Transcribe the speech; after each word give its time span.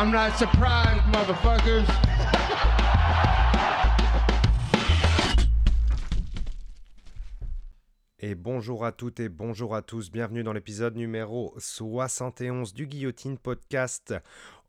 I'm 0.00 0.10
not 0.10 0.34
surprised. 0.38 1.02
Et 8.18 8.34
bonjour 8.34 8.86
à 8.86 8.92
toutes 8.92 9.20
et 9.20 9.28
bonjour 9.28 9.74
à 9.74 9.82
tous, 9.82 10.10
bienvenue 10.10 10.42
dans 10.42 10.54
l'épisode 10.54 10.96
numéro 10.96 11.52
71 11.58 12.72
du 12.72 12.86
Guillotine 12.86 13.36
Podcast. 13.36 14.14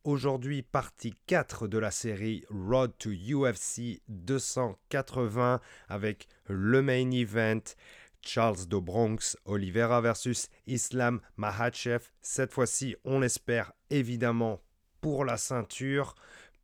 Aujourd'hui, 0.04 0.63
partie 0.63 1.13
4 1.27 1.70
de 1.70 1.77
la 1.77 1.91
série 1.91 2.43
Road 2.50 2.91
to 2.98 3.11
UFC 3.11 4.02
280 4.09 5.61
avec 5.88 6.27
le 6.48 6.82
main 6.82 7.09
event 7.11 7.63
Charles 8.21 8.68
de 8.68 8.77
Bronx, 8.77 9.38
Oliveira 9.45 10.02
versus 10.02 10.50
Islam 10.68 11.21
Mahachev. 11.38 12.04
Cette 12.21 12.52
fois-ci, 12.52 12.98
on 13.05 13.21
l'espère 13.21 13.71
évidemment 13.89 14.59
pour 15.01 15.25
la 15.25 15.37
ceinture, 15.37 16.15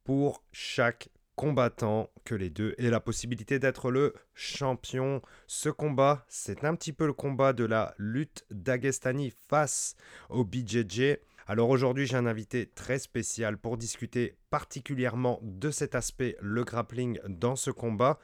pour 0.04 0.44
chaque 0.52 1.10
combattant 1.36 2.10
que 2.26 2.34
les 2.34 2.50
deux 2.50 2.74
aient 2.80 2.90
la 2.90 3.00
possibilité 3.00 3.60
d'être 3.60 3.92
le 3.92 4.16
champion. 4.34 5.22
Ce 5.46 5.70
combat, 5.70 6.26
c'est 6.28 6.66
un 6.66 6.76
petit 6.76 6.94
peu 6.94 7.06
le 7.06 7.14
combat 7.14 7.54
de 7.54 7.64
la 7.64 7.94
lutte 7.98 8.46
d'Agestani 8.50 9.34
face 9.48 9.96
au 10.30 10.44
BJJ. 10.44 11.18
Alors 11.46 11.70
aujourd'hui, 11.70 12.08
j'ai 12.08 12.18
un 12.18 12.26
invité 12.26 12.66
très 12.66 13.00
spécial 13.00 13.58
pour 13.58 13.78
discuter 13.78 14.36
particulièrement 14.50 15.40
de 15.44 15.70
cet 15.70 15.94
aspect, 15.94 16.36
le 16.42 16.64
grappling 16.64 17.20
dans 17.28 17.56
ce 17.56 17.70
combat 17.70 18.20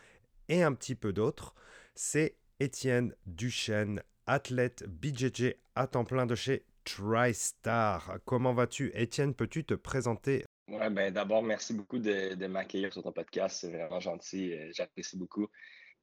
et 0.50 0.64
un 0.64 0.74
petit 0.74 0.96
peu 0.96 1.14
d'autres. 1.14 1.54
C'est 1.96 2.36
Étienne 2.60 3.14
Duchesne, 3.28 4.02
athlète 4.26 4.86
BJJ 4.88 5.54
à 5.76 5.86
temps 5.86 6.04
plein 6.04 6.26
de 6.26 6.36
chez 6.36 6.66
TriStar. 6.84 8.20
Comment 8.26 8.54
vas-tu? 8.54 8.92
Étienne, 8.94 9.34
peux-tu 9.34 9.64
te 9.66 9.74
présenter? 9.74 10.46
Ouais, 10.70 10.90
ben 10.90 11.14
d'abord, 11.14 11.44
merci 11.44 11.74
beaucoup 11.74 12.00
de, 12.00 12.48
m'accueillir 12.48 12.92
sur 12.94 13.04
ton 13.04 13.12
podcast. 13.12 13.58
C'est 13.62 13.72
vraiment 13.72 14.00
gentil. 14.00 14.54
Euh, 14.54 14.72
j'apprécie 14.74 15.18
beaucoup. 15.18 15.48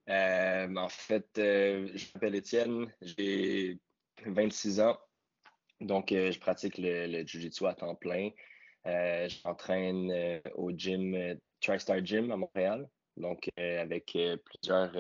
Euh, 0.08 0.74
en 0.76 0.88
fait, 0.88 1.26
euh, 1.38 1.88
je 1.94 2.06
m'appelle 2.14 2.34
Étienne, 2.34 2.92
j'ai 3.00 3.78
26 4.26 4.80
ans. 4.80 4.98
Donc, 5.80 6.10
je 6.10 6.38
pratique 6.38 6.76
le, 6.76 7.06
le 7.06 7.26
Jiu-Jitsu 7.26 7.66
à 7.66 7.74
temps 7.74 7.94
plein. 7.94 8.30
J'entraîne 8.84 10.40
au 10.54 10.72
gym 10.72 11.38
TriStar 11.60 12.04
Gym 12.04 12.30
à 12.30 12.36
Montréal, 12.36 12.88
donc 13.16 13.48
avec 13.56 14.16
plusieurs, 14.44 14.92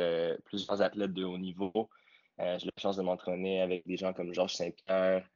plusieurs 0.44 0.80
athlètes 0.80 1.12
de 1.12 1.24
haut 1.24 1.38
niveau. 1.38 1.90
J'ai 2.58 2.66
la 2.66 2.80
chance 2.80 2.96
de 2.96 3.02
m'entraîner 3.02 3.60
avec 3.60 3.86
des 3.86 3.96
gens 3.96 4.12
comme 4.12 4.32
Georges 4.32 4.54
Saint-Pierre, 4.54 5.28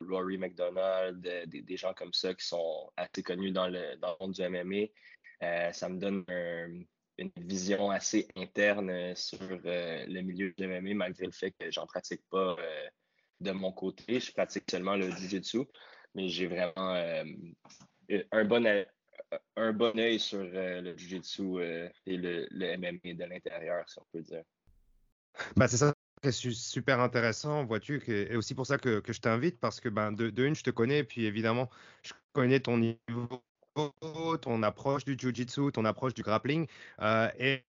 Rory 0.00 0.38
McDonald, 0.38 1.20
des, 1.46 1.76
gens 1.76 1.94
comme 1.94 2.12
ça 2.12 2.34
qui 2.34 2.46
sont 2.46 2.90
assez 2.96 3.22
connus 3.22 3.52
dans 3.52 3.68
le, 3.68 3.96
dans 3.96 4.10
le 4.20 4.26
monde 4.26 4.32
du 4.32 4.42
MMA. 4.42 5.72
ça 5.72 5.88
me 5.88 5.98
donne 5.98 6.24
une 7.18 7.30
vision 7.36 7.90
assez 7.90 8.28
interne 8.36 9.14
sur 9.16 9.38
le 9.40 10.20
milieu 10.20 10.52
du 10.56 10.66
MMA, 10.66 10.94
malgré 10.94 11.26
le 11.26 11.32
fait 11.32 11.52
que 11.52 11.70
j'en 11.70 11.86
pratique 11.86 12.22
pas 12.30 12.56
de 13.40 13.50
mon 13.52 13.72
côté. 13.72 14.20
Je 14.20 14.32
pratique 14.32 14.64
seulement 14.70 14.96
le 14.96 15.10
Jiu-Jitsu, 15.10 15.64
mais 16.14 16.28
j'ai 16.28 16.46
vraiment 16.46 16.94
euh, 16.94 17.24
un, 18.32 18.44
bon 18.44 18.84
un 19.56 19.72
bon 19.72 19.98
œil 19.98 20.18
sur 20.18 20.40
euh, 20.40 20.80
le 20.80 20.96
Jiu-Jitsu 20.96 21.42
euh, 21.42 21.88
et 22.06 22.16
le, 22.16 22.46
le, 22.50 22.76
MMA 22.76 23.14
de 23.14 23.24
l'intérieur, 23.24 23.88
si 23.88 23.98
on 23.98 24.04
peut 24.12 24.22
dire. 24.22 24.42
Bah, 25.56 25.68
c'est 25.68 25.76
ça 25.76 25.94
c'est 26.32 26.50
super 26.52 27.00
intéressant, 27.00 27.64
vois-tu, 27.64 28.02
et 28.08 28.36
aussi 28.36 28.54
pour 28.54 28.66
ça 28.66 28.78
que, 28.78 29.02
je 29.06 29.20
t'invite, 29.20 29.58
parce 29.60 29.80
que 29.80 29.88
ben, 29.88 30.12
de, 30.12 30.32
une, 30.44 30.54
je 30.54 30.62
te 30.62 30.70
connais, 30.70 31.04
puis 31.04 31.24
évidemment, 31.26 31.70
je 32.02 32.12
connais 32.32 32.60
ton 32.60 32.78
niveau, 32.78 33.42
ton 34.40 34.62
approche 34.62 35.04
du 35.04 35.16
jiu-jitsu, 35.18 35.72
ton 35.72 35.84
approche 35.84 36.14
du 36.14 36.22
grappling, 36.22 36.66
et 37.38 37.64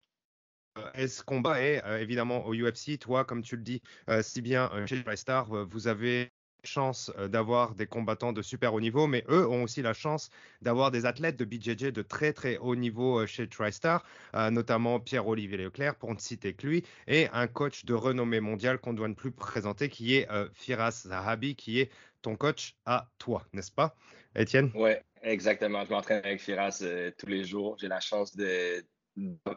et 0.95 1.09
ce 1.09 1.23
combat 1.23 1.63
est 1.63 1.83
évidemment 2.03 2.45
au 2.45 2.55
UFC. 2.55 2.99
Toi, 2.99 3.25
comme 3.25 3.43
tu 3.43 3.57
le 3.57 3.63
dis 3.63 3.81
si 4.21 4.43
bien 4.43 4.71
chez 4.87 5.03
TriStar, 5.03 5.47
vous 5.67 5.89
avez 5.89 6.31
chance 6.67 7.13
d'avoir 7.29 7.75
des 7.75 7.87
combattants 7.87 8.33
de 8.33 8.43
super 8.43 8.75
haut 8.75 8.81
niveau, 8.81 9.07
mais 9.07 9.25
eux 9.29 9.47
ont 9.49 9.63
aussi 9.63 9.83
la 9.83 9.95
chance 9.95 10.31
d'avoir 10.63 10.91
des 10.91 11.07
athlètes 11.07 11.37
de 11.37 11.45
BJJ 11.45 11.93
de 11.93 12.03
très 12.03 12.33
très 12.33 12.59
haut 12.59 12.77
niveau 12.77 13.27
chez 13.27 13.49
TriStar, 13.49 14.05
notamment 14.51 15.01
Pierre-Olivier 15.01 15.57
Leclerc, 15.57 15.95
pour 15.95 16.13
ne 16.13 16.19
citer 16.19 16.53
que 16.55 16.67
lui, 16.67 16.85
et 17.07 17.29
un 17.33 17.47
coach 17.47 17.85
de 17.85 17.95
renommée 17.95 18.41
mondiale 18.41 18.79
qu'on 18.79 18.93
doit 18.93 19.09
ne 19.09 19.15
plus 19.15 19.31
présenter, 19.31 19.89
qui 19.89 20.17
est 20.17 20.29
Firas 20.53 21.05
Zahabi, 21.07 21.57
qui 21.57 21.81
est 21.81 21.91
ton 22.23 22.37
coach 22.37 22.75
à 22.85 23.09
toi, 23.19 23.47
n'est-ce 23.53 23.73
pas, 23.73 23.95
Étienne? 24.35 24.71
Oui, 24.75 24.91
exactement. 25.23 25.85
Je 25.85 25.91
m'entraîne 25.91 26.23
avec 26.25 26.41
Firas 26.41 26.83
tous 27.17 27.27
les 27.27 27.45
jours. 27.45 27.77
J'ai 27.81 27.89
la 27.89 28.01
chance 28.01 28.37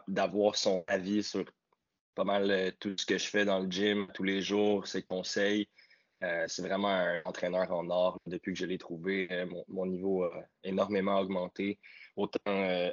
d'avoir 0.08 0.56
son 0.56 0.84
avis 0.86 1.22
sur 1.22 1.44
pas 2.14 2.24
mal 2.24 2.50
euh, 2.50 2.70
tout 2.78 2.94
ce 2.96 3.06
que 3.06 3.18
je 3.18 3.26
fais 3.26 3.44
dans 3.44 3.60
le 3.60 3.70
gym 3.70 4.06
tous 4.14 4.24
les 4.24 4.42
jours, 4.42 4.86
ses 4.86 5.02
conseils. 5.02 5.68
Euh, 6.22 6.44
c'est 6.48 6.62
vraiment 6.62 6.88
un 6.88 7.22
entraîneur 7.24 7.72
en 7.72 7.88
or. 7.88 8.18
Depuis 8.26 8.52
que 8.52 8.58
je 8.58 8.66
l'ai 8.66 8.78
trouvé, 8.78 9.28
euh, 9.30 9.46
mon, 9.68 9.86
niveau 9.86 10.24
a 10.24 10.44
énormément 10.62 11.18
augmenté, 11.18 11.78
autant 12.16 12.40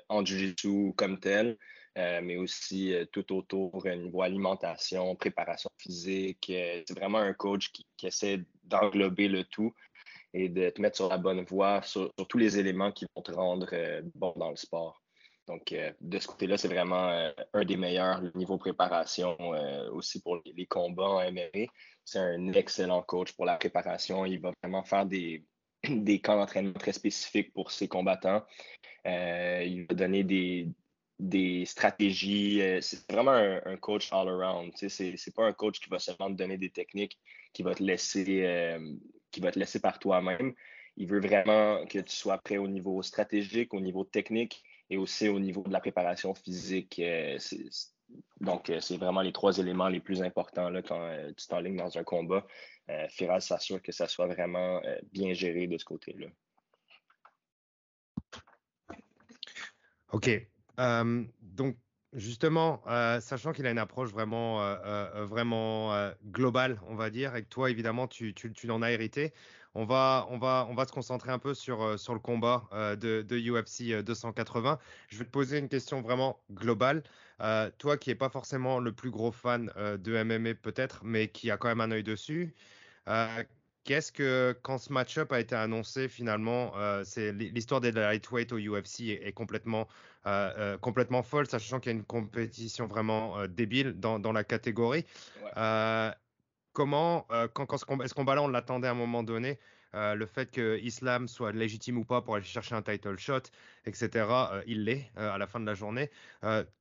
en 0.09 0.25
jiu-jitsu 0.25 0.93
comme 0.95 1.19
tel, 1.19 1.57
mais 1.95 2.37
aussi 2.37 2.93
tout 3.11 3.35
autour, 3.35 3.85
niveau 3.85 4.21
alimentation, 4.21 5.15
préparation 5.15 5.69
physique. 5.77 6.45
c'est 6.47 6.97
vraiment 6.97 7.17
un 7.17 7.33
coach 7.33 7.71
qui, 7.71 7.85
essaie 8.03 8.45
d'englober 8.63 9.27
le 9.27 9.43
tout 9.43 9.73
et 10.33 10.47
de 10.47 10.69
te 10.69 10.81
mettre 10.81 10.97
sur 10.97 11.09
la 11.09 11.17
bonne 11.17 11.43
voie, 11.43 11.81
sur 11.81 12.13
tous 12.29 12.37
les 12.37 12.59
éléments 12.59 12.91
qui 12.91 13.05
vont 13.15 13.21
te 13.23 13.31
rendre 13.31 13.67
bon 14.15 14.33
dans 14.37 14.51
le 14.51 14.55
sport. 14.55 15.01
Donc, 15.47 15.71
euh, 15.71 15.91
de 16.01 16.19
ce 16.19 16.27
côté-là, 16.27 16.57
c'est 16.57 16.67
vraiment 16.67 17.09
euh, 17.09 17.31
un 17.53 17.63
des 17.63 17.77
meilleurs 17.77 18.21
niveau 18.35 18.57
préparation 18.57 19.37
euh, 19.39 19.89
aussi 19.91 20.21
pour 20.21 20.41
les, 20.45 20.65
combats 20.65 21.09
en 21.09 21.31
MMA. 21.31 21.67
C'est 22.03 22.19
un 22.19 22.51
excellent 22.51 23.01
coach 23.01 23.31
pour 23.31 23.45
la 23.45 23.55
préparation. 23.55 24.25
Il 24.25 24.41
va 24.41 24.51
vraiment 24.61 24.83
faire 24.83 25.05
des, 25.05 25.45
des 25.89 26.19
camps 26.19 26.35
d'entraînement 26.35 26.73
très 26.73 26.91
spécifiques 26.91 27.53
pour 27.53 27.71
ses 27.71 27.87
combattants. 27.87 28.43
il 29.05 29.85
va 29.89 29.95
donner 29.95 30.23
des, 30.23 31.65
stratégies. 31.65 32.61
c'est 32.81 33.09
vraiment 33.09 33.31
un, 33.31 33.77
coach 33.77 34.11
all 34.11 34.27
around. 34.27 34.73
Ce 34.75 35.03
n'est 35.03 35.33
pas 35.33 35.45
un 35.45 35.53
coach 35.53 35.79
qui 35.79 35.89
va 35.89 35.99
seulement 35.99 36.29
te 36.29 36.35
donner 36.35 36.57
des 36.57 36.71
techniques, 36.71 37.17
qui 37.53 37.63
va 37.63 37.73
te 37.73 37.83
laisser, 37.83 38.77
qui 39.31 39.39
va 39.39 39.51
te 39.51 39.59
laisser 39.59 39.79
par 39.79 39.97
toi-même. 39.97 40.53
Il 40.97 41.07
veut 41.07 41.21
vraiment 41.21 41.85
que 41.85 41.99
tu 41.99 42.15
sois 42.15 42.37
prêt 42.39 42.57
au 42.57 42.67
niveau 42.67 43.01
stratégique, 43.01 43.73
au 43.73 43.79
niveau 43.79 44.03
technique 44.03 44.63
et 44.89 44.97
aussi 44.97 45.27
au 45.27 45.39
niveau 45.39 45.63
de 45.63 45.71
la 45.71 45.79
préparation 45.79 46.33
physique. 46.33 46.99
Euh, 46.99 47.37
donc, 48.39 48.69
euh, 48.69 48.79
c'est 48.79 48.97
vraiment 48.97 49.21
les 49.21 49.33
trois 49.33 49.57
éléments 49.57 49.89
les 49.89 49.99
plus 49.99 50.21
importants 50.21 50.69
là, 50.69 50.81
quand 50.81 51.01
euh, 51.01 51.31
tu 51.35 51.47
t'enlignes 51.47 51.77
dans 51.77 51.97
un 51.97 52.03
combat. 52.03 52.45
Firas 53.09 53.41
s'assure 53.41 53.81
que 53.81 53.91
ça 53.91 54.07
soit 54.07 54.27
vraiment 54.27 54.81
bien 55.11 55.33
géré 55.33 55.67
de 55.67 55.77
ce 55.77 55.83
côté-là. 55.83 56.27
OK. 60.13 60.29
donc, 61.41 61.75
justement, 62.13 62.81
sachant 63.19 63.51
qu'il 63.51 63.67
a 63.67 63.71
une 63.71 63.77
approche 63.77 64.11
vraiment, 64.11 64.77
vraiment 65.25 66.11
globale, 66.27 66.79
on 66.87 66.95
va 66.95 67.09
dire, 67.09 67.35
et 67.35 67.43
que 67.43 67.49
toi, 67.49 67.69
évidemment, 67.69 68.07
tu, 68.07 68.33
tu, 68.33 68.53
tu 68.53 68.71
en 68.71 68.81
as 68.81 68.91
hérité, 68.93 69.33
on 69.77 69.85
va, 69.85 70.25
on 70.31 70.39
va, 70.39 70.65
on 70.71 70.73
va 70.73 70.85
se 70.85 70.91
concentrer 70.91 71.31
un 71.31 71.37
peu 71.37 71.53
sur, 71.53 71.83
euh, 71.83 71.97
sur 71.97 72.15
le 72.15 72.19
combat 72.19 72.63
euh, 72.73 72.95
de, 72.95 73.21
de, 73.21 73.37
UFC 73.37 74.03
280. 74.03 74.71
Euh, 74.71 74.75
Je 75.07 75.19
vais 75.19 75.25
te 75.25 75.29
poser 75.29 75.59
une 75.59 75.69
question 75.69 76.01
vraiment 76.01 76.39
globale. 76.51 77.03
toi 77.77 77.97
qui 77.97 78.09
n'es 78.09 78.15
pas 78.15 78.29
forcément 78.29 78.79
le 78.79 78.91
plus 78.91 79.11
gros 79.11 79.31
fan 79.31 79.71
de 79.77 80.23
MMA 80.23 80.55
peut-être, 80.55 81.01
mais 81.03 81.27
qui 81.27 81.51
a 81.51 81.57
quand 81.57 81.67
même 81.67 81.81
un 81.81 81.91
œil 81.91 82.03
dessus, 82.03 82.55
qu'est-ce 83.83 84.11
que 84.11 84.57
quand 84.63 84.79
ce 84.79 84.91
match-up 84.91 85.31
a 85.31 85.39
été 85.39 85.53
annoncé 85.53 86.09
finalement, 86.09 86.73
c'est 87.03 87.31
l'histoire 87.31 87.79
des 87.79 87.91
lightweight 87.91 88.51
au 88.51 88.57
UFC 88.57 89.01
est, 89.21 89.31
complètement, 89.33 89.87
complètement 90.81 91.21
folle, 91.21 91.45
sachant 91.45 91.79
qu'il 91.79 91.91
y 91.91 91.95
a 91.95 91.97
une 91.99 92.03
compétition 92.03 92.87
vraiment 92.87 93.45
débile 93.47 93.93
dans, 93.99 94.17
dans, 94.17 94.33
la 94.33 94.43
catégorie. 94.43 95.05
Comment, 96.77 97.25
euh, 97.31 97.47
quand, 97.51 97.65
quand 97.65 98.07
ce 98.07 98.13
combat-là, 98.13 98.43
on 98.43 98.49
l'attendait 98.49 98.87
à 98.87 98.91
un 98.91 98.93
moment 98.93 99.23
donné, 99.23 99.57
euh, 99.95 100.13
le 100.13 100.27
fait 100.27 100.51
que 100.51 100.77
Islam 100.77 101.27
soit 101.27 101.51
légitime 101.51 101.97
ou 101.97 102.05
pas 102.05 102.21
pour 102.21 102.35
aller 102.35 102.45
chercher 102.45 102.75
un 102.75 102.83
title 102.83 103.17
shot, 103.17 103.49
etc., 103.85 104.09
euh, 104.51 104.61
il 104.67 104.83
l'est 104.83 105.11
à 105.15 105.39
la 105.39 105.47
fin 105.47 105.59
de 105.59 105.65
la 105.65 105.73
journée. 105.73 106.11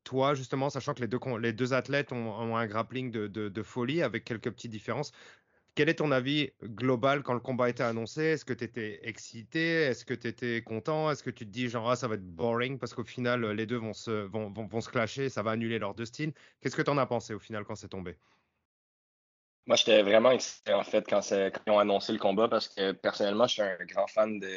toi, 0.05 0.35
justement, 0.35 0.69
sachant 0.69 0.93
que 0.93 1.01
les 1.01 1.09
deux, 1.09 1.19
deux 1.55 1.73
athlètes 1.73 2.13
ont, 2.13 2.57
un 2.57 2.67
grappling 2.67 3.11
de, 3.11 3.63
folie 3.63 4.03
avec 4.03 4.25
quelques 4.27 4.51
petites 4.51 4.71
différences, 4.71 5.13
quel 5.75 5.89
est 5.89 5.95
ton 5.95 6.13
avis 6.13 6.51
global 6.63 7.23
quand 7.23 7.33
le 7.33 7.41
combat 7.41 7.71
été 7.71 7.83
annoncé? 7.83 8.23
Est-ce 8.23 8.45
que 8.45 8.53
tu 8.53 8.65
étais 8.65 9.01
excité? 9.03 9.81
Est-ce 9.85 10.05
que 10.05 10.13
tu 10.13 10.29
étais 10.29 10.61
content? 10.61 11.11
Est-ce 11.11 11.23
que 11.23 11.31
tu 11.31 11.47
te 11.47 11.51
dis 11.51 11.71
genre 11.71 11.91
ah, 11.91 11.97
ça 11.97 12.07
va 12.07 12.17
être 12.17 12.37
boring 12.37 12.79
parce 12.79 12.93
qu'au 12.93 13.05
final 13.05 13.47
les 13.53 13.65
deux 13.65 13.79
vont 13.79 13.95
se, 13.95 14.11
vont, 14.11 14.51
vont, 14.51 14.81
clasher, 14.81 15.31
ça 15.31 15.43
va 15.43 15.53
annuler 15.53 15.79
leur 15.79 15.95
destin 15.95 16.33
Qu'est-ce 16.61 16.77
que 16.77 16.83
tu 16.83 16.91
en 16.91 16.99
as 16.99 17.07
pensé 17.07 17.33
au 17.33 17.39
final 17.39 17.65
quand 17.65 17.77
c'est 17.77 17.89
tombé? 17.89 18.19
Moi, 19.67 19.77
j'étais 19.77 20.03
vraiment 20.03 20.31
excité 20.31 20.73
en 20.73 20.85
fait 20.85 21.05
quand, 21.09 21.21
ils 21.31 21.71
ont 21.71 21.79
annoncé 21.79 22.13
le 22.13 22.19
combat 22.19 22.49
parce 22.49 22.69
que 22.69 22.93
personnellement, 22.93 23.47
je 23.47 23.55
suis 23.55 23.63
un 23.63 23.77
grand 23.87 24.07
fan 24.07 24.39
de 24.39 24.49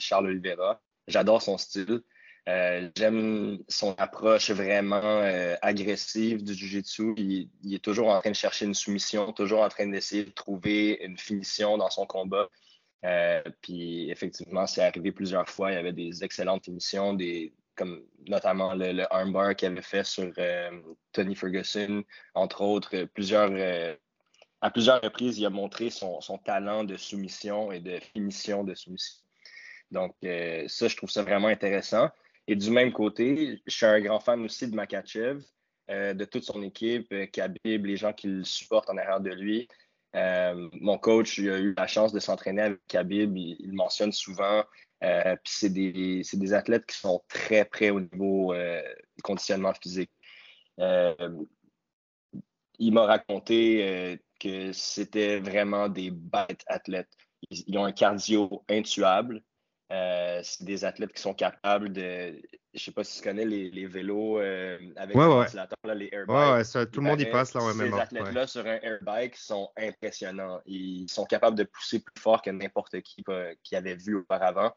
Charles 0.00 0.26
Oliveira. 0.26 0.80
J'adore 1.06 1.40
son 1.40 1.56
style. 1.56 2.02
Euh, 2.48 2.90
j'aime 2.96 3.58
son 3.68 3.94
approche 3.94 4.50
vraiment 4.50 5.02
euh, 5.02 5.56
agressive 5.62 6.44
du 6.44 6.54
Jiu-Jitsu. 6.54 7.14
Il, 7.16 7.50
il, 7.62 7.74
est 7.74 7.84
toujours 7.84 8.08
en 8.08 8.20
train 8.20 8.30
de 8.30 8.36
chercher 8.36 8.66
une 8.66 8.74
soumission, 8.74 9.32
toujours 9.32 9.62
en 9.62 9.68
train 9.68 9.86
d'essayer 9.88 10.24
de 10.24 10.30
trouver 10.30 10.98
une 11.02 11.18
finition 11.18 11.76
dans 11.76 11.90
son 11.90 12.06
combat. 12.06 12.48
Euh, 13.04 13.42
puis 13.62 14.10
effectivement, 14.10 14.66
c'est 14.66 14.82
arrivé 14.82 15.12
plusieurs 15.12 15.48
fois. 15.48 15.72
Il 15.72 15.74
y 15.74 15.78
avait 15.78 15.92
des 15.92 16.22
excellentes 16.22 16.64
finitions, 16.64 17.14
des, 17.14 17.52
comme 17.74 18.02
notamment 18.28 18.74
le, 18.74 19.12
armbar 19.12 19.56
qu'il 19.56 19.68
avait 19.68 19.82
fait 19.82 20.04
sur 20.04 20.32
Tony 21.12 21.34
Ferguson, 21.34 22.04
entre 22.34 22.62
autres. 22.62 23.04
Plusieurs, 23.06 23.50
à 24.66 24.70
plusieurs 24.70 25.00
reprises, 25.00 25.38
il 25.38 25.46
a 25.46 25.50
montré 25.50 25.90
son, 25.90 26.18
talent 26.44 26.82
de 26.82 26.96
soumission 26.96 27.70
et 27.70 27.78
de 27.78 28.00
finition 28.00 28.64
de 28.64 28.74
soumission. 28.74 29.22
Donc, 29.92 30.16
ça, 30.22 30.88
je 30.88 30.96
trouve 30.96 31.10
ça 31.10 31.22
vraiment 31.22 31.46
intéressant. 31.46 32.10
Et 32.48 32.56
du 32.56 32.70
même 32.70 32.92
côté, 32.92 33.62
je 33.64 33.74
suis 33.74 33.86
un 33.86 34.00
grand 34.00 34.18
fan 34.18 34.44
aussi 34.44 34.68
de 34.68 34.74
Makachev, 34.74 35.40
euh, 35.88 36.14
de 36.14 36.24
toute 36.24 36.42
son 36.42 36.62
équipe, 36.62 37.12
euh, 37.12 37.26
Khabib, 37.26 37.86
les 37.86 37.96
gens 37.96 38.12
qui 38.12 38.26
le 38.26 38.42
supportent 38.42 38.90
en 38.90 38.96
arrière 38.96 39.20
de 39.20 39.30
lui. 39.30 39.68
Euh, 40.16 40.68
mon 40.72 40.98
coach 40.98 41.38
il 41.38 41.50
a 41.50 41.58
eu 41.58 41.74
la 41.76 41.86
chance 41.86 42.12
de 42.12 42.18
s'entraîner 42.18 42.62
avec 42.62 42.80
Khabib, 42.88 43.36
il, 43.36 43.56
il 43.60 43.72
mentionne 43.72 44.12
souvent. 44.12 44.64
puis 45.00 45.38
c'est 45.44 45.70
des, 45.70 46.22
des, 46.32 46.52
athlètes 46.54 46.86
qui 46.86 46.96
sont 46.96 47.22
très 47.28 47.64
près 47.64 47.90
au 47.90 48.00
niveau 48.00 48.54
conditionnement 49.22 49.74
physique. 49.74 50.10
il 50.78 51.46
m'a 52.92 53.04
raconté 53.04 54.18
que 54.38 54.72
c'était 54.72 55.40
vraiment 55.40 55.88
des 55.88 56.10
bêtes 56.10 56.64
athlètes. 56.66 57.10
ils, 57.50 57.78
ont 57.78 57.84
un 57.84 57.92
cardio 57.92 58.64
intuable. 58.68 59.42
Euh, 59.92 60.40
c'est 60.42 60.64
des 60.64 60.84
athlètes 60.84 61.12
qui 61.12 61.22
sont 61.22 61.34
capables 61.34 61.92
de. 61.92 62.42
Je 62.74 62.82
sais 62.82 62.90
pas 62.90 63.04
si 63.04 63.18
tu 63.18 63.22
connais 63.22 63.44
les, 63.44 63.86
vélos 63.86 64.40
euh, 64.40 64.78
avec 64.96 65.16
ouais, 65.16 65.22
les 65.22 65.28
ventilateurs, 65.28 65.94
les 65.94 66.08
airbikes. 66.10 66.36
Ouais, 66.36 66.52
ouais, 66.54 66.64
ça, 66.64 66.84
tout 66.86 67.00
le 67.00 67.06
monde 67.06 67.20
y 67.20 67.26
passe 67.26 67.54
là, 67.54 67.60
Ces 67.72 67.92
athlètes-là 67.92 68.46
sur 68.48 68.66
un 68.66 68.80
airbike 68.82 69.36
sont 69.36 69.70
impressionnants. 69.76 70.60
Ils 70.66 71.08
sont 71.08 71.24
capables 71.24 71.56
de 71.56 71.62
pousser 71.62 72.00
plus 72.00 72.20
fort 72.20 72.42
que 72.42 72.50
n'importe 72.50 73.00
qui 73.02 73.24
qui 73.62 73.76
avait 73.76 73.94
vu 73.94 74.16
auparavant. 74.16 74.72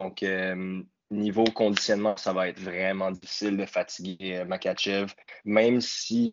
Donc, 0.00 0.22
euh, 0.22 0.82
niveau 1.10 1.44
conditionnement, 1.44 2.16
ça 2.18 2.34
va 2.34 2.48
être 2.48 2.60
vraiment 2.60 3.10
difficile 3.10 3.56
de 3.56 3.64
fatiguer 3.64 4.44
Makachev, 4.44 5.14
même 5.46 5.80
si 5.80 6.30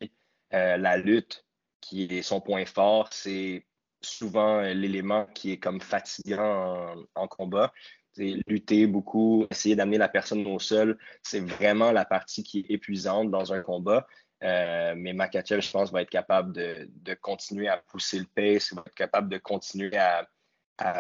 la 0.52 0.98
lutte, 0.98 1.46
qui 1.82 2.04
est 2.04 2.22
son 2.22 2.42
point 2.42 2.66
fort, 2.66 3.10
c'est 3.12 3.66
souvent 4.02 4.62
l'élément 4.62 5.26
qui 5.36 5.52
est 5.52 5.58
comme 5.58 5.82
fatigant 5.82 6.96
en 7.16 7.28
combat 7.28 7.74
lutter 8.20 8.88
beaucoup, 8.88 9.46
essayer 9.50 9.76
d'amener 9.76 9.98
la 9.98 10.10
personne 10.10 10.46
au 10.48 10.60
sol, 10.60 10.98
c'est 11.24 11.40
vraiment 11.40 11.92
la 11.92 12.06
partie 12.06 12.44
qui 12.44 12.60
est 12.60 12.74
épuisante 12.74 13.32
dans 13.32 13.54
un 13.54 13.62
combat. 13.62 14.08
Euh, 14.44 14.94
mais 14.96 15.14
Makachev, 15.14 15.62
je 15.62 15.72
pense, 15.72 15.92
va 15.92 16.02
être 16.02 16.10
capable 16.10 16.54
de, 16.54 17.14
continuer 17.16 17.68
à 17.68 17.78
pousser 17.78 18.20
le 18.20 18.26
pace, 18.26 18.74
va 18.74 18.84
être 18.86 18.96
capable 18.96 19.30
de 19.30 19.38
continuer 19.38 19.98
à, 19.98 20.28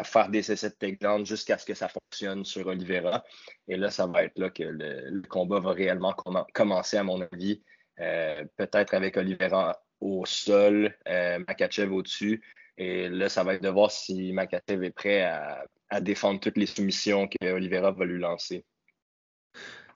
faire 0.03 0.27
des 0.27 0.51
essais 0.51 0.69
de 0.69 0.75
takedown 0.75 1.25
jusqu'à 1.25 1.57
ce 1.57 1.65
que 1.65 1.73
ça 1.73 1.87
fonctionne 1.87 2.43
sur 2.43 2.67
Oliveira. 2.67 3.23
Et 3.69 3.77
là, 3.77 3.89
ça 3.89 4.07
va 4.07 4.23
être 4.23 4.37
là 4.37 4.49
que 4.49 4.63
le, 4.63 5.21
combat 5.29 5.59
va 5.59 5.71
réellement 5.71 6.13
commencer, 6.53 6.97
à 6.97 7.03
mon 7.03 7.21
avis. 7.21 7.63
Euh, 8.01 8.43
peut-être 8.57 8.93
avec 8.93 9.15
Oliveira 9.15 9.81
au 10.01 10.25
sol, 10.25 10.95
euh, 11.07 11.39
Makachev 11.47 11.91
au-dessus. 11.91 12.41
Et 12.77 13.09
là, 13.09 13.27
ça 13.29 13.43
va 13.43 13.55
être 13.55 13.63
de 13.63 13.69
voir 13.69 13.91
si 13.91 14.31
Makachev 14.31 14.83
est 14.83 14.91
prêt 14.91 15.23
à, 15.23 15.65
défendre 16.01 16.39
toutes 16.39 16.57
les 16.57 16.67
soumissions 16.67 17.27
que 17.27 17.51
Oliveira 17.51 17.91
va 17.91 18.05
lui 18.05 18.19
lancer. 18.19 18.63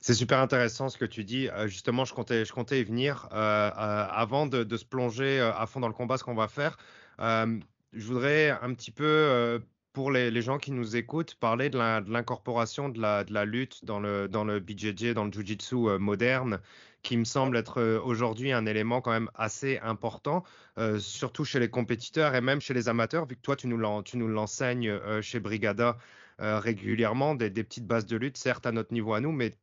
C'est 0.00 0.12
super 0.12 0.40
intéressant 0.40 0.90
ce 0.90 0.98
que 0.98 1.06
tu 1.06 1.24
dis. 1.24 1.48
Euh, 1.48 1.66
justement, 1.66 2.04
je 2.04 2.12
comptais, 2.12 2.44
je 2.44 2.52
comptais 2.52 2.80
y 2.80 2.84
venir. 2.84 3.28
Euh, 3.32 3.36
euh, 3.36 3.70
avant 4.10 4.46
de, 4.46 4.76
se 4.76 4.84
plonger 4.84 5.40
à 5.40 5.64
fond 5.66 5.80
dans 5.80 5.88
le 5.88 5.94
combat, 5.94 6.18
ce 6.18 6.24
qu'on 6.24 6.34
va 6.34 6.48
faire, 6.48 6.76
je 7.18 8.06
voudrais 8.06 8.50
un 8.50 8.74
petit 8.74 8.90
peu, 8.90 9.62
pour 9.94 10.10
les, 10.10 10.42
gens 10.42 10.58
qui 10.58 10.72
nous 10.72 10.96
écoutent, 10.96 11.36
parler 11.36 11.70
de 11.70 11.78
l'incorporation 11.78 12.90
de 12.90 13.00
la, 13.00 13.24
de 13.24 13.32
la, 13.32 13.46
lutte 13.46 13.84
dans 13.84 14.00
le, 14.00 14.28
dans 14.28 14.44
le 14.44 14.60
BJJ, 14.60 15.14
dans 15.14 15.24
le 15.24 15.32
Jiu-Jitsu 15.32 15.98
moderne 15.98 16.60
qui 17.04 17.16
me 17.16 17.24
semble 17.24 17.56
être 17.56 17.80
euh, 17.80 18.00
aujourd'hui 18.00 18.50
un 18.50 18.66
élément 18.66 19.00
quand 19.00 19.12
même 19.12 19.30
assez 19.34 19.78
important, 19.78 20.42
euh, 20.78 20.98
surtout 20.98 21.44
chez 21.44 21.60
les 21.60 21.68
compétiteurs 21.68 22.34
et 22.34 22.40
même 22.40 22.60
chez 22.60 22.74
les 22.74 22.88
amateurs, 22.88 23.26
vu 23.26 23.36
que 23.36 23.42
toi, 23.42 23.54
tu 23.54 23.68
nous 23.68 23.76
l'enseignes 23.76 24.88
euh, 24.88 25.22
chez 25.22 25.38
Brigada 25.38 25.96
régulièrement, 26.40 27.36
des, 27.36 27.48
petites 27.50 27.86
bases 27.86 28.06
de 28.06 28.16
lutte, 28.16 28.36
certes 28.36 28.66
à 28.66 28.72
notre 28.72 28.92
niveau 28.92 29.14
à 29.14 29.20
nous, 29.20 29.30
mais 29.30 29.54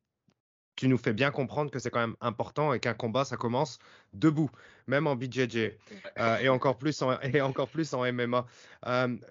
tu 0.75 0.87
nous 0.87 0.97
fais 0.97 1.13
bien 1.13 1.31
comprendre 1.31 1.69
que 1.69 1.79
c'est 1.79 1.89
quand 1.89 1.99
même 1.99 2.15
important 2.21 2.73
et 2.73 2.79
qu'un 2.79 2.93
combat, 2.93 3.25
ça 3.25 3.37
commence 3.37 3.79
debout, 4.13 4.49
même 4.87 5.07
en 5.07 5.15
BJJ 5.15 5.73
et, 6.41 6.49
encore 6.49 6.77
plus 6.77 7.01
en, 7.01 7.19
et 7.21 7.41
encore 7.41 7.67
plus 7.67 7.93
en 7.93 8.11
MMA. 8.11 8.45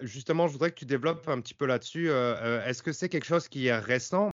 justement, 0.01 0.47
je 0.47 0.53
voudrais 0.53 0.71
que 0.71 0.79
tu 0.79 0.85
développes 0.85 1.27
un 1.27 1.41
petit 1.41 1.53
peu 1.53 1.65
là-dessus. 1.65 2.09
Est-ce 2.09 2.83
que 2.83 2.91
c'est 2.91 3.09
quelque 3.09 3.25
chose 3.25 3.47
qui 3.47 3.67
est 3.67 3.77
récent? 3.77 4.31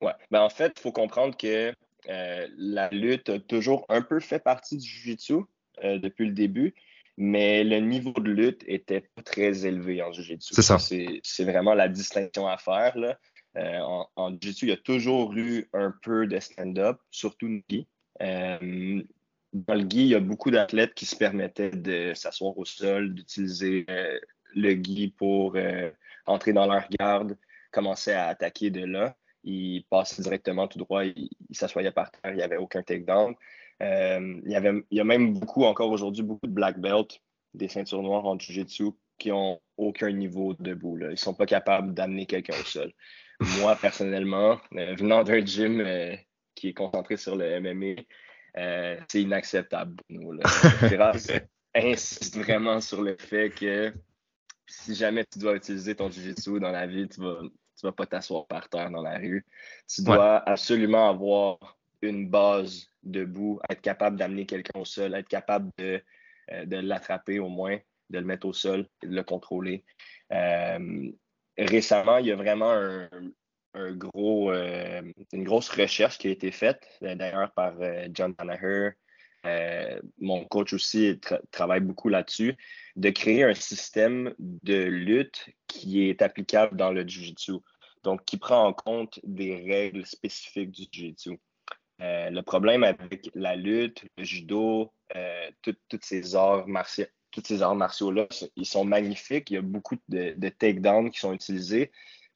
Ouais, 0.00 0.12
ben 0.30 0.40
en 0.40 0.50
fait, 0.50 0.74
il 0.76 0.80
faut 0.80 0.92
comprendre 0.92 1.36
que 1.36 1.72
euh, 2.08 2.46
la 2.56 2.88
lutte 2.90 3.28
a 3.28 3.38
toujours 3.38 3.84
un 3.88 4.02
peu 4.02 4.20
fait 4.20 4.38
partie 4.38 4.76
du 4.76 4.86
jiu-jitsu 4.86 5.42
euh, 5.84 5.98
depuis 5.98 6.26
le 6.26 6.32
début, 6.32 6.74
mais 7.16 7.64
le 7.64 7.80
niveau 7.80 8.12
de 8.12 8.30
lutte 8.30 8.62
était 8.66 9.00
pas 9.00 9.22
très 9.22 9.66
élevé 9.66 10.02
en 10.02 10.12
jiu-jitsu. 10.12 10.54
C'est 10.54 10.62
ça. 10.62 10.78
C'est 10.78 11.44
vraiment 11.44 11.74
la 11.74 11.88
distinction 11.88 12.46
à 12.46 12.56
faire. 12.56 12.96
Là. 12.96 13.18
Euh, 13.56 13.80
en, 14.16 14.30
jiu-jitsu, 14.32 14.66
il 14.66 14.68
y 14.70 14.72
a 14.72 14.76
toujours 14.76 15.34
eu 15.34 15.68
un 15.72 15.92
peu 16.02 16.26
de 16.26 16.38
stand-up, 16.38 16.98
surtout 17.10 17.48
le 17.48 17.62
gi. 17.68 17.86
dans 18.20 19.74
le 19.74 19.88
gi, 19.88 20.00
il 20.00 20.08
y 20.08 20.14
a 20.14 20.20
beaucoup 20.20 20.50
d'athlètes 20.50 20.94
qui 20.94 21.06
se 21.06 21.16
permettaient 21.16 21.70
de 21.70 22.12
s'asseoir 22.14 22.56
au 22.56 22.64
sol, 22.64 23.14
d'utiliser 23.14 23.86
le 24.54 24.72
gi 24.72 25.08
pour 25.08 25.56
entrer 26.26 26.52
dans 26.52 26.66
leur 26.66 26.88
garde, 26.90 27.36
commencer 27.70 28.12
à 28.12 28.28
attaquer 28.28 28.70
de 28.70 28.84
là 28.84 29.16
il 29.44 29.84
passait 29.88 30.22
directement 30.22 30.68
tout 30.68 30.78
droit, 30.78 31.04
il, 31.04 31.30
s'assoyait 31.52 31.90
par 31.90 32.10
terre, 32.10 32.32
il 32.32 32.36
n'y 32.36 32.42
avait 32.42 32.56
aucun 32.56 32.82
takedown. 32.82 33.34
Euh, 33.82 34.40
il, 34.44 34.50
y 34.50 34.82
il 34.90 34.98
y 34.98 35.00
a 35.00 35.04
même 35.04 35.34
beaucoup, 35.34 35.64
encore 35.64 35.90
aujourd'hui, 35.90 36.22
beaucoup 36.22 36.46
de 36.46 36.52
black 36.52 36.78
belt, 36.78 37.20
des 37.54 37.68
ceintures 37.68 38.02
noires 38.02 38.26
en 38.26 38.38
jiu-jitsu 38.38 38.90
qui 39.18 39.30
n'ont 39.30 39.60
aucun 39.76 40.12
niveau 40.12 40.54
debout. 40.54 40.98
Ils 40.98 41.10
ne 41.10 41.16
sont 41.16 41.34
pas 41.34 41.46
capables 41.46 41.94
d'amener 41.94 42.26
quelqu'un 42.26 42.54
au 42.60 42.64
sol. 42.64 42.92
Moi, 43.40 43.76
personnellement, 43.76 44.60
euh, 44.74 44.94
venant 44.96 45.22
d'un 45.22 45.44
gym 45.44 45.80
euh, 45.80 46.14
qui 46.54 46.68
est 46.68 46.74
concentré 46.74 47.16
sur 47.16 47.36
le 47.36 47.60
MMA, 47.60 48.02
c'est 49.08 49.22
inacceptable 49.22 49.96
pour 49.96 50.34
nous. 50.34 50.40
insiste 51.74 52.36
vraiment 52.36 52.80
sur 52.80 53.02
le 53.02 53.16
fait 53.16 53.50
que 53.50 53.92
si 54.66 54.94
jamais 54.94 55.24
tu 55.30 55.38
dois 55.38 55.54
utiliser 55.54 55.94
ton 55.94 56.10
jiu-jitsu 56.10 56.58
dans 56.58 56.72
la 56.72 56.86
vie, 56.86 57.08
tu 57.08 57.20
vas 57.20 57.40
tu 57.78 57.86
vas 57.86 57.92
pas 57.92 58.06
t'asseoir 58.06 58.46
par 58.46 58.68
terre 58.68 58.90
dans 58.90 59.02
la 59.02 59.18
rue. 59.18 59.46
Tu 59.88 60.02
dois 60.02 60.38
absolument 60.48 61.08
avoir 61.08 61.78
une 62.02 62.28
base 62.28 62.88
debout, 63.04 63.60
être 63.70 63.80
capable 63.80 64.16
d'amener 64.16 64.46
quelqu'un 64.46 64.80
au 64.80 64.84
sol, 64.84 65.14
être 65.14 65.28
capable 65.28 65.70
de, 65.78 66.02
euh, 66.50 66.82
l'attraper 66.82 67.38
au 67.38 67.48
moins, 67.48 67.78
de 68.10 68.18
le 68.18 68.24
mettre 68.24 68.46
au 68.46 68.52
sol 68.52 68.86
et 69.02 69.06
de 69.06 69.14
le 69.14 69.22
contrôler. 69.22 69.84
Euh, 70.32 71.10
récemment, 71.58 72.18
il 72.18 72.26
y 72.26 72.32
a 72.32 72.36
vraiment 72.36 72.72
un, 73.74 73.92
gros, 73.92 74.50
euh, 74.50 75.02
une 75.32 75.44
grosse 75.44 75.68
recherche 75.68 76.18
qui 76.18 76.28
a 76.28 76.30
été 76.30 76.50
faite, 76.50 76.86
d'ailleurs 77.00 77.52
par 77.52 77.74
John 78.12 78.34
Danaher, 78.36 78.90
mon 80.18 80.44
coach 80.44 80.72
aussi 80.72 81.20
travaille 81.50 81.80
beaucoup 81.80 82.08
là-dessus, 82.08 82.56
de 82.96 83.10
créer 83.10 83.44
un 83.44 83.54
système 83.54 84.34
de 84.38 84.82
lutte 84.82 85.48
qui 85.66 86.08
est 86.08 86.22
applicable 86.22 86.76
dans 86.76 86.92
le 86.92 87.06
Jiu-Jitsu. 87.06 87.58
Donc, 88.04 88.24
qui 88.24 88.36
prend 88.36 88.64
en 88.64 88.72
compte 88.72 89.18
des 89.24 89.56
règles 89.56 90.06
spécifiques 90.06 90.70
du 90.70 90.82
Jiu-Jitsu. 90.90 91.38
Euh, 92.00 92.30
le 92.30 92.42
problème 92.42 92.84
avec 92.84 93.28
la 93.34 93.56
lutte, 93.56 94.04
le 94.16 94.24
judo, 94.24 94.92
euh, 95.16 95.50
toutes 95.62 96.04
ces 96.04 96.36
arts 96.36 96.68
martiaux, 96.68 97.06
tous 97.40 97.46
ces 97.46 97.62
arts 97.62 97.74
martiaux-là, 97.74 98.26
ils 98.56 98.66
sont 98.66 98.84
magnifiques. 98.84 99.50
Il 99.50 99.54
y 99.54 99.58
a 99.58 99.62
beaucoup 99.62 99.96
de, 100.08 100.34
de 100.36 100.48
takedowns 100.48 101.10
qui 101.10 101.20
sont 101.20 101.32
utilisés. 101.32 101.90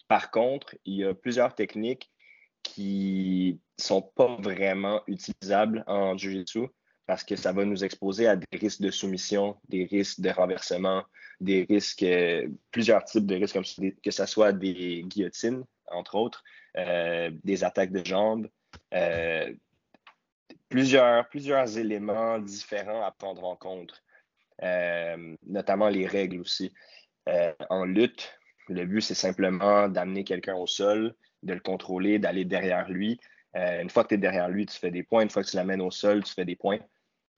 Par 0.08 0.30
contre, 0.30 0.76
il 0.84 0.96
y 0.96 1.04
a 1.04 1.14
plusieurs 1.14 1.54
techniques 1.54 2.10
qui 2.62 3.60
ne 3.78 3.82
sont 3.82 4.02
pas 4.02 4.36
vraiment 4.36 5.02
utilisables 5.06 5.84
en 5.86 6.16
Jiu-Jitsu 6.16 6.68
parce 7.06 7.24
que 7.24 7.36
ça 7.36 7.52
va 7.52 7.64
nous 7.64 7.84
exposer 7.84 8.26
à 8.28 8.36
des 8.36 8.46
risques 8.58 8.80
de 8.80 8.90
soumission, 8.90 9.56
des 9.68 9.84
risques 9.84 10.20
de 10.20 10.30
renversement, 10.30 11.02
des 11.40 11.66
risques, 11.68 12.04
euh, 12.04 12.48
plusieurs 12.70 13.04
types 13.04 13.26
de 13.26 13.34
risques, 13.34 13.54
comme 13.54 13.92
que 14.02 14.10
ce 14.10 14.26
soit 14.26 14.52
des 14.52 15.02
guillotines, 15.06 15.64
entre 15.88 16.14
autres, 16.14 16.44
euh, 16.76 17.30
des 17.42 17.64
attaques 17.64 17.92
de 17.92 18.04
jambes, 18.04 18.48
euh, 18.94 19.52
plusieurs, 20.68 21.28
plusieurs 21.28 21.76
éléments 21.76 22.38
différents 22.38 23.02
à 23.02 23.10
prendre 23.10 23.44
en 23.44 23.56
compte, 23.56 24.02
notamment 25.46 25.88
les 25.88 26.06
règles 26.06 26.40
aussi. 26.40 26.72
en 27.70 27.84
lutte, 27.84 28.38
le 28.68 28.84
but, 28.86 29.00
c'est 29.00 29.14
simplement 29.14 29.88
d'amener 29.88 30.24
quelqu'un 30.24 30.54
au 30.54 30.66
sol, 30.66 31.14
de 31.42 31.54
le 31.54 31.60
contrôler, 31.60 32.18
d'aller 32.18 32.44
derrière 32.44 32.90
lui. 32.90 33.18
une 33.54 33.90
fois 33.90 34.04
que 34.04 34.08
tu 34.08 34.14
es 34.14 34.18
derrière 34.18 34.48
lui, 34.48 34.66
tu 34.66 34.78
fais 34.78 34.90
des 34.90 35.02
points. 35.02 35.22
Une 35.22 35.30
fois 35.30 35.42
que 35.42 35.48
tu 35.48 35.56
l'amènes 35.56 35.80
au 35.80 35.90
sol, 35.90 36.22
tu 36.24 36.32
fais 36.32 36.44
des 36.44 36.56
points. 36.56 36.78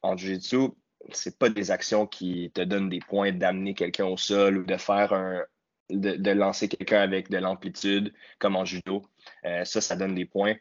En 0.02 0.16
Jiu-Jitsu, 0.16 0.70
c'est 1.12 1.38
pas 1.38 1.48
des 1.48 1.70
actions 1.70 2.06
qui 2.06 2.50
te 2.54 2.60
donnent 2.60 2.88
des 2.88 3.00
points 3.00 3.32
d'amener 3.32 3.74
quelqu'un 3.74 4.06
au 4.06 4.16
sol 4.16 4.58
ou 4.58 4.64
de 4.64 4.76
faire 4.76 5.12
un, 5.12 5.42
de, 5.90 6.30
lancer 6.30 6.68
quelqu'un 6.68 7.00
avec 7.00 7.30
de 7.30 7.38
l'amplitude, 7.38 8.12
comme 8.38 8.56
en 8.56 8.64
judo. 8.64 9.02
ça, 9.42 9.80
ça 9.80 9.96
donne 9.96 10.14
des 10.14 10.26
points. 10.26 10.54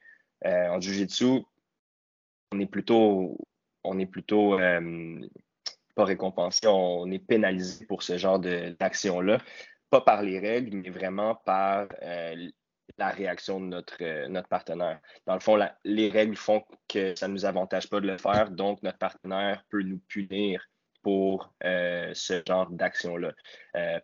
en 0.46 0.79
jiu-jitsu, 0.79 1.41
on 2.51 2.60
est 2.60 2.67
plutôt, 2.67 3.38
on 3.84 4.00
est 4.00 4.05
plutôt 4.05 4.58
pas 5.95 6.05
récompensé, 6.05 6.67
on 6.67 7.09
est 7.12 7.19
pénalisé 7.19 7.85
pour 7.85 8.03
ce 8.03 8.17
genre 8.17 8.39
d'action-là. 8.39 9.39
Pas 9.89 10.01
par 10.01 10.23
les 10.23 10.39
règles, 10.39 10.77
mais 10.77 10.89
vraiment 10.89 11.35
par 11.35 11.88
euh, 12.01 12.50
la 12.97 13.09
réaction 13.09 13.59
de 13.59 13.65
notre, 13.65 13.97
euh, 14.01 14.27
notre 14.27 14.47
partenaire. 14.47 15.00
Dans 15.27 15.35
le 15.35 15.39
fond, 15.39 15.59
les 15.83 16.09
règles 16.09 16.35
font 16.35 16.63
que 16.88 17.15
ça 17.15 17.27
ne 17.27 17.33
nous 17.33 17.45
avantage 17.45 17.89
pas 17.89 18.00
de 18.00 18.07
le 18.07 18.17
faire, 18.17 18.50
donc 18.50 18.81
notre 18.81 18.97
partenaire 18.97 19.63
peut 19.69 19.83
nous 19.83 20.00
punir 20.07 20.67
pour 21.03 21.53
euh, 21.63 22.12
ce 22.13 22.41
genre 22.47 22.69
d'action-là. 22.69 23.33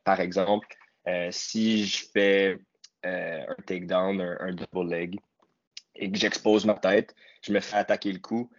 par 0.04 0.20
exemple, 0.20 0.68
si 1.32 1.86
je 1.86 2.06
fais 2.14 2.60
un 3.04 3.56
takedown, 3.66 4.22
un, 4.22 4.38
un 4.40 4.54
double 4.54 4.90
leg, 4.90 5.20
et 5.96 6.12
que 6.12 6.18
j'expose 6.18 6.66
ma 6.66 6.76
tête, 6.76 7.16
je 7.42 7.52
me 7.54 7.60
fais 7.60 7.78
attaquer 7.78 8.12
le 8.12 8.20
cou, 8.20 8.50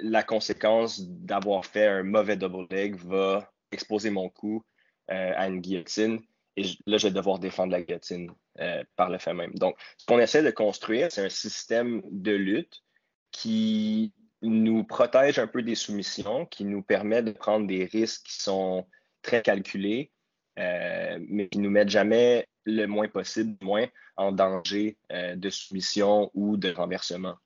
la 0.00 0.22
conséquence 0.22 1.00
d'avoir 1.02 1.64
fait 1.64 1.86
un 1.86 2.02
mauvais 2.02 2.36
double 2.36 2.66
leg 2.70 2.96
va 2.96 3.52
exposer 3.72 4.10
mon 4.10 4.28
cou 4.28 4.64
euh, 5.10 5.32
à 5.36 5.48
une 5.48 5.60
guillotine. 5.60 6.20
Et 6.56 6.64
là, 6.86 6.96
je 6.96 7.08
vais 7.08 7.12
devoir 7.14 7.38
défendre 7.38 7.72
la 7.72 7.82
guillotine 7.82 8.30
euh, 8.60 8.82
par 8.96 9.10
le 9.10 9.18
fait 9.18 9.34
même. 9.34 9.52
Donc, 9.54 9.76
ce 9.98 10.06
qu'on 10.06 10.18
essaie 10.18 10.42
de 10.42 10.50
construire, 10.50 11.12
c'est 11.12 11.24
un 11.24 11.30
système 11.30 12.02
de 12.10 12.32
lutte 12.32 12.82
qui 13.30 14.12
nous 14.42 14.84
protège 14.84 15.38
un 15.38 15.46
peu 15.46 15.62
des 15.62 15.74
soumissions, 15.74 16.46
qui 16.46 16.64
nous 16.64 16.82
permet 16.82 17.22
de 17.22 17.32
prendre 17.32 17.66
des 17.66 17.84
risques 17.84 18.26
qui 18.26 18.40
sont 18.40 18.86
très 19.22 19.42
calculés, 19.42 20.12
euh, 20.58 21.18
mais 21.28 21.48
qui 21.48 21.58
nous 21.58 21.70
mettent 21.70 21.90
jamais 21.90 22.48
le 22.64 22.86
moins 22.86 23.08
possible, 23.08 23.56
moins 23.60 23.86
en 24.16 24.32
danger 24.32 24.96
de 25.10 25.50
soumission 25.50 26.30
ou 26.32 26.56
de 26.56 26.72
renversement. 26.72 27.36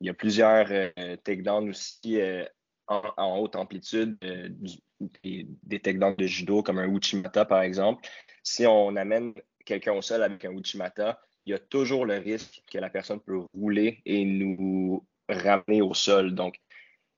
Il 0.00 0.06
y 0.06 0.10
a 0.10 0.14
plusieurs 0.14 0.68
euh, 0.70 1.16
takedowns 1.16 1.70
aussi 1.70 2.20
euh, 2.20 2.44
en, 2.86 3.38
haute 3.38 3.56
amplitude, 3.56 4.16
euh, 4.24 4.48
des, 5.22 5.80
takedowns 5.80 6.16
de 6.16 6.26
judo 6.26 6.62
comme 6.62 6.78
un 6.78 6.88
Uchimata 6.88 7.44
par 7.44 7.62
exemple. 7.62 8.08
Si 8.42 8.66
on 8.66 8.96
amène 8.96 9.34
quelqu'un 9.64 9.92
au 9.92 10.02
sol 10.02 10.22
avec 10.22 10.44
un 10.44 10.52
Uchimata, 10.52 11.20
il 11.46 11.50
y 11.52 11.54
a 11.54 11.58
toujours 11.58 12.06
le 12.06 12.18
risque 12.18 12.62
que 12.70 12.78
la 12.78 12.90
personne 12.90 13.20
peut 13.20 13.40
rouler 13.54 14.00
et 14.04 14.24
nous 14.24 15.06
ramener 15.28 15.82
au 15.82 15.94
sol. 15.94 16.34
Donc, 16.34 16.60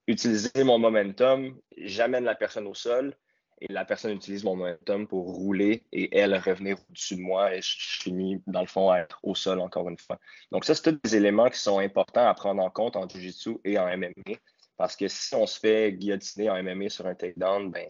utiliser 0.07 0.65
mon 0.65 0.79
momentum, 0.79 1.57
j'amène 1.77 2.25
la 2.25 2.35
personne 2.35 2.67
au 2.67 2.75
sol, 2.75 3.17
et 3.61 3.73
la 3.73 3.85
personne 3.85 4.13
utilise 4.13 4.45
mon 4.45 4.57
momentum 4.57 5.07
pour 5.07 5.27
rouler 5.27 5.85
et 5.93 6.17
elle 6.17 6.35
revenir 6.35 6.79
au-dessus 6.89 7.17
de 7.17 7.21
moi 7.21 7.55
et 7.55 7.61
je 7.61 7.77
finis 8.03 8.43
dans 8.47 8.61
le 8.61 8.67
fond 8.67 8.91
à 8.91 8.99
être 9.01 9.21
au 9.23 9.35
sol 9.35 9.61
encore 9.61 9.89
une 9.89 9.99
fois. 9.99 10.19
Donc 10.51 10.65
ça, 10.65 10.75
c'est 10.75 10.83
tous 10.83 10.99
des 11.03 11.17
éléments 11.17 11.51
qui 11.51 11.59
sont 11.59 11.79
importants 11.79 12.27
à 12.27 12.35
prendre 12.35 12.63
en 12.63 12.71
compte 12.71 12.97
en 12.97 13.07
Jiu-Jitsu 13.07 13.59
et 13.65 13.79
en 13.79 13.87
MMA 13.97 14.37
parce 14.79 14.97
que 14.97 15.09
si 15.09 15.35
on 15.35 15.47
se 15.47 15.61
fait 15.61 15.93
guillotiner 15.93 16.49
en 16.49 16.63
MMA 16.63 16.89
sur 16.89 17.07
un 17.07 17.15
takedown, 17.15 17.71
ben 17.71 17.87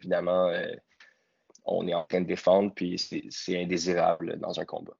évidemment, 0.00 0.46
euh, 0.48 0.66
on 1.64 1.88
est 1.88 1.94
en 1.94 2.04
train 2.04 2.20
de 2.20 2.26
défendre 2.26 2.72
puis 2.72 2.96
c'est 3.30 3.60
indésirable 3.60 4.38
dans 4.38 4.60
un 4.60 4.64
combat. 4.64 4.94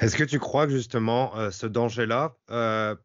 Est-ce 0.00 0.16
que 0.16 0.24
tu 0.24 0.38
crois 0.38 0.66
que 0.66 0.72
justement 0.72 1.36
euh, 1.36 1.50
ce 1.50 1.66
danger-là 1.66 2.36
euh, 2.50 2.96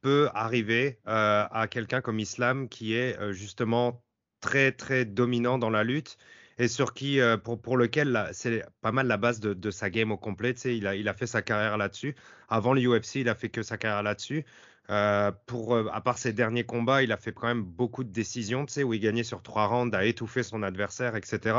peut 0.00 0.30
arriver 0.32 0.98
à 1.04 1.66
quelqu'un 1.70 2.00
comme 2.00 2.20
Islam 2.20 2.70
qui 2.70 2.94
est 2.94 3.18
justement 3.32 4.02
très 4.40 4.72
très 4.72 5.04
dominant 5.04 5.58
dans 5.58 5.70
la 5.70 5.84
lutte 5.84 6.16
et 6.60 6.68
sur 6.68 6.92
qui, 6.92 7.20
euh, 7.20 7.38
pour, 7.38 7.60
pour 7.60 7.78
lequel 7.78 8.28
c'est 8.32 8.62
pas 8.82 8.92
mal 8.92 9.06
la 9.06 9.16
base 9.16 9.40
de, 9.40 9.70
sa 9.70 9.88
game 9.88 10.12
au 10.12 10.18
complet. 10.18 10.52
Il 10.66 10.86
a, 10.86 10.94
il 10.94 11.08
a 11.08 11.14
fait 11.14 11.26
sa 11.26 11.40
carrière 11.40 11.78
là-dessus. 11.78 12.14
Avant 12.50 12.74
le 12.74 12.82
UFC, 12.82 13.16
il 13.16 13.30
a 13.30 13.34
fait 13.34 13.48
que 13.48 13.62
sa 13.62 13.78
carrière 13.78 14.02
là-dessus. 14.02 14.44
Euh, 14.90 15.32
pour, 15.46 15.74
euh, 15.74 15.86
à 15.90 16.02
part 16.02 16.18
ses 16.18 16.34
derniers 16.34 16.64
combats, 16.64 17.02
il 17.02 17.12
a 17.12 17.16
fait 17.16 17.32
quand 17.32 17.46
même 17.46 17.62
beaucoup 17.62 18.04
de 18.04 18.10
décisions, 18.10 18.66
où 18.84 18.92
il 18.92 19.00
gagnait 19.00 19.24
sur 19.24 19.42
trois 19.42 19.66
rounds, 19.68 19.96
a 19.96 20.04
étouffé 20.04 20.42
son 20.42 20.62
adversaire, 20.62 21.16
etc. 21.16 21.56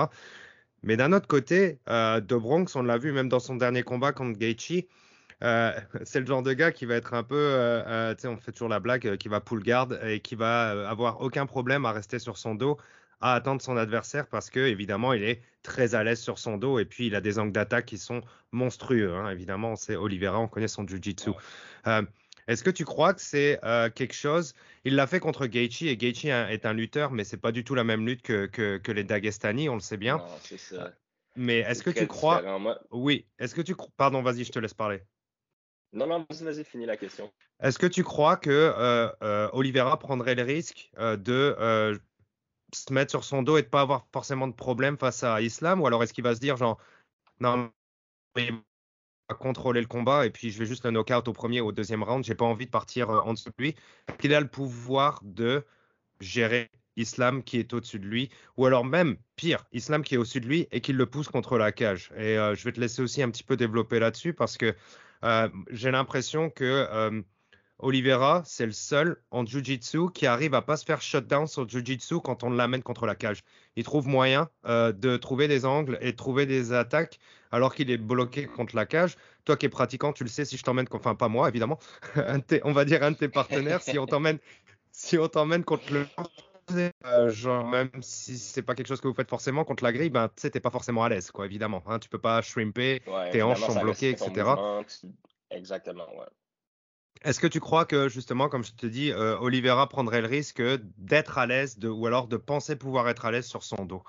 Mais 0.83 0.97
d'un 0.97 1.13
autre 1.13 1.27
côté, 1.27 1.79
De 1.87 2.35
Bronx, 2.35 2.75
on 2.75 2.83
l'a 2.83 2.99
vu 2.99 3.11
même 3.11 3.29
dans 3.29 3.39
son 3.39 3.55
dernier 3.55 3.81
combat 3.81 4.11
contre 4.13 4.37
Gaethje, 4.37 4.85
c'est 6.03 6.19
le 6.19 6.25
genre 6.25 6.43
de 6.43 6.53
gars 6.53 6.71
qui 6.71 6.85
va 6.85 6.95
être 6.95 7.13
un 7.13 7.23
peu, 7.23 7.83
on 8.23 8.37
fait 8.37 8.51
toujours 8.51 8.69
la 8.69 8.79
blague, 8.79 9.17
qui 9.17 9.27
va 9.27 9.41
pull 9.41 9.63
guard 9.63 9.89
et 10.05 10.19
qui 10.19 10.35
va 10.35 10.89
avoir 10.89 11.21
aucun 11.21 11.45
problème 11.45 11.85
à 11.85 11.91
rester 11.91 12.19
sur 12.19 12.37
son 12.37 12.55
dos, 12.55 12.77
à 13.21 13.33
attendre 13.33 13.61
son 13.61 13.77
adversaire 13.77 14.27
parce 14.27 14.49
que 14.49 14.59
évidemment 14.59 15.13
il 15.13 15.23
est 15.23 15.41
très 15.63 15.93
à 15.95 16.03
l'aise 16.03 16.19
sur 16.19 16.39
son 16.39 16.57
dos 16.57 16.79
et 16.79 16.85
puis 16.85 17.07
il 17.07 17.15
a 17.15 17.21
des 17.21 17.37
angles 17.39 17.51
d'attaque 17.51 17.85
qui 17.85 17.97
sont 17.97 18.21
monstrueux. 18.51 19.13
Hein. 19.13 19.29
Évidemment, 19.29 19.75
c'est 19.75 19.95
Oliveira, 19.95 20.39
on 20.39 20.47
connaît 20.47 20.67
son 20.67 20.85
jiu-jitsu. 20.87 21.31
Est-ce 22.47 22.63
que 22.63 22.69
tu 22.69 22.85
crois 22.85 23.13
que 23.13 23.21
c'est 23.21 23.59
quelque 23.95 24.13
chose? 24.13 24.53
Il 24.83 24.95
l'a 24.95 25.07
fait 25.07 25.19
contre 25.19 25.45
Gaethje 25.45 25.83
et 25.83 25.97
Gaethje 25.97 26.25
est 26.25 26.65
un 26.65 26.73
lutteur, 26.73 27.11
mais 27.11 27.23
c'est 27.23 27.37
pas 27.37 27.51
du 27.51 27.63
tout 27.63 27.75
la 27.75 27.83
même 27.83 28.05
lutte 28.05 28.21
que, 28.21 28.47
que, 28.47 28.91
les 28.91 29.03
Dagestani, 29.03 29.69
on 29.69 29.75
le 29.75 29.81
sait 29.81 29.97
bien. 29.97 30.21
Mais 31.35 31.59
est-ce 31.59 31.83
que 31.83 31.91
tu 31.91 32.07
crois 32.07 32.43
Oui. 32.91 33.25
Est-ce 33.39 33.55
que 33.55 33.61
tu 33.61 33.75
Pardon, 33.95 34.21
vas-y, 34.21 34.43
je 34.43 34.51
te 34.51 34.59
laisse 34.59 34.73
parler. 34.73 35.01
Non, 35.93 36.07
non, 36.07 36.25
vas-y, 36.29 36.63
finis 36.63 36.85
la 36.85 36.95
question. 36.95 37.31
Est-ce 37.61 37.77
que 37.77 37.87
tu 37.87 38.03
crois 38.03 38.37
que 38.37 38.49
euh, 38.49 39.09
euh, 39.23 39.49
Oliveira 39.51 39.99
prendrait 39.99 40.35
le 40.35 40.43
risque 40.43 40.89
euh, 40.97 41.17
de 41.17 41.99
se 42.73 42.93
mettre 42.93 43.11
sur 43.11 43.25
son 43.25 43.43
dos 43.43 43.57
et 43.57 43.63
de 43.63 43.67
pas 43.67 43.81
avoir 43.81 44.07
forcément 44.13 44.47
de 44.47 44.53
problème 44.53 44.97
face 44.97 45.23
à 45.23 45.41
Islam? 45.41 45.81
Ou 45.81 45.87
alors 45.87 46.01
est-ce 46.03 46.13
qu'il 46.13 46.23
va 46.23 46.33
se 46.33 46.39
dire, 46.39 46.55
genre, 46.55 46.79
non, 47.41 47.71
il 48.37 48.53
va 49.29 49.35
contrôler 49.35 49.81
le 49.81 49.87
combat 49.87 50.25
et 50.25 50.29
puis 50.29 50.49
je 50.49 50.59
vais 50.59 50.65
juste 50.65 50.85
le 50.85 50.91
knock-out 50.91 51.27
au 51.27 51.33
premier 51.33 51.59
ou 51.59 51.67
au 51.67 51.71
deuxième 51.73 52.03
round, 52.03 52.23
j'ai 52.23 52.35
pas 52.35 52.45
envie 52.45 52.65
de 52.65 52.71
partir 52.71 53.09
en 53.09 53.33
dessous 53.33 53.49
de 53.49 53.63
lui 53.63 53.75
Qu'il 54.19 54.33
a 54.33 54.39
le 54.39 54.47
pouvoir 54.47 55.19
de 55.23 55.65
gérer 56.21 56.71
Islam 56.95 57.43
qui 57.43 57.57
est 57.57 57.73
au-dessus 57.73 57.99
de 57.99 58.05
lui, 58.05 58.29
ou 58.57 58.65
alors 58.65 58.85
même 58.85 59.17
pire, 59.35 59.65
Islam 59.73 60.03
qui 60.03 60.15
est 60.15 60.17
au-dessus 60.17 60.41
de 60.41 60.47
lui 60.47 60.67
et 60.71 60.79
qui 60.79 60.93
le 60.93 61.05
pousse 61.05 61.27
contre 61.27 61.57
la 61.57 61.73
cage? 61.73 62.11
Et 62.15 62.35
je 62.35 62.63
vais 62.63 62.71
te 62.71 62.79
laisser 62.79 63.01
aussi 63.01 63.21
un 63.21 63.29
petit 63.29 63.43
peu 63.43 63.57
développer 63.57 63.99
là-dessus 63.99 64.33
parce 64.33 64.57
que 64.57 64.67
euh, 64.67 64.73
j'ai 65.69 65.91
l'impression 65.91 66.49
que 66.49 66.87
euh, 66.91 67.21
Oliveira, 67.79 68.43
c'est 68.45 68.65
le 68.65 68.71
seul 68.71 69.17
en 69.31 69.45
Jiu-Jitsu 69.45 70.11
qui 70.13 70.27
arrive 70.27 70.53
à 70.53 70.61
pas 70.61 70.77
se 70.77 70.85
faire 70.85 71.01
shutdown 71.01 71.47
sur 71.47 71.67
Jiu-Jitsu 71.67 72.19
quand 72.21 72.43
on 72.43 72.51
l'amène 72.51 72.83
contre 72.83 73.05
la 73.05 73.15
cage. 73.15 73.43
Il 73.75 73.83
trouve 73.83 74.07
moyen 74.07 74.49
euh, 74.65 74.91
de 74.91 75.17
trouver 75.17 75.47
des 75.47 75.65
angles 75.65 75.97
et 76.01 76.11
de 76.11 76.17
trouver 76.17 76.45
des 76.45 76.73
attaques 76.73 77.19
alors 77.51 77.73
qu'il 77.73 77.89
est 77.89 77.97
bloqué 77.97 78.45
contre 78.45 78.75
la 78.75 78.85
cage. 78.85 79.17
Toi 79.45 79.57
qui 79.57 79.65
es 79.65 79.69
pratiquant, 79.69 80.13
tu 80.13 80.23
le 80.23 80.29
sais, 80.29 80.45
si 80.45 80.57
je 80.57 80.63
t'emmène, 80.63 80.85
enfin 80.91 81.15
pas 81.15 81.27
moi 81.27 81.49
évidemment, 81.49 81.79
on 82.63 82.71
va 82.71 82.85
dire 82.85 83.03
un 83.03 83.11
de 83.11 83.17
tes 83.17 83.29
partenaires, 83.29 83.81
si 83.81 83.97
on 83.97 84.05
t'emmène 84.05 84.37
si 84.91 85.17
on 85.17 85.27
t'emmène 85.27 85.63
contre 85.63 85.91
le 85.93 86.05
euh, 87.05 87.29
genre, 87.29 87.67
même 87.67 87.89
si 88.01 88.37
c'est 88.37 88.61
pas 88.61 88.75
quelque 88.75 88.87
chose 88.87 89.01
que 89.01 89.07
vous 89.07 89.13
faites 89.13 89.29
forcément 89.29 89.63
contre 89.63 89.83
la 89.83 89.91
grille, 89.91 90.09
ben, 90.09 90.27
tu 90.29 90.41
sais, 90.41 90.49
t'es 90.49 90.59
pas 90.59 90.71
forcément 90.71 91.03
à 91.03 91.09
l'aise, 91.09 91.31
quoi, 91.31 91.45
évidemment. 91.45 91.83
Hein, 91.87 91.99
tu 91.99 92.09
peux 92.09 92.19
pas 92.19 92.41
shrimper, 92.41 93.01
tes 93.31 93.41
hanches 93.41 93.61
sont 93.61 93.79
bloquées, 93.79 94.11
etc. 94.11 94.55
Exactement, 95.49 96.07
ouais. 96.17 96.27
Est-ce 97.23 97.39
que 97.39 97.47
tu 97.47 97.59
crois 97.59 97.85
que, 97.85 98.09
justement, 98.09 98.49
comme 98.49 98.63
je 98.63 98.73
te 98.73 98.87
dis, 98.87 99.11
euh, 99.11 99.37
Oliveira 99.39 99.87
prendrait 99.87 100.21
le 100.21 100.27
risque 100.27 100.63
d'être 100.97 101.37
à 101.37 101.45
l'aise 101.45 101.77
ou 101.83 102.07
alors 102.07 102.27
de 102.27 102.37
penser 102.37 102.75
pouvoir 102.75 103.07
être 103.09 103.25
à 103.25 103.31
l'aise 103.31 103.45
sur 103.45 103.63
son 103.63 103.85
dos? 103.85 104.03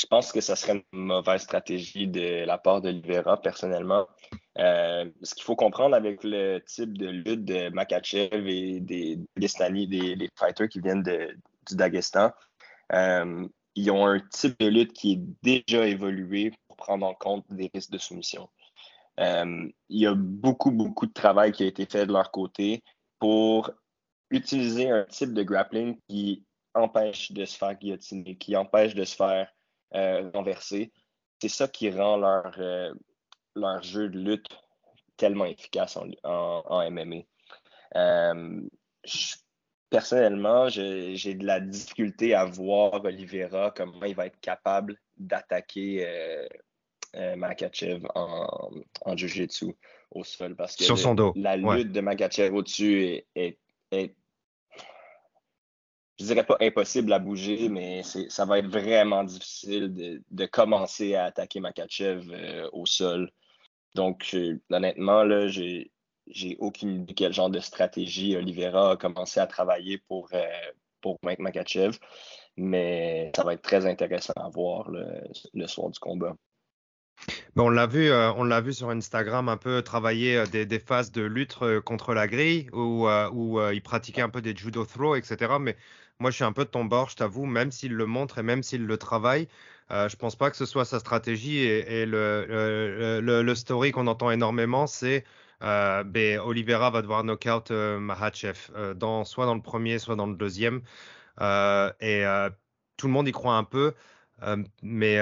Je 0.00 0.06
pense 0.06 0.32
que 0.32 0.40
ça 0.40 0.56
serait 0.56 0.82
une 0.92 1.04
mauvaise 1.04 1.42
stratégie 1.42 2.08
de 2.08 2.44
la 2.46 2.56
part 2.56 2.80
d'Olivera, 2.80 3.38
personnellement. 3.38 4.06
Euh, 4.58 5.10
ce 5.22 5.34
qu'il 5.34 5.44
faut 5.44 5.56
comprendre 5.56 5.94
avec 5.94 6.24
le 6.24 6.60
type 6.66 6.96
de 6.96 7.08
lutte 7.08 7.44
de 7.44 7.68
Makachev 7.68 8.48
et 8.48 8.80
des 8.80 9.18
Dagestani, 9.36 9.86
des, 9.86 10.30
fighters 10.38 10.68
qui 10.68 10.80
viennent 10.80 11.02
du 11.02 11.76
Dagestan, 11.76 12.32
euh, 12.94 13.46
ils 13.74 13.90
ont 13.90 14.06
un 14.06 14.20
type 14.20 14.58
de 14.58 14.68
lutte 14.68 14.94
qui 14.94 15.12
est 15.12 15.20
déjà 15.42 15.86
évolué 15.86 16.52
pour 16.66 16.76
prendre 16.76 17.06
en 17.06 17.14
compte 17.14 17.44
des 17.50 17.70
risques 17.74 17.90
de 17.90 17.98
soumission. 17.98 18.48
Euh, 19.18 19.68
il 19.90 20.00
y 20.00 20.06
a 20.06 20.14
beaucoup, 20.14 20.70
beaucoup 20.70 21.06
de 21.06 21.12
travail 21.12 21.52
qui 21.52 21.64
a 21.64 21.66
été 21.66 21.84
fait 21.84 22.06
de 22.06 22.12
leur 22.12 22.30
côté 22.30 22.82
pour 23.18 23.70
utiliser 24.30 24.88
un 24.88 25.04
type 25.04 25.34
de 25.34 25.42
grappling 25.42 25.98
qui 26.08 26.46
empêche 26.72 27.32
de 27.32 27.44
se 27.44 27.58
faire 27.58 27.74
guillotiner, 27.74 28.36
qui 28.36 28.56
empêche 28.56 28.94
de 28.94 29.04
se 29.04 29.14
faire 29.14 29.52
renversés. 29.92 30.92
C'est 31.40 31.48
ça 31.48 31.68
qui 31.68 31.90
rend 31.90 32.16
leur, 32.16 32.54
euh, 32.58 32.92
leur 33.54 33.82
jeu 33.82 34.08
de 34.08 34.18
lutte 34.18 34.48
tellement 35.16 35.46
efficace 35.46 35.96
en, 35.96 36.08
en, 36.22 36.90
MMA. 36.90 37.22
Euh, 37.96 38.60
personnellement, 39.90 40.68
j'ai 40.68 41.34
de 41.34 41.46
la 41.46 41.60
difficulté 41.60 42.34
à 42.34 42.44
voir 42.44 43.04
Oliveira, 43.04 43.72
comment 43.74 44.04
il 44.04 44.14
va 44.14 44.26
être 44.26 44.40
capable 44.40 44.96
d'attaquer 45.16 46.06
Makachev 47.36 48.06
en, 48.14 48.70
en 49.04 49.16
jiu-jitsu 49.16 49.74
au 50.10 50.24
sol. 50.24 50.56
Parce 50.56 50.76
que 50.76 50.84
Sur 50.84 50.98
son 50.98 51.14
dos. 51.14 51.32
la 51.36 51.56
lutte 51.56 51.92
de 51.92 52.00
Makachev 52.00 52.54
au-dessus 52.54 53.24
est, 53.34 53.58
est, 53.92 54.14
je 56.20 56.26
dirais 56.26 56.44
pas 56.44 56.58
impossible 56.60 57.12
à 57.14 57.18
bouger, 57.18 57.70
mais 57.70 58.02
ça 58.02 58.44
va 58.44 58.58
être 58.58 58.68
vraiment 58.68 59.24
difficile 59.24 60.22
de, 60.30 60.46
commencer 60.46 61.14
à 61.14 61.24
attaquer 61.24 61.60
Makachev 61.60 62.30
au 62.72 62.84
sol. 62.84 63.30
Donc, 63.94 64.36
honnêtement, 64.70 65.24
là, 65.24 65.48
j'ai 65.48 65.90
aucune 66.58 67.02
idée 67.02 67.14
quel 67.14 67.32
genre 67.32 67.48
de 67.48 67.60
stratégie 67.60 68.36
Oliveira 68.36 68.92
a 68.92 68.96
commencé 68.96 69.40
à 69.40 69.46
travailler 69.46 69.96
pour, 69.96 70.28
euh, 70.34 70.44
pour 71.00 71.18
Mike 71.22 71.38
Makachev, 71.38 71.96
mais 72.58 73.32
ça 73.34 73.42
va 73.42 73.54
être 73.54 73.62
très 73.62 73.86
intéressant 73.86 74.34
à 74.36 74.50
voir 74.50 74.90
le, 74.90 75.66
soir 75.66 75.88
du 75.88 75.98
combat. 75.98 76.36
on 77.56 77.70
l'a 77.70 77.86
vu, 77.86 78.10
euh, 78.10 78.30
on 78.34 78.44
l'a 78.44 78.60
vu 78.60 78.74
sur 78.74 78.90
Instagram 78.90 79.48
un 79.48 79.56
peu 79.56 79.80
travailler 79.80 80.36
euh, 80.36 80.46
des, 80.46 80.78
phases 80.78 81.10
de 81.12 81.22
lutte 81.22 81.58
contre 81.86 82.12
la 82.12 82.28
grille 82.28 82.68
où, 82.74 83.08
où 83.08 83.70
il 83.70 83.82
pratiquait 83.82 84.22
un 84.22 84.28
peu 84.30 84.42
des 84.42 84.54
judo 84.54 84.84
throws, 84.84 85.16
etc. 85.16 85.54
Mais 85.58 85.76
moi, 86.20 86.30
je 86.30 86.36
suis 86.36 86.44
un 86.44 86.52
peu 86.52 86.64
de 86.64 86.70
ton 86.70 86.84
bord, 86.84 87.10
je 87.10 87.16
t'avoue, 87.16 87.46
même 87.46 87.70
s'il 87.72 87.94
le 87.94 88.06
montre 88.06 88.38
et 88.38 88.42
même 88.42 88.62
s'il 88.62 88.86
le 88.86 88.96
travaille, 88.98 89.48
je 89.90 90.08
je 90.08 90.16
pense 90.16 90.36
pas 90.36 90.50
que 90.50 90.56
ce 90.56 90.66
soit 90.66 90.84
sa 90.84 91.00
stratégie 91.00 91.58
et, 91.58 92.06
le, 92.06 93.20
le, 93.20 93.42
le, 93.42 93.54
story 93.54 93.90
qu'on 93.90 94.06
entend 94.06 94.30
énormément, 94.30 94.86
c'est 94.86 95.24
euh, 95.62 96.04
ben, 96.04 96.38
Oliveira 96.40 96.90
va 96.90 97.02
devoir 97.02 97.22
knockout 97.24 97.70
euh, 97.70 97.98
Mahachev, 97.98 98.70
euh, 98.76 99.24
soit 99.24 99.46
dans 99.46 99.54
le 99.54 99.62
premier, 99.62 99.98
soit 99.98 100.16
dans 100.16 100.26
le 100.26 100.36
deuxième. 100.36 100.82
et 102.00 102.24
tout 102.96 103.06
le 103.06 103.12
monde 103.12 103.28
y 103.28 103.32
croit 103.32 103.56
un 103.56 103.64
peu, 103.64 103.94
mais 104.82 105.18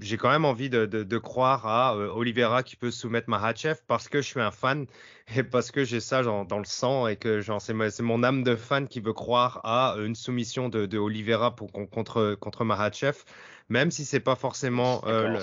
j'ai 0.00 0.16
quand 0.16 0.30
même 0.30 0.44
envie 0.44 0.70
de, 0.70 1.18
croire 1.18 1.66
à 1.66 1.96
Oliveira 1.96 2.62
qui 2.62 2.76
peut 2.76 2.90
soumettre 2.90 3.30
Mahachev 3.30 3.76
parce 3.86 4.08
que 4.08 4.20
je 4.20 4.26
suis 4.26 4.40
un 4.40 4.50
fan 4.50 4.86
et 5.36 5.42
parce 5.42 5.70
que 5.70 5.84
j'ai 5.84 6.00
ça 6.00 6.22
dans 6.22 6.58
le 6.58 6.64
sang 6.64 7.06
et 7.06 7.16
que 7.16 7.40
c'est 7.60 8.02
mon 8.02 8.22
âme 8.22 8.42
de 8.42 8.56
fan 8.56 8.88
qui 8.88 9.00
veut 9.00 9.12
croire 9.12 9.60
à 9.64 9.96
une 9.98 10.14
soumission 10.14 10.68
de, 10.68 10.86
de 10.86 10.98
Oliveira 10.98 11.54
pour, 11.54 11.70
contre, 11.72 12.36
contre 12.40 12.64
Mahachev 12.64 13.16
même 13.68 13.90
si 13.90 14.04
c'est 14.04 14.20
pas 14.20 14.36
forcément. 14.36 15.02
Euh, 15.06 15.40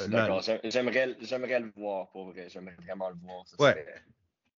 j'aimerais, 0.64 1.16
j'aimerais 1.22 1.60
le 1.60 1.72
voir, 1.76 2.08
pour 2.10 2.32
vrai. 2.32 2.48
J'aimerais 2.50 2.76
vraiment 2.86 3.10
le 3.10 3.16
voir. 3.22 3.44
ouais. 3.60 3.86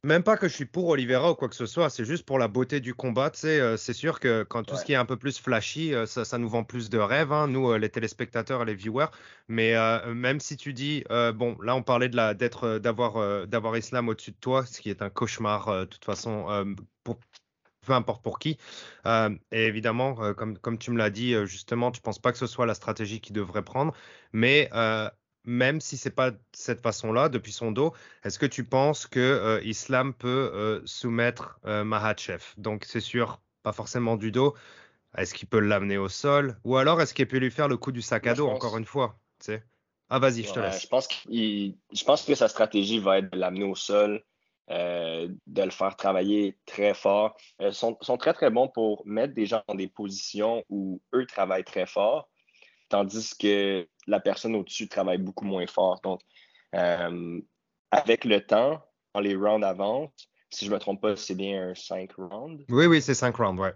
Même 0.06 0.24
pas 0.24 0.38
que 0.38 0.48
je 0.48 0.54
suis 0.54 0.66
pour 0.66 0.88
Oliveira 0.90 1.32
ou 1.32 1.36
quoi 1.36 1.50
que 1.50 1.56
ce 1.56 1.66
soit, 1.66 1.90
c'est 1.90 2.06
juste 2.06 2.26
pour 2.26 2.40
la 2.40 2.48
beauté 2.48 2.80
du 2.80 2.94
combat. 2.94 3.32
Euh, 3.44 3.76
c'est 3.76 3.94
sûr 3.94 4.20
que 4.20 4.44
quand 4.44 4.64
tout 4.64 4.76
ce 4.78 4.86
qui 4.86 4.94
est 4.94 4.98
un 4.98 5.06
peu 5.06 5.18
plus 5.18 5.40
flashy, 5.40 5.94
euh, 5.94 6.06
ça, 6.06 6.26
ça, 6.26 6.38
nous 6.38 6.48
vend 6.48 6.64
plus 6.64 6.90
de 6.90 6.98
rêves, 6.98 7.32
hein, 7.34 7.48
nous, 7.48 7.74
les 7.76 7.90
téléspectateurs 7.90 8.62
et 8.62 8.66
les 8.66 8.76
viewers. 8.76 9.08
Mais 9.48 9.74
même 10.14 10.40
si 10.40 10.58
tu 10.58 10.74
dis, 10.74 11.04
bon, 11.10 11.58
là, 11.62 11.76
on 11.76 11.84
parlait 11.84 12.10
de 12.10 12.16
la, 12.16 12.34
d'être, 12.34 12.80
d'avoir, 12.80 13.48
d'avoir 13.48 13.78
Islam 13.78 14.08
au-dessus 14.10 14.32
de 14.32 14.38
toi, 14.40 14.66
ce 14.66 14.80
qui 14.80 14.90
est 14.90 15.02
un 15.02 15.10
cauchemar, 15.10 15.82
de 15.82 15.86
toute 15.86 16.06
façon, 16.06 16.76
pour, 17.04 17.20
peu 17.86 17.94
importe 17.94 18.22
pour 18.22 18.40
qui. 18.40 18.58
Euh, 19.06 19.30
et 19.52 19.66
évidemment, 19.68 20.22
euh, 20.22 20.34
comme, 20.34 20.58
comme 20.58 20.78
tu 20.78 20.92
me 20.92 20.98
l'as 20.98 21.10
dit, 21.10 21.34
euh, 21.34 21.46
justement, 21.46 21.92
tu 21.92 22.00
ne 22.00 22.04
penses 22.04 22.20
pas 22.20 22.32
que 22.32 22.38
ce 22.38 22.48
soit 22.48 22.66
la 22.66 22.74
stratégie 22.74 23.22
qu'il 23.22 23.36
devrait 23.36 23.64
prendre. 23.64 23.94
Mais 24.34 24.70
même 25.46 25.82
si 25.82 25.98
c'est 25.98 26.12
pas 26.12 26.32
cette 26.54 26.82
façon-là, 26.82 27.30
depuis 27.30 27.52
son 27.52 27.72
dos, 27.72 27.94
est-ce 28.24 28.40
que 28.40 28.46
tu 28.46 28.64
penses 28.64 29.08
que 29.08 29.62
Islam 29.64 30.14
peut 30.14 30.82
soumettre 30.86 31.60
Mahachev? 31.64 32.44
Donc, 32.58 32.86
c'est 32.86 33.00
sûr, 33.00 33.42
pas 33.64 33.74
forcément 33.74 34.16
du 34.18 34.32
dos. 34.32 34.56
Est-ce 35.18 35.34
qu'il 35.34 35.48
peut 35.48 35.60
l'amener 35.60 35.98
au 35.98 36.10
sol? 36.10 36.58
Ou 36.64 36.78
alors, 36.78 37.02
est-ce 37.02 37.14
qu'il 37.14 37.28
peut 37.28 37.38
lui 37.38 37.52
faire 37.52 37.68
le 37.68 37.78
coup 37.78 37.92
du 37.92 38.02
sac 38.02 38.28
à 38.28 38.34
dos, 38.34 38.48
encore 38.48 38.78
une 38.78 38.86
fois 38.86 39.18
tu 39.40 39.46
sais? 39.46 39.64
Ah, 40.10 40.20
vas-y, 40.20 40.44
je 40.44 40.54
te 40.54 40.60
laisse. 40.60 40.84
Je 40.84 40.88
pense, 40.88 41.08
je 41.28 42.04
pense 42.04 42.24
que 42.24 42.36
sa 42.36 42.48
stratégie 42.48 43.00
va 43.00 43.20
être 43.20 43.32
de 43.32 43.40
l'amener 43.40 43.64
au 43.64 43.75
sol 43.75 44.24
euh, 44.72 45.27
de 45.48 45.62
le 45.62 45.72
faire 45.72 45.96
travailler 45.96 46.58
très 46.66 46.94
fort. 46.94 47.36
Ils 47.60 47.68
euh, 47.68 47.72
sont, 47.72 47.98
sont, 48.01 48.18
très, 48.18 48.34
très 48.34 48.50
bons 48.50 48.68
pour 48.68 49.03
mettre 49.05 49.34
des 49.34 49.46
gens 49.46 49.62
dans 49.68 49.75
des 49.75 49.88
positions 49.88 50.64
où 50.70 51.01
eux 51.14 51.25
travaillent 51.25 51.64
très 51.64 51.86
fort, 51.86 52.29
tandis 52.96 53.36
que 53.38 53.86
la 54.08 54.22
personne 54.22 54.55
au-dessus 54.55 54.88
travaille 54.88 55.18
beaucoup 55.18 55.44
moins 55.44 55.68
fort. 55.68 56.00
Donc, 56.01 56.22
euh, 56.75 57.42
avec 57.92 58.24
le 58.24 58.40
temps, 58.40 58.81
dans 59.14 59.20
les 59.20 59.36
rounds 59.36 59.66
avant, 59.66 60.14
si 60.50 60.64
je 60.64 60.70
ne 60.70 60.75
me 60.75 60.79
trompe 60.79 61.01
pas, 61.01 61.18
c'est 61.18 61.36
bien 61.36 61.72
un 61.72 61.75
5 61.75 62.14
rounds. 62.18 62.64
Oui, 62.70 62.86
oui, 62.86 63.01
c'est 63.01 63.14
5 63.14 63.36
rounds, 63.36 63.60
ouais. 63.60 63.74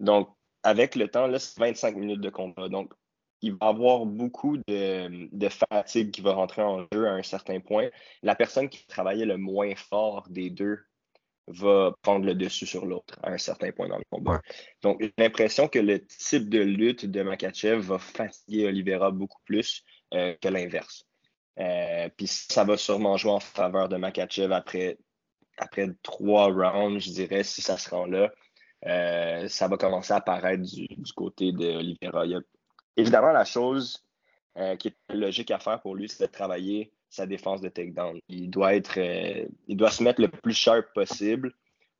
Donc, 0.00 0.30
avec 0.62 0.94
le 0.94 1.08
temps, 1.08 1.26
là, 1.26 1.38
c'est 1.38 1.60
25 1.60 1.96
minutes 1.96 2.22
de 2.22 2.30
combat. 2.30 2.70
Donc, 2.70 2.94
il 3.42 3.52
va 3.56 3.66
avoir 3.66 4.06
beaucoup 4.06 4.56
de, 4.66 5.48
fatigue 5.50 6.10
qui 6.10 6.22
va 6.22 6.32
rentrer 6.32 6.62
en 6.62 6.86
jeu 6.90 7.06
à 7.06 7.12
un 7.12 7.22
certain 7.22 7.60
point. 7.60 7.88
La 8.22 8.34
personne 8.34 8.70
qui 8.70 8.86
travaillait 8.86 9.26
le 9.26 9.36
moins 9.36 9.74
fort 9.76 10.26
des 10.30 10.48
deux 10.48 10.80
va 11.48 11.94
prendre 12.02 12.24
le 12.24 12.34
dessus 12.34 12.66
sur 12.66 12.86
l'autre 12.86 13.18
à 13.22 13.30
un 13.30 13.38
certain 13.38 13.72
point 13.72 13.88
dans 13.88 13.98
le 13.98 14.04
combat. 14.10 14.40
Donc, 14.82 14.98
j'ai 15.00 15.12
l'impression 15.18 15.68
que 15.68 15.78
le 15.78 16.04
type 16.04 16.48
de 16.48 16.60
lutte 16.60 17.06
de 17.06 17.22
Makachev 17.22 17.80
va 17.80 17.98
fatiguer 17.98 18.66
Oliveira 18.66 19.10
beaucoup 19.10 19.40
plus 19.44 19.84
euh, 20.14 20.34
que 20.40 20.48
l'inverse. 20.48 21.04
Euh, 21.58 22.08
puis 22.16 22.26
ça 22.26 22.64
va 22.64 22.76
sûrement 22.76 23.16
jouer 23.16 23.32
en 23.32 23.40
faveur 23.40 23.88
de 23.88 23.96
Makachev 23.96 24.52
après, 24.52 24.98
après 25.56 25.88
trois 26.02 26.46
rounds, 26.46 27.04
je 27.04 27.10
dirais, 27.10 27.42
si 27.42 27.62
ça 27.62 27.76
se 27.76 27.90
rend 27.90 28.06
là. 28.06 28.30
Euh, 28.86 29.48
ça 29.48 29.66
va 29.66 29.76
commencer 29.76 30.12
à 30.12 30.16
apparaître 30.16 30.62
du, 30.62 30.86
du 30.86 31.12
côté 31.12 31.52
d'Oliveira. 31.52 32.24
Évidemment, 32.96 33.32
la 33.32 33.44
chose 33.44 34.04
qui 34.80 34.88
est 34.88 34.96
logique 35.10 35.52
à 35.52 35.60
faire 35.60 35.80
pour 35.80 35.94
lui, 35.94 36.08
c'est 36.08 36.26
de 36.26 36.32
travailler 36.32 36.92
sa 37.08 37.26
défense 37.26 37.60
de 37.60 37.68
takedown. 37.68 38.18
Il 38.28 38.50
doit 38.50 38.74
être, 38.74 38.98
euh, 38.98 39.46
il 39.66 39.76
doit 39.76 39.90
se 39.90 40.02
mettre 40.02 40.20
le 40.20 40.28
plus 40.28 40.54
sharp 40.54 40.92
possible 40.94 41.52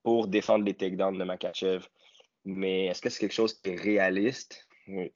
pour 0.03 0.29
défendre 0.29 0.65
les 0.65 0.75
takedowns 0.75 1.19
de 1.19 1.25
Makachev. 1.25 1.87
Mais 2.45 2.87
est-ce 2.87 3.03
que 3.03 3.11
c'est 3.11 3.21
quelque 3.21 3.35
chose 3.35 3.55
qui 3.55 3.71
est 3.71 3.81
réaliste? 3.81 4.67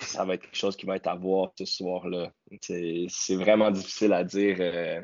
Ça 0.00 0.24
va 0.24 0.35
être 0.35 0.42
quelque 0.42 0.57
chose 0.57 0.76
qui 0.76 0.85
va 0.85 0.96
être 0.96 1.07
à 1.07 1.14
voir 1.14 1.52
ce 1.57 1.64
soir-là. 1.64 2.31
C'est 2.61 3.37
vraiment 3.37 3.70
difficile 3.70 4.12
à 4.12 4.22
dire 4.22 4.57
euh, 4.61 5.00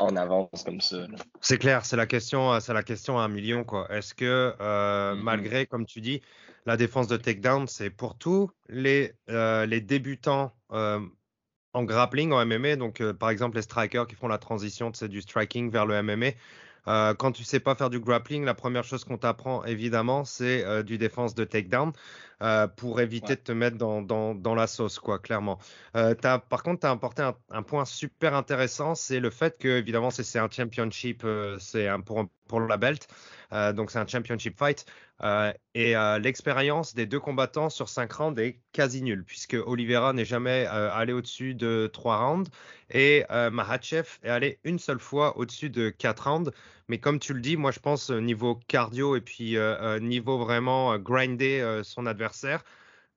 en 0.00 0.16
avance 0.16 0.64
comme 0.64 0.80
ça. 0.80 1.06
C'est 1.40 1.58
clair, 1.58 1.84
c'est 1.84 1.96
la 1.96 2.06
question, 2.06 2.58
c'est 2.58 2.72
la 2.72 2.82
question 2.82 3.18
à 3.18 3.22
un 3.22 3.28
million. 3.28 3.64
Est-ce 3.88 4.14
que 4.14 4.52
mm-hmm. 4.58 5.22
malgré, 5.22 5.66
comme 5.66 5.86
tu 5.86 6.00
dis, 6.00 6.22
la 6.66 6.76
défense 6.76 7.06
de 7.06 7.16
takedown, 7.16 7.68
c'est 7.68 7.90
pour 7.90 8.18
tous 8.18 8.50
les, 8.68 9.14
euh, 9.30 9.64
les 9.66 9.80
débutants 9.80 10.52
euh, 10.72 11.00
en 11.76 11.84
grappling, 11.84 12.32
en 12.32 12.44
MMA. 12.44 12.76
Donc, 12.76 13.00
euh, 13.00 13.12
par 13.12 13.30
exemple, 13.30 13.56
les 13.56 13.62
strikers 13.62 14.06
qui 14.06 14.14
font 14.14 14.28
la 14.28 14.38
transition 14.38 14.90
du 14.90 15.20
striking 15.20 15.70
vers 15.70 15.86
le 15.86 16.02
MMA. 16.02 16.32
quand 17.18 17.32
tu 17.32 17.44
sais 17.44 17.60
pas 17.60 17.74
faire 17.74 17.90
du 17.90 18.00
grappling, 18.00 18.44
la 18.44 18.54
première 18.54 18.84
chose 18.84 19.04
qu'on 19.04 19.18
t'apprend, 19.18 19.64
évidemment, 19.64 20.24
c'est 20.24 20.84
du 20.84 20.98
défense 20.98 21.34
de 21.34 21.44
takedown 21.44 21.92
pour 22.76 23.00
éviter 23.00 23.36
de 23.36 23.40
te 23.40 23.52
mettre 23.52 23.76
dans, 23.76 24.02
dans, 24.02 24.54
la 24.54 24.66
sauce, 24.66 24.98
quoi, 24.98 25.18
clairement. 25.18 25.58
par 25.92 26.62
contre, 26.62 26.80
tu 26.80 26.86
as 26.86 26.90
apporté 26.90 27.22
un, 27.50 27.62
point 27.62 27.84
super 27.84 28.34
intéressant, 28.34 28.94
c'est 28.94 29.20
le 29.20 29.30
fait 29.30 29.58
que, 29.58 29.68
évidemment, 29.68 30.10
c'est 30.10 30.38
un 30.38 30.50
championship, 30.50 31.26
c'est 31.58 31.88
pour, 32.04 32.26
pour 32.48 32.60
la 32.60 32.76
belt. 32.76 33.08
donc, 33.74 33.90
c'est 33.90 33.98
un 33.98 34.06
championship 34.06 34.58
fight. 34.58 34.84
Euh, 35.22 35.52
et 35.74 35.96
euh, 35.96 36.18
l'expérience 36.18 36.94
des 36.94 37.06
deux 37.06 37.20
combattants 37.20 37.70
sur 37.70 37.88
cinq 37.88 38.12
rounds 38.12 38.38
est 38.38 38.60
quasi 38.72 39.02
nulle, 39.02 39.24
puisque 39.24 39.54
Oliveira 39.54 40.12
n'est 40.12 40.26
jamais 40.26 40.66
euh, 40.66 40.90
allé 40.92 41.12
au-dessus 41.14 41.54
de 41.54 41.88
trois 41.92 42.18
rounds 42.18 42.50
et 42.90 43.24
Mahachev 43.30 44.06
est 44.22 44.28
allé 44.28 44.60
une 44.62 44.78
seule 44.78 45.00
fois 45.00 45.36
au-dessus 45.38 45.70
de 45.70 45.88
quatre 45.88 46.30
rounds. 46.30 46.52
Mais 46.88 46.98
comme 46.98 47.18
tu 47.18 47.34
le 47.34 47.40
dis, 47.40 47.56
moi 47.56 47.70
je 47.70 47.80
pense 47.80 48.10
niveau 48.10 48.60
cardio 48.68 49.16
et 49.16 49.20
puis 49.20 49.56
niveau 50.00 50.38
vraiment 50.38 50.96
grinder 50.98 51.80
son 51.82 52.06
adversaire, 52.06 52.62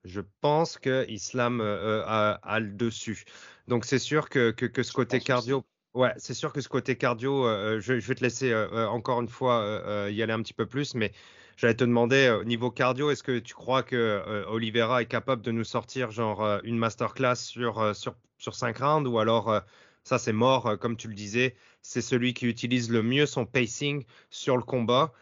je 0.04 0.20
pense 0.40 0.78
que 0.78 1.08
Islam 1.08 1.60
a, 1.60 2.58
le 2.60 2.72
dessus. 2.72 3.24
Donc 3.68 3.84
c'est 3.84 3.98
sûr 4.00 4.28
que, 4.28 4.50
que, 4.50 4.82
ce 4.82 4.92
côté 4.92 5.20
cardio. 5.20 5.64
Ouais, 5.94 6.12
c'est 6.16 6.34
sûr 6.34 6.52
que 6.52 6.60
ce 6.60 6.68
côté 6.68 6.96
cardio, 6.96 7.44
je, 7.80 7.92
vais 7.92 8.14
te 8.14 8.24
laisser 8.24 8.54
encore 8.54 9.20
une 9.20 9.28
fois 9.28 10.08
y 10.10 10.22
aller 10.22 10.32
un 10.32 10.42
petit 10.42 10.54
peu 10.54 10.66
plus, 10.66 10.94
mais 10.94 11.12
J'allais 11.60 11.74
te 11.74 11.84
demander, 11.84 12.30
au 12.40 12.44
niveau 12.44 12.70
cardio, 12.70 13.10
est-ce 13.10 13.22
que 13.22 13.38
tu 13.38 13.52
crois 13.52 13.82
que 13.82 13.94
euh, 13.94 14.46
Oliveira 14.48 15.02
est 15.02 15.06
capable 15.06 15.42
de 15.42 15.50
nous 15.50 15.62
sortir 15.62 16.10
genre 16.10 16.42
euh, 16.42 16.58
une 16.64 16.78
masterclass 16.78 17.36
sur, 17.36 17.80
euh, 17.80 17.92
sur, 17.92 18.14
sur 18.38 18.54
5 18.54 18.78
rounds 18.78 19.06
ou 19.06 19.18
alors 19.18 19.60
ça 20.04 20.18
c'est 20.18 20.32
mort, 20.32 20.78
comme 20.78 20.96
tu 20.96 21.08
le 21.08 21.14
disais, 21.14 21.56
c'est 21.82 22.02
celui 22.02 22.34
qui 22.34 22.46
utilise 22.46 22.90
le 22.90 23.02
mieux 23.02 23.26
son 23.26 23.46
pacing 23.46 24.04
sur 24.30 24.56
le 24.56 24.62
combat 24.62 25.12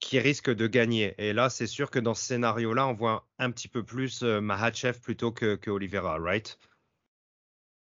qui 0.00 0.18
risque 0.18 0.50
de 0.50 0.66
gagner. 0.66 1.14
Et 1.16 1.32
là, 1.32 1.48
c'est 1.48 1.66
sûr 1.66 1.90
que 1.90 1.98
dans 1.98 2.12
ce 2.12 2.22
scénario-là, 2.24 2.86
on 2.86 2.92
voit 2.92 3.26
un 3.38 3.50
petit 3.50 3.68
peu 3.68 3.82
plus 3.82 4.22
Mahachev 4.22 5.00
plutôt 5.00 5.32
que, 5.32 5.70
Oliveira, 5.70 6.18
right? 6.18 6.58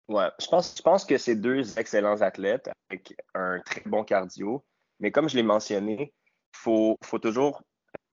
Ouais, 0.09 0.31
je 0.41 0.47
pense, 0.47 0.75
je 0.75 0.83
pense 0.83 1.05
que 1.05 1.19
c'est 1.19 1.37
deux 1.37 1.79
excellents 1.79 2.23
athlètes 2.23 2.71
avec 2.89 3.15
un 3.35 3.61
très 3.61 3.83
bon 3.85 4.05
cardio. 4.05 4.65
Mais 5.01 5.13
comme 5.13 5.29
je 5.29 5.37
l'ai 5.37 5.43
mentionné, 5.43 6.13
il 6.55 6.59
faut, 6.59 6.99
toujours 7.21 7.63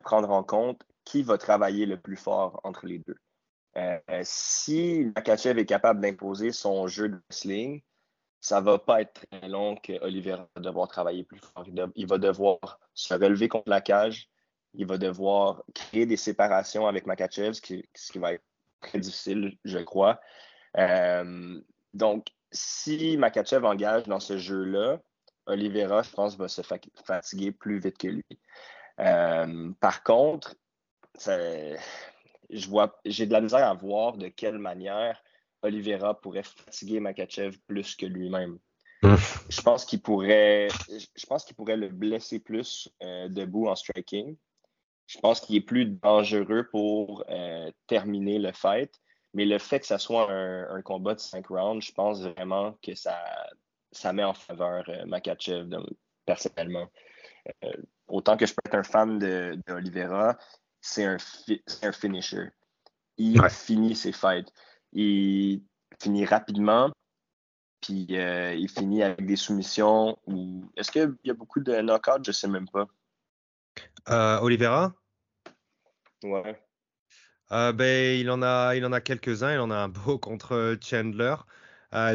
prendre 0.02 0.30
en 0.30 0.44
compte 0.44 0.82
qui 1.04 1.24
va 1.24 1.38
travailler 1.38 1.86
le 1.86 2.00
plus 2.00 2.18
fort 2.18 2.60
entre 2.64 2.86
les 2.86 3.00
deux. 3.00 3.16
Euh, 3.78 4.00
si 4.24 5.12
Makachev 5.16 5.60
est 5.60 5.66
capable 5.66 6.00
d'imposer 6.00 6.52
son 6.52 6.88
jeu 6.88 7.10
de 7.10 7.20
wrestling, 7.30 7.82
ça 8.42 8.62
va 8.62 8.78
pas 8.78 9.02
être 9.02 9.26
très 9.30 9.48
long 9.48 9.76
que 9.76 9.94
Oliveira 10.04 10.48
va 10.56 10.62
devoir 10.62 10.88
travailler 10.88 11.24
plus 11.24 11.40
fort. 11.40 11.66
Il 11.96 12.08
va 12.08 12.18
devoir 12.18 12.80
se 12.94 13.14
relever 13.14 13.48
contre 13.48 13.70
la 13.70 13.82
cage. 13.82 14.30
Il 14.76 14.86
va 14.86 14.98
devoir 14.98 15.64
créer 15.74 16.06
des 16.06 16.18
séparations 16.18 16.86
avec 16.86 17.06
Makachev, 17.06 17.54
ce 17.54 17.62
qui, 17.62 18.20
va 18.20 18.34
être 18.34 18.44
très 18.82 19.00
difficile, 19.00 19.58
je 19.64 19.80
crois. 19.80 20.20
Euh, 20.78 21.60
donc, 21.94 22.28
si 22.52 23.18
Makachev 23.18 23.66
engage 23.66 24.04
dans 24.04 24.20
ce 24.20 24.38
jeu-là, 24.38 25.00
Oliveira, 25.46 26.02
je 26.02 26.12
pense, 26.12 26.38
va 26.38 26.48
se 26.48 26.62
fatiguer 26.62 27.52
plus 27.52 27.80
vite 27.80 27.98
que 27.98 28.08
lui. 28.08 28.26
Euh, 29.00 29.72
par 29.80 30.04
contre, 30.04 30.56
je 31.18 32.68
vois, 32.68 33.00
j'ai 33.06 33.26
de 33.26 33.34
la 33.34 33.42
misère 33.42 33.68
à 33.68 33.74
voir 33.74 34.18
de 34.18 34.28
quelle 34.28 34.58
manière 34.58 35.22
Oliveira 35.66 36.20
pourrait 36.20 36.44
fatiguer 36.44 37.00
Makachev 37.00 37.58
plus 37.68 37.96
que 37.96 38.06
lui-même. 38.06 38.60
je 39.50 39.62
pense 39.62 39.86
qu'il 39.86 40.02
pourrait, 40.02 40.68
je 40.90 41.26
pense 41.26 41.44
qu'il 41.46 41.56
pourrait 41.56 41.78
le 41.78 41.90
blesser 41.90 42.40
plus 42.40 42.90
euh, 43.04 43.28
debout 43.30 43.68
en 43.68 43.76
striking. 43.76 44.36
Je 45.08 45.20
pense 45.20 45.40
qu'il 45.40 45.56
est 45.56 45.62
plus 45.62 45.86
dangereux 45.86 46.68
pour 46.72 47.24
euh, 47.30 47.72
terminer 47.88 48.40
le 48.40 48.52
fight. 48.52 48.92
Mais 49.34 49.46
le 49.46 49.60
fait 49.60 49.82
que 49.82 49.86
ça 49.86 50.00
soit 50.00 50.32
un, 50.32 50.82
combat 50.82 51.14
de 51.14 51.20
cinq 51.20 51.48
rounds, 51.48 51.86
je 51.86 51.92
pense 51.92 52.22
vraiment 52.22 52.78
que 52.82 52.96
ça, 52.96 53.22
ça 53.92 54.14
met 54.14 54.24
en 54.24 54.34
faveur 54.34 54.86
euh, 54.88 55.06
Makachev 55.06 55.68
personnellement. 56.26 56.88
autant 58.08 58.38
que 58.38 58.46
je 58.46 58.54
peux 58.54 58.62
être 58.66 58.76
un 58.76 58.84
fan 58.84 59.20
d'Oliveira, 59.68 60.38
c'est 60.82 61.04
un, 61.04 61.18
un 61.84 61.92
finisher. 61.92 62.50
Il 63.18 63.42
finit 63.50 63.96
ses 63.96 64.12
fights. 64.12 64.52
Il 64.96 65.62
finit 66.02 66.26
rapidement, 66.26 66.92
puis 67.86 68.08
euh, 68.12 68.54
il 68.56 68.70
finit 68.70 69.04
avec 69.04 69.26
des 69.26 69.36
soumissions. 69.36 70.18
Ou... 70.26 70.66
Est-ce 70.76 70.92
qu'il 70.92 71.16
y 71.24 71.30
a 71.30 71.34
beaucoup 71.34 71.60
de 71.60 71.82
knockouts? 71.82 72.24
Je 72.24 72.30
ne 72.30 72.34
sais 72.34 72.48
même 72.48 72.68
pas. 72.68 72.88
Euh, 74.10 74.40
Oliveira? 74.40 74.94
Ouais. 76.24 76.60
Euh, 77.52 77.72
ben, 77.74 78.20
il 78.20 78.32
en 78.32 78.42
a, 78.42 78.76
il 78.76 78.86
en 78.86 78.92
a 78.92 79.02
quelques-uns. 79.02 79.54
Il 79.54 79.60
en 79.60 79.70
a 79.70 79.76
un 79.76 79.90
beau 79.90 80.18
contre 80.20 80.78
Chandler. 80.82 81.36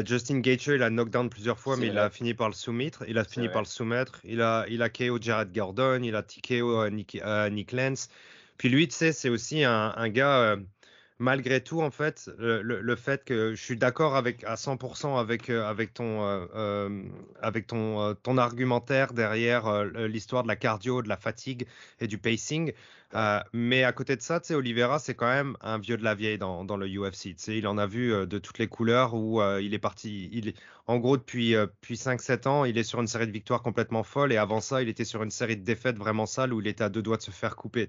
Justin 0.05 0.41
Gaethje, 0.41 0.67
il 0.67 0.83
a 0.83 0.91
knockdown 0.91 1.27
plusieurs 1.27 1.57
fois, 1.57 1.75
mais 1.75 1.87
il 1.87 1.97
a 1.97 2.11
fini 2.11 2.35
par 2.35 2.49
le 2.49 2.53
soumettre. 2.53 3.03
Il 3.07 3.17
a 3.17 3.23
fini 3.23 3.49
par 3.49 3.63
le 3.63 3.67
soumettre. 3.67 4.19
Il 4.23 4.39
a, 4.39 4.63
il 4.69 4.83
a 4.83 4.89
KO 4.89 5.19
Jared 5.19 5.51
Gordon, 5.51 6.01
il 6.03 6.15
a 6.15 6.21
TKO 6.21 6.87
Nick, 6.89 7.19
Nick 7.49 7.71
Lance. 7.71 8.07
Puis 8.57 8.69
lui, 8.69 8.87
tu 8.87 8.95
sais, 8.95 9.11
c'est 9.11 9.29
aussi 9.29 9.63
un, 9.63 10.09
gars, 10.09 10.55
malgré 11.21 11.61
tout, 11.61 11.81
en 11.81 11.91
fait, 11.91 12.29
le, 12.37 12.95
fait 12.95 13.23
que 13.23 13.55
je 13.55 13.63
suis 13.63 13.77
d'accord 13.77 14.15
à 14.15 14.21
100% 14.21 15.19
avec, 15.19 15.93
ton, 15.93 16.47
avec 17.41 17.67
ton, 17.67 18.15
ton 18.15 18.37
argumentaire 18.37 19.13
derrière 19.13 19.85
l'histoire 19.85 20.43
de 20.43 20.47
la 20.47 20.55
cardio, 20.55 21.01
de 21.01 21.07
la 21.07 21.17
fatigue 21.17 21.67
et 21.99 22.07
du 22.07 22.17
pacing. 22.17 22.73
Euh, 23.13 23.39
mais 23.51 23.83
à 23.83 23.91
côté 23.91 24.15
de 24.15 24.21
ça, 24.21 24.39
Oliveira, 24.51 24.99
c'est 24.99 25.15
quand 25.15 25.27
même 25.27 25.57
un 25.61 25.77
vieux 25.77 25.97
de 25.97 26.03
la 26.03 26.15
vieille 26.15 26.37
dans, 26.37 26.63
dans 26.63 26.77
le 26.77 26.87
UFC. 26.87 27.35
Il 27.47 27.67
en 27.67 27.77
a 27.77 27.85
vu 27.85 28.13
euh, 28.13 28.25
de 28.25 28.37
toutes 28.37 28.57
les 28.57 28.67
couleurs 28.67 29.13
où 29.13 29.41
euh, 29.41 29.61
il 29.61 29.73
est 29.73 29.79
parti. 29.79 30.29
Il, 30.31 30.53
en 30.87 30.97
gros, 30.97 31.17
depuis, 31.17 31.51
depuis 31.51 31.95
5-7 31.95 32.47
ans, 32.47 32.65
il 32.65 32.77
est 32.77 32.83
sur 32.83 33.01
une 33.01 33.07
série 33.07 33.27
de 33.27 33.31
victoires 33.31 33.61
complètement 33.61 34.03
folle. 34.03 34.31
Et 34.31 34.37
avant 34.37 34.61
ça, 34.61 34.81
il 34.81 34.89
était 34.89 35.05
sur 35.05 35.23
une 35.23 35.31
série 35.31 35.57
de 35.57 35.63
défaites 35.63 35.97
vraiment 35.97 36.25
sales 36.25 36.53
où 36.53 36.61
il 36.61 36.67
était 36.67 36.83
à 36.83 36.89
deux 36.89 37.01
doigts 37.01 37.17
de 37.17 37.21
se 37.21 37.31
faire 37.31 37.55
couper. 37.55 37.87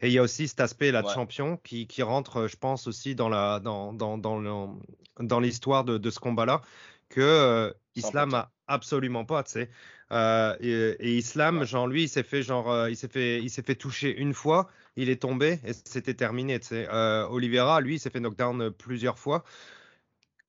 Et 0.00 0.08
il 0.08 0.12
y 0.12 0.18
a 0.18 0.22
aussi 0.22 0.48
cet 0.48 0.60
aspect 0.60 0.92
là 0.92 1.02
de 1.02 1.08
champion 1.08 1.56
qui, 1.58 1.86
qui, 1.86 2.02
rentre, 2.02 2.46
je 2.46 2.56
pense, 2.56 2.86
aussi 2.86 3.14
dans 3.14 3.28
la 3.28 3.60
dans, 3.60 3.92
dans, 3.92 4.18
dans, 4.18 4.78
dans 5.18 5.40
l'histoire 5.40 5.84
de, 5.84 5.98
de, 5.98 6.10
ce 6.10 6.18
combat-là 6.18 6.60
que 7.08 7.74
Islam 7.94 8.34
a 8.34 8.50
absolument 8.66 9.24
pas, 9.24 9.42
tu 9.42 9.52
sais. 9.52 9.70
Euh, 10.12 10.56
et, 10.60 11.16
Islam, 11.16 11.64
genre 11.64 11.86
lui, 11.86 12.04
il 12.04 12.08
s'est 12.08 12.22
fait 12.22 12.42
genre, 12.42 12.70
euh, 12.70 12.90
il 12.90 12.96
s'est 12.96 13.08
fait, 13.08 13.40
il 13.40 13.50
s'est 13.50 13.62
fait 13.62 13.76
toucher 13.76 14.16
une 14.16 14.34
fois, 14.34 14.68
il 14.96 15.08
est 15.08 15.22
tombé 15.22 15.60
et 15.64 15.72
c'était 15.72 16.14
terminé. 16.14 16.58
Euh, 16.72 17.26
Oliveira, 17.28 17.80
lui, 17.80 17.96
il 17.96 17.98
s'est 18.00 18.10
fait 18.10 18.20
knockdown 18.20 18.70
plusieurs 18.72 19.18
fois. 19.18 19.44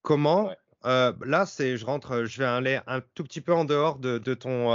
Comment 0.01 0.51
Là, 0.83 1.45
c'est, 1.45 1.77
je 1.77 1.85
rentre, 1.85 2.25
je 2.25 2.39
vais 2.39 2.45
aller 2.45 2.79
un 2.87 3.01
tout 3.01 3.23
petit 3.23 3.41
peu 3.41 3.53
en 3.53 3.65
dehors 3.65 3.99
de, 3.99 4.17
ton, 4.33 4.71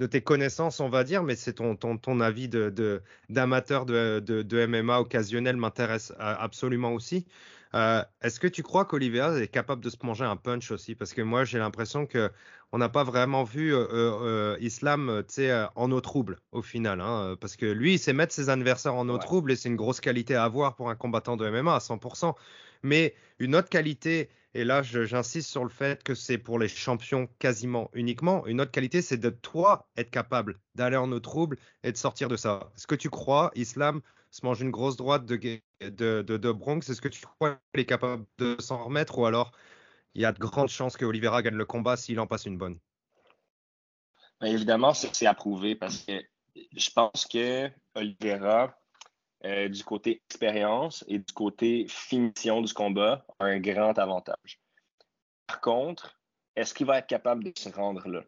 de 0.00 0.06
tes 0.06 0.22
connaissances, 0.22 0.80
on 0.80 0.88
va 0.88 1.04
dire, 1.04 1.22
mais 1.22 1.36
c'est 1.36 1.52
ton, 1.52 1.76
ton, 1.76 1.98
ton 1.98 2.18
avis 2.18 2.48
de, 2.48 3.00
d'amateur 3.28 3.86
de, 3.86 4.18
de, 4.18 4.42
de, 4.42 4.66
MMA 4.66 4.98
occasionnel 4.98 5.56
m'intéresse 5.56 6.12
absolument 6.18 6.92
aussi. 6.94 7.26
Euh, 7.74 8.04
est-ce 8.22 8.38
que 8.38 8.46
tu 8.46 8.62
crois 8.62 8.84
qu'Oliveira 8.84 9.36
est 9.40 9.48
capable 9.48 9.82
de 9.82 9.90
se 9.90 9.96
manger 10.04 10.24
un 10.24 10.36
punch 10.36 10.70
aussi? 10.70 10.94
Parce 10.94 11.12
que 11.12 11.22
moi, 11.22 11.44
j'ai 11.44 11.58
l'impression 11.58 12.06
que 12.06 12.30
on 12.70 12.78
n'a 12.78 12.88
pas 12.88 13.02
vraiment 13.02 13.42
vu 13.42 13.74
euh, 13.74 13.86
euh, 13.90 14.56
Islam 14.60 15.24
en 15.74 15.92
eau 15.92 16.00
trouble 16.00 16.40
au 16.52 16.62
final. 16.62 17.00
Hein, 17.00 17.36
parce 17.40 17.56
que 17.56 17.66
lui, 17.66 17.94
il 17.94 17.98
sait 17.98 18.12
mettre 18.12 18.32
ses 18.32 18.48
adversaires 18.48 18.94
en 18.94 19.08
eau 19.08 19.18
trouble 19.18 19.52
et 19.52 19.56
c'est 19.56 19.68
une 19.68 19.76
grosse 19.76 20.00
qualité 20.00 20.36
à 20.36 20.44
avoir 20.44 20.76
pour 20.76 20.88
un 20.88 20.94
combattant 20.94 21.36
de 21.36 21.48
MMA 21.48 21.74
à 21.74 21.78
100%. 21.80 22.34
Mais 22.84 23.14
une 23.38 23.56
autre 23.56 23.68
qualité, 23.68 24.28
et 24.52 24.62
là 24.62 24.82
j'insiste 24.82 25.50
sur 25.50 25.64
le 25.64 25.70
fait 25.70 26.02
que 26.04 26.14
c'est 26.14 26.38
pour 26.38 26.58
les 26.58 26.68
champions 26.68 27.28
quasiment 27.38 27.90
uniquement, 27.94 28.46
une 28.46 28.60
autre 28.60 28.70
qualité, 28.70 29.02
c'est 29.02 29.16
de 29.16 29.30
toi 29.30 29.88
être 29.96 30.10
capable 30.10 30.60
d'aller 30.74 30.96
en 30.96 31.10
eau 31.10 31.20
trouble 31.20 31.56
et 31.82 31.92
de 31.92 31.96
sortir 31.96 32.28
de 32.28 32.36
ça. 32.36 32.70
Est-ce 32.76 32.86
que 32.86 32.94
tu 32.94 33.10
crois, 33.10 33.50
Islam, 33.54 34.00
se 34.34 34.44
mange 34.44 34.60
une 34.60 34.72
grosse 34.72 34.96
droite 34.96 35.26
de, 35.26 36.52
Bronx. 36.52 36.80
Est-ce 36.90 37.00
que 37.00 37.08
tu 37.08 37.24
crois 37.24 37.60
qu'il 37.72 37.80
est 37.80 37.86
capable 37.86 38.26
de 38.38 38.56
s'en 38.58 38.84
remettre 38.84 39.18
ou 39.18 39.26
alors 39.26 39.52
il 40.14 40.22
y 40.22 40.24
a 40.24 40.32
de 40.32 40.38
grandes 40.38 40.68
chances 40.68 40.96
que 40.96 41.04
Oliveira 41.04 41.40
gagne 41.40 41.54
le 41.54 41.64
combat 41.64 41.96
s'il 41.96 42.18
en 42.18 42.26
passe 42.26 42.44
une 42.46 42.58
bonne? 42.58 42.78
Ben, 44.40 44.48
évidemment, 44.48 44.92
c'est 44.92 45.26
approuvé 45.26 45.76
parce 45.76 45.98
que 45.98 46.20
je 46.76 46.90
pense 46.90 47.26
que 47.26 47.70
Oliveira, 47.94 48.76
euh, 49.44 49.68
du 49.68 49.84
côté 49.84 50.22
expérience 50.28 51.04
et 51.06 51.18
du 51.18 51.32
côté 51.32 51.86
finition 51.88 52.60
du 52.60 52.72
combat, 52.72 53.24
a 53.38 53.44
un 53.44 53.60
grand 53.60 53.96
avantage. 53.98 54.60
Par 55.46 55.60
contre, 55.60 56.18
est-ce 56.56 56.74
qu'il 56.74 56.86
va 56.86 56.98
être 56.98 57.06
capable 57.06 57.44
de 57.44 57.52
se 57.56 57.68
rendre 57.68 58.08
là? 58.08 58.22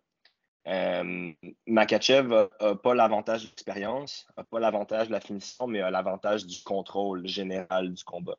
Euh, 0.67 1.33
Makachev 1.67 2.49
n'a 2.61 2.75
pas 2.75 2.95
l'avantage 2.95 3.45
d'expérience, 3.45 4.27
n'a 4.37 4.45
pas 4.45 4.59
l'avantage 4.59 5.09
de 5.09 5.13
la 5.13 5.21
finition, 5.21 5.67
mais 5.67 5.81
a 5.81 5.91
l'avantage 5.91 6.45
du 6.45 6.63
contrôle 6.65 7.27
général 7.27 7.95
du 7.95 8.03
combat. 8.05 8.37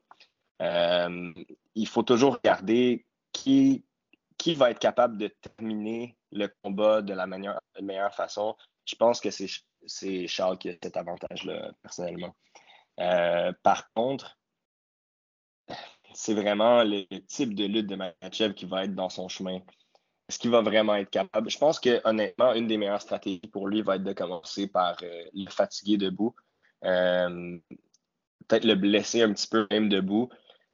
Euh, 0.62 1.34
il 1.76 1.88
faut 1.88 2.04
toujours 2.04 2.36
regarder 2.36 3.06
qui, 3.32 3.86
qui 4.38 4.56
va 4.56 4.72
être 4.72 4.80
capable 4.80 5.18
de 5.18 5.28
terminer 5.28 6.18
le 6.32 6.48
combat 6.64 7.02
de 7.02 7.14
la 7.14 7.28
meilleure 7.28 8.14
façon. 8.16 8.56
Je 8.86 8.96
pense 8.96 9.22
que 9.22 9.30
c'est 9.32 10.28
Charles 10.28 10.58
qui 10.58 10.70
a 10.70 10.74
cet 10.82 10.98
avantage-là, 10.98 11.72
personnellement. 11.82 12.36
Euh, 13.00 13.54
par 13.64 13.92
contre, 13.94 14.38
c'est 16.14 16.34
vraiment 16.34 16.84
le 16.84 17.04
type 17.28 17.54
de 17.54 17.66
lutte 17.66 17.88
de 17.88 17.96
Makachev 17.96 18.54
qui 18.54 18.66
va 18.66 18.86
être 18.86 18.96
dans 18.96 19.10
son 19.10 19.28
chemin. 19.28 19.60
Est-ce 20.30 20.40
qu'il 20.40 20.52
va 20.52 20.62
vraiment 20.62 20.96
être 20.96 21.10
capable? 21.10 21.50
Je 21.50 21.58
pense 21.58 21.80
que 21.80 22.02
honnêtement, 22.04 22.54
une 22.54 22.68
des 22.68 22.78
meilleures 22.78 23.02
stratégies 23.02 23.40
pour 23.52 23.68
lui 23.68 23.82
va 23.82 23.96
être 23.96 24.04
de 24.04 24.14
commencer 24.14 24.68
par 24.68 24.98
euh, 25.04 25.24
le 25.34 25.50
fatiguer 25.50 25.98
debout, 25.98 26.36
euh, 26.84 27.58
peut-être 28.48 28.66
le 28.66 28.76
blesser 28.76 29.22
un 29.22 29.32
petit 29.32 29.48
peu 29.48 29.68
même 29.72 29.88
debout, 29.88 30.30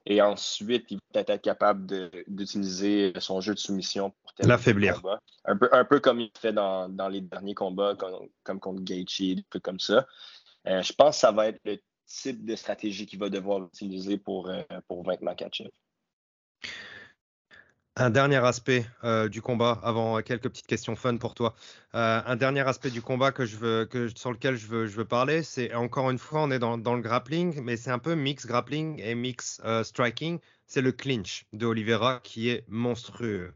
et 0.08 0.22
ensuite 0.24 0.90
il 0.90 0.96
va 0.96 1.02
peut-être 1.14 1.30
être 1.30 1.44
capable 1.44 1.86
d'utiliser 2.28 3.14
son 3.20 3.42
jeu 3.42 3.54
de 3.54 3.60
soumission 3.60 4.10
pour 4.10 4.48
l'affaiblir. 4.48 5.00
Un 5.46 5.56
peu, 5.56 5.70
un 5.72 5.86
peu 5.86 6.00
comme 6.00 6.20
il 6.20 6.32
fait 6.40 6.52
dans, 6.52 6.88
les 7.10 7.22
derniers 7.22 7.54
combats, 7.54 7.96
comme, 8.44 8.60
contre 8.60 8.82
Gaethje, 8.82 9.36
des 9.36 9.46
trucs 9.50 9.64
comme 9.64 9.80
ça. 9.80 10.08
Euh, 10.68 10.82
je 10.82 10.94
pense 10.94 11.18
que 11.18 11.20
ça 11.20 11.32
va 11.32 11.50
être 11.50 11.60
le 11.64 11.80
type 12.08 12.44
de 12.44 12.56
stratégie 12.56 13.06
qu'il 13.06 13.20
va 13.20 13.30
devoir 13.30 13.64
utiliser 13.64 14.18
pour, 14.18 14.52
pour 14.88 15.04
vaincre 15.04 15.24
Makachev. 15.24 15.70
Un 17.96 18.10
dernier 18.10 18.38
aspect 18.38 18.88
euh, 19.04 19.30
du 19.30 19.44
combat, 19.44 19.80
avant 19.84 20.20
quelques 20.24 20.50
petites 20.50 20.66
questions 20.66 20.96
fun 20.96 21.18
pour 21.18 21.36
toi. 21.36 21.54
Euh, 21.94 22.22
un 22.26 22.36
dernier 22.36 22.68
aspect 22.68 22.90
du 22.90 23.04
combat 23.04 23.32
que 23.32 23.46
je 23.46 23.56
veux, 23.56 23.86
que, 23.86 24.10
sur 24.16 24.32
lequel 24.32 24.56
je 24.56 24.66
veux, 24.66 24.88
je 24.88 24.96
veux 24.96 25.06
parler, 25.06 25.44
c'est 25.44 25.76
encore 25.76 26.10
une 26.10 26.18
fois, 26.18 26.42
on 26.42 26.50
est 26.50 26.58
dans, 26.58 26.80
dans 26.80 26.96
le 26.96 27.02
grappling, 27.02 27.62
mais 27.62 27.78
c'est 27.78 27.92
un 27.92 28.00
peu 28.00 28.16
mix 28.16 28.48
grappling 28.48 29.00
et 29.00 29.14
mix 29.14 29.62
euh, 29.64 29.84
striking. 29.84 30.40
C'est 30.66 30.82
le 30.82 30.92
clinch 30.92 31.46
de 31.54 31.68
Oliveira 31.68 32.20
qui 32.24 32.50
est 32.50 32.66
monstrueux. 32.68 33.54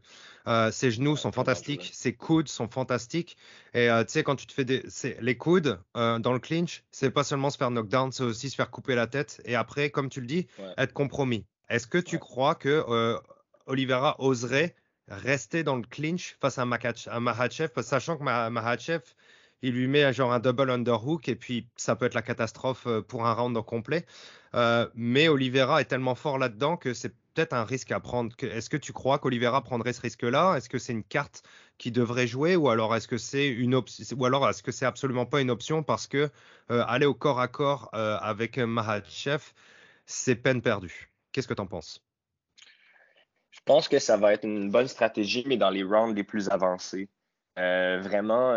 ses 0.70 0.92
genoux 0.92 1.16
sont 1.16 1.32
fantastiques, 1.32 1.90
ses 1.92 2.12
coudes 2.12 2.46
sont 2.46 2.68
fantastiques. 2.68 3.36
Et 3.74 3.88
tu 3.88 4.04
sais, 4.12 4.22
quand 4.22 4.36
tu 4.36 4.46
te 4.46 4.52
fais 4.52 4.64
des. 4.64 4.84
Les 5.20 5.36
coudes 5.36 5.80
dans 5.94 6.32
le 6.32 6.38
clinch, 6.38 6.84
c'est 6.92 7.10
pas 7.10 7.24
seulement 7.24 7.50
se 7.50 7.56
faire 7.56 7.72
knockdown, 7.72 8.12
c'est 8.12 8.22
aussi 8.22 8.50
se 8.50 8.54
faire 8.54 8.70
couper 8.70 8.94
la 8.94 9.08
tête. 9.08 9.40
Et 9.46 9.56
après, 9.56 9.90
comme 9.90 10.10
tu 10.10 10.20
le 10.20 10.28
dis, 10.28 10.46
être 10.76 10.92
compromis. 10.92 11.44
Est-ce 11.68 11.88
que 11.88 11.98
tu 11.98 12.20
crois 12.20 12.54
que 12.54 13.18
Oliveira 13.68 14.16
oserait 14.18 14.74
rester 15.08 15.62
dans 15.62 15.76
le 15.76 15.82
clinch 15.82 16.36
face 16.40 16.58
à, 16.58 16.64
Mahachev, 16.64 17.70
sachant 17.82 18.16
que 18.16 18.24
Mahachev, 18.24 19.02
il 19.62 19.74
lui 19.74 19.88
met 19.88 20.12
genre 20.12 20.32
un 20.32 20.40
double 20.40 20.70
underhook 20.70 21.28
et 21.28 21.36
puis 21.36 21.68
ça 21.76 21.96
peut 21.96 22.06
être 22.06 22.14
la 22.14 22.22
catastrophe 22.22 22.86
pour 23.08 23.26
un 23.26 23.32
round 23.32 23.56
complet. 23.64 24.04
mais 24.94 25.28
Oliveira 25.28 25.80
est 25.80 25.86
tellement 25.86 26.14
fort 26.14 26.38
là-dedans 26.38 26.76
que 26.76 26.94
c'est 26.94 27.14
peut-être 27.38 27.52
un 27.52 27.64
risque 27.64 27.92
à 27.92 28.00
prendre. 28.00 28.34
Est-ce 28.42 28.68
que 28.68 28.76
tu 28.76 28.92
crois 28.92 29.20
qu'Olivera 29.20 29.62
prendrait 29.62 29.92
ce 29.92 30.00
risque-là? 30.00 30.56
Est-ce 30.56 30.68
que 30.68 30.78
c'est 30.78 30.92
une 30.92 31.04
carte 31.04 31.44
qui 31.78 31.92
devrait 31.92 32.26
jouer 32.26 32.56
ou 32.56 32.68
alors 32.68 32.96
est-ce 32.96 33.06
que 33.06 33.16
c'est 33.16 33.46
une 33.46 33.76
ou 33.76 34.24
alors 34.24 34.48
est-ce 34.48 34.64
que 34.64 34.72
c'est 34.72 34.86
absolument 34.86 35.24
pas 35.24 35.40
une 35.40 35.50
option 35.50 35.84
parce 35.84 36.08
que 36.08 36.30
euh, 36.72 36.84
aller 36.88 37.06
au 37.06 37.14
corps 37.14 37.38
à 37.38 37.46
corps 37.46 37.90
euh, 37.94 38.18
avec 38.18 38.58
Mahachev, 38.58 39.44
c'est 40.04 40.34
peine 40.34 40.62
perdue? 40.62 41.10
Qu'est-ce 41.30 41.46
que 41.46 41.54
tu 41.54 41.62
en 41.62 41.66
penses? 41.66 42.07
Pense 43.68 43.88
que 43.88 43.98
ça 43.98 44.16
va 44.16 44.32
être 44.32 44.44
une 44.44 44.70
bonne 44.70 44.88
stratégie, 44.88 45.44
mais 45.46 45.56
dans 45.56 45.70
les 45.70 45.82
rounds 45.82 46.16
les 46.16 46.24
plus 46.24 46.48
avancés. 46.48 47.08
Euh, 47.58 48.00
vraiment, 48.00 48.56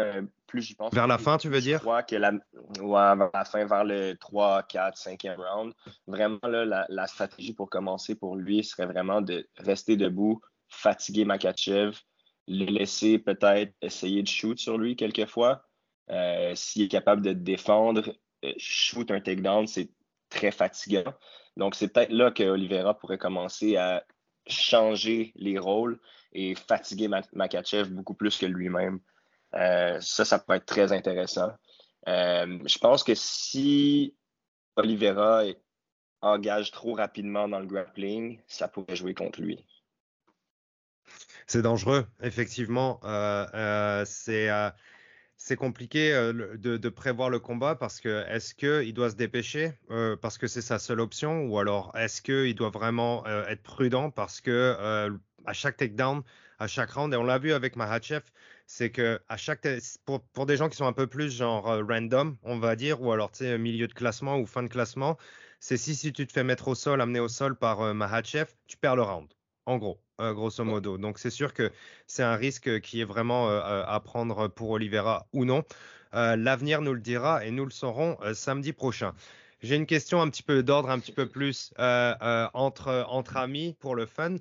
plus 0.52 0.62
j'y 0.62 0.76
pense. 0.76 0.94
Vers 0.94 1.08
la 1.08 1.18
fin, 1.18 1.38
tu 1.38 1.50
veux 1.50 1.62
dire? 1.62 1.78
Je 1.78 1.84
crois 1.84 2.04
que 2.04 2.16
la, 2.16 2.32
ouais, 2.32 3.16
vers 3.16 3.30
la 3.34 3.46
fin, 3.46 3.66
vers 3.66 3.84
le 3.84 4.16
3, 4.16 4.64
4, 4.64 4.98
5e 4.98 5.36
round, 5.38 5.74
vraiment, 6.08 6.40
là, 6.44 6.86
la, 6.88 7.08
stratégie 7.08 7.54
pour 7.54 7.70
commencer 7.70 8.16
pour 8.16 8.36
lui 8.36 8.64
serait 8.64 8.86
vraiment 8.86 9.22
de 9.22 9.48
rester 9.58 9.96
debout, 9.96 10.42
fatiguer 10.68 11.26
Makachev, 11.26 11.98
le 12.48 12.66
laisser 12.66 13.18
peut-être 13.18 13.74
essayer 13.82 14.22
de 14.22 14.28
shoot 14.28 14.60
sur 14.60 14.78
lui 14.78 14.96
quelquefois. 14.96 15.64
Euh, 16.10 16.54
s'il 16.56 16.84
est 16.84 16.88
capable 16.90 17.22
de 17.22 17.34
défendre, 17.34 18.14
euh, 18.44 18.54
shoot 18.58 19.10
un 19.12 19.22
takedown, 19.22 19.68
c'est 19.68 19.90
très 20.30 20.52
fatigant. 20.52 21.14
Donc, 21.58 21.76
c'est 21.76 21.88
peut-être 21.88 22.12
là 22.12 22.32
que 22.32 22.44
Oliveira 22.44 22.98
pourrait 22.98 23.18
commencer 23.18 23.78
à 23.78 24.04
changer 24.52 25.32
les 25.36 25.58
rôles 25.58 26.00
et 26.34 26.56
fatiguer 26.56 27.10
Makachev 27.34 27.90
beaucoup 27.90 28.14
plus 28.14 28.38
que 28.38 28.46
lui-même. 28.46 29.00
Euh, 29.54 30.00
ça, 30.00 30.26
ça 30.26 30.40
peut 30.40 30.54
être 30.54 30.66
très 30.66 30.92
intéressant. 30.94 31.52
Euh, 32.08 32.60
je 32.66 32.78
pense 32.78 33.04
que 33.04 33.14
si 33.16 34.16
Oliveira 34.76 35.44
engage 36.22 36.72
trop 36.72 36.94
rapidement 36.94 37.48
dans 37.48 37.60
le 37.60 37.66
grappling, 37.66 38.40
ça 38.48 38.68
pourrait 38.68 38.96
jouer 38.96 39.14
contre 39.14 39.42
lui. 39.42 39.66
C'est 41.48 41.62
dangereux, 41.62 42.08
effectivement. 42.22 43.00
Euh, 43.04 44.06
c'est 44.06 44.50
c'est 45.44 45.56
compliqué 45.56 46.12
de, 46.12 46.90
prévoir 46.90 47.30
le 47.30 47.40
combat 47.40 47.76
parce 47.76 48.00
que 48.00 48.24
est-ce 48.30 48.54
qu'il 48.54 48.94
doit 48.94 49.10
se 49.10 49.16
dépêcher 49.16 49.74
parce 50.22 50.38
que 50.38 50.48
c'est 50.48 50.62
sa 50.62 50.78
seule 50.80 51.00
option 51.00 51.46
ou 51.46 51.58
alors 51.58 51.92
est-ce 51.98 52.22
qu'il 52.22 52.56
doit 52.56 52.70
vraiment 52.70 53.26
être 53.26 53.64
prudent 53.64 54.12
parce 54.12 54.40
que 54.40 55.10
à 55.46 55.54
chaque 55.54 55.78
takedown, 55.78 56.24
à 56.60 56.68
chaque 56.68 56.92
round, 56.92 57.14
et 57.14 57.18
on 57.18 57.24
l'a 57.24 57.40
vu 57.40 57.54
avec 57.54 57.76
Mahachev, 57.76 58.24
c'est 58.68 58.92
que 58.92 59.20
à 59.30 59.38
chaque 59.38 59.68
pour, 60.06 60.46
des 60.46 60.58
gens 60.58 60.70
qui 60.70 60.78
sont 60.78 60.86
un 60.86 60.94
peu 60.94 61.08
plus 61.08 61.36
genre 61.36 61.70
euh, 61.70 61.84
random, 61.84 62.38
on 62.44 62.60
va 62.60 62.76
dire, 62.76 63.02
ou 63.02 63.12
alors 63.12 63.32
tu 63.32 63.40
sais 63.40 63.58
milieu 63.58 63.88
de 63.88 63.94
classement 63.94 64.38
ou 64.38 64.46
fin 64.46 64.64
de 64.64 64.70
classement, 64.70 65.18
c'est 65.60 65.78
si, 65.78 65.96
si 65.96 66.14
tu 66.14 66.26
te 66.28 66.32
fais 66.32 66.44
mettre 66.44 66.68
au 66.68 66.76
sol, 66.76 67.02
amener 67.02 67.20
au 67.20 67.28
sol 67.28 67.56
par 67.56 67.82
euh, 67.82 67.94
Mahachev, 67.94 68.52
tu 68.68 68.78
perds 68.78 68.96
le 68.96 69.04
round. 69.04 69.28
En 69.66 69.78
gros, 69.78 70.02
euh, 70.20 70.34
grosso 70.34 70.64
modo. 70.64 70.98
Donc 70.98 71.20
c'est 71.20 71.30
sûr 71.30 71.54
que 71.54 71.72
c'est 72.08 72.24
un 72.24 72.36
risque 72.36 72.82
qui 72.82 73.02
est 73.02 73.06
vraiment 73.06 73.50
à 73.50 74.00
prendre 74.00 74.48
pour 74.48 74.72
Oliveira 74.72 75.28
ou 75.34 75.46
non. 75.46 75.64
L'avenir 76.14 76.82
nous 76.82 76.94
le 76.94 77.00
dira 77.00 77.46
et 77.46 77.52
nous 77.52 77.66
le 77.66 77.72
saurons 77.72 78.18
samedi 78.34 78.74
prochain. 78.74 79.14
J'ai 79.62 79.76
une 79.76 79.86
question 79.86 80.22
un 80.22 80.30
petit 80.30 80.44
peu 80.44 80.64
d'ordre, 80.64 80.90
un 80.90 81.00
petit 81.00 81.12
peu 81.14 81.28
plus 81.30 81.74
entre, 81.78 83.06
entre 83.08 83.38
amis 83.38 83.76
pour 83.80 83.96
le 83.96 84.06
fun. 84.06 84.36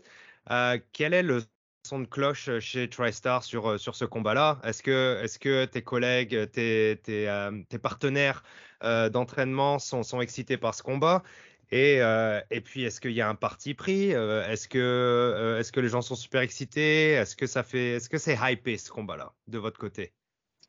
quel 0.92 1.14
est 1.14 1.22
le 1.22 1.42
son 1.87 2.00
de 2.00 2.06
cloche 2.06 2.48
euh, 2.48 2.61
chez 2.61 2.88
TriStar 2.88 3.42
sur, 3.42 3.70
euh, 3.70 3.78
sur 3.78 3.94
ce 3.96 4.04
combat-là? 4.04 4.61
Est-ce 4.64 4.83
que, 4.83 5.20
est 5.22 5.38
que 5.38 5.64
tes 5.64 5.83
collègues, 5.83 6.50
tes, 6.52 7.00
tes, 7.02 7.28
euh, 7.28 7.62
tes 7.68 7.78
partenaires 7.78 8.42
d'entraînement 8.83 9.78
sont, 9.78 10.02
sont 10.02 10.20
excités 10.22 10.56
par 10.56 10.74
ce 10.74 10.83
combat? 10.83 11.22
Et, 11.72 12.00
et, 12.50 12.61
puis, 12.61 12.85
est-ce 12.85 13.00
qu'il 13.00 13.12
y 13.12 13.20
a 13.20 13.28
un 13.28 13.35
parti 13.35 13.74
pris? 13.74 14.11
Est-ce 14.11 14.68
que, 14.68 15.59
est 15.59 15.70
que 15.70 15.80
les 15.80 15.88
gens 15.88 16.02
sont 16.02 16.14
super 16.14 16.40
excités? 16.40 17.12
Est-ce 17.12 17.37
que 17.37 17.46
ça 17.46 17.62
fait, 17.62 17.92
est-ce 17.92 18.09
que 18.09 18.18
c'est 18.18 18.37
hypé 18.40 18.76
ce 18.76 18.90
combat-là 18.90 19.33
de 19.46 19.59
votre 19.59 19.78
côté? 19.78 20.12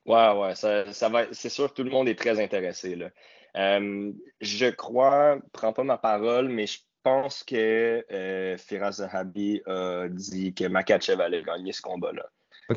Ouais, 0.06 0.32
ouais, 0.34 0.56
ça, 0.56 0.92
ça 0.94 1.10
va. 1.10 1.26
C'est 1.32 1.50
sûr, 1.50 1.74
tout 1.74 1.84
le 1.84 1.92
monde 1.92 2.08
est 2.08 2.18
très 2.18 2.42
intéressé 2.42 2.96
là. 2.96 3.10
je 3.56 4.70
crois, 4.70 5.38
prends 5.54 5.74
pas 5.74 5.84
ma 5.84 5.98
parole, 5.98 6.50
mais 6.50 6.68
je 6.68 6.80
pense 7.04 7.44
que 7.44 8.06
euh, 8.12 8.58
Firas 8.58 8.94
Zahabi 8.94 9.62
a 9.66 10.08
dit 10.10 10.54
que 10.54 10.66
Makachev 10.66 11.22
allait 11.22 11.44
gagner 11.44 11.72
ce 11.72 11.82
combat-là. 11.82 12.26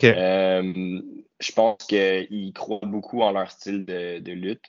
Euh, 0.02 1.00
je 1.38 1.52
pense 1.52 1.84
qu'il 1.86 2.52
croit 2.52 2.80
beaucoup 2.82 3.22
en 3.22 3.30
leur 3.30 3.50
style 3.50 3.84
de, 3.84 4.32
lutte. 4.32 4.64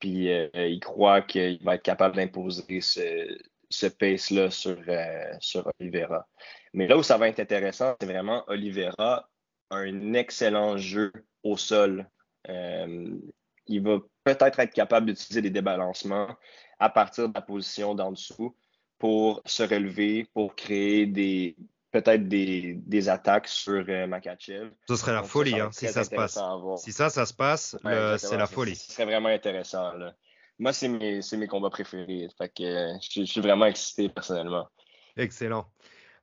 Puis 0.00 0.32
euh, 0.32 0.48
il 0.54 0.80
croit 0.80 1.22
qu'il 1.22 1.62
va 1.62 1.76
être 1.76 1.82
capable 1.82 2.16
d'imposer 2.16 2.80
ce, 2.80 3.38
ce 3.68 3.86
pace-là 3.86 4.50
sur, 4.50 4.78
euh, 4.88 5.32
sur 5.40 5.70
Oliveira. 5.78 6.26
Mais 6.72 6.86
là 6.86 6.96
où 6.96 7.02
ça 7.02 7.18
va 7.18 7.28
être 7.28 7.40
intéressant, 7.40 7.94
c'est 8.00 8.06
vraiment 8.06 8.44
Oliveira 8.48 9.28
un 9.70 10.14
excellent 10.14 10.76
jeu 10.76 11.12
au 11.44 11.56
sol. 11.56 12.08
il 12.48 13.82
va 13.82 13.98
peut-être 14.24 14.58
être 14.58 14.74
capable 14.74 15.06
d'utiliser 15.06 15.42
des 15.42 15.50
débalancements 15.50 16.34
à 16.80 16.88
partir 16.88 17.28
de 17.28 17.34
la 17.34 17.42
position 17.42 17.94
d'en 17.94 18.10
dessous 18.10 18.56
pour 18.98 19.42
se 19.46 19.62
relever, 19.62 20.26
pour 20.34 20.56
créer 20.56 21.06
des 21.06 21.56
peut-être 21.90 22.28
des, 22.28 22.74
des, 22.86 23.08
attaques 23.08 23.48
sur 23.48 23.84
euh, 23.88 24.06
Makachev. 24.06 24.70
Ce 24.88 24.96
serait 24.96 25.12
la 25.12 25.22
folie, 25.22 25.58
hein, 25.58 25.70
si 25.72 25.88
ça 25.88 26.04
se 26.04 26.10
passe. 26.10 26.38
Si 26.78 26.92
ça, 26.92 27.10
ça 27.10 27.26
se 27.26 27.34
passe, 27.34 27.76
c'est 28.18 28.36
la 28.36 28.46
folie. 28.46 28.76
Ce 28.76 28.92
serait 28.92 29.04
vraiment 29.04 29.28
intéressant. 29.28 29.92
Là. 29.94 30.14
Moi, 30.58 30.72
c'est 30.72 30.88
mes, 30.88 31.20
mes, 31.32 31.46
combats 31.46 31.70
préférés. 31.70 32.28
Fait 32.36 32.48
que, 32.48 32.62
euh, 32.62 32.98
je, 33.00 33.24
suis 33.24 33.40
vraiment 33.40 33.66
excité 33.66 34.08
personnellement. 34.08 34.68
Excellent. 35.16 35.66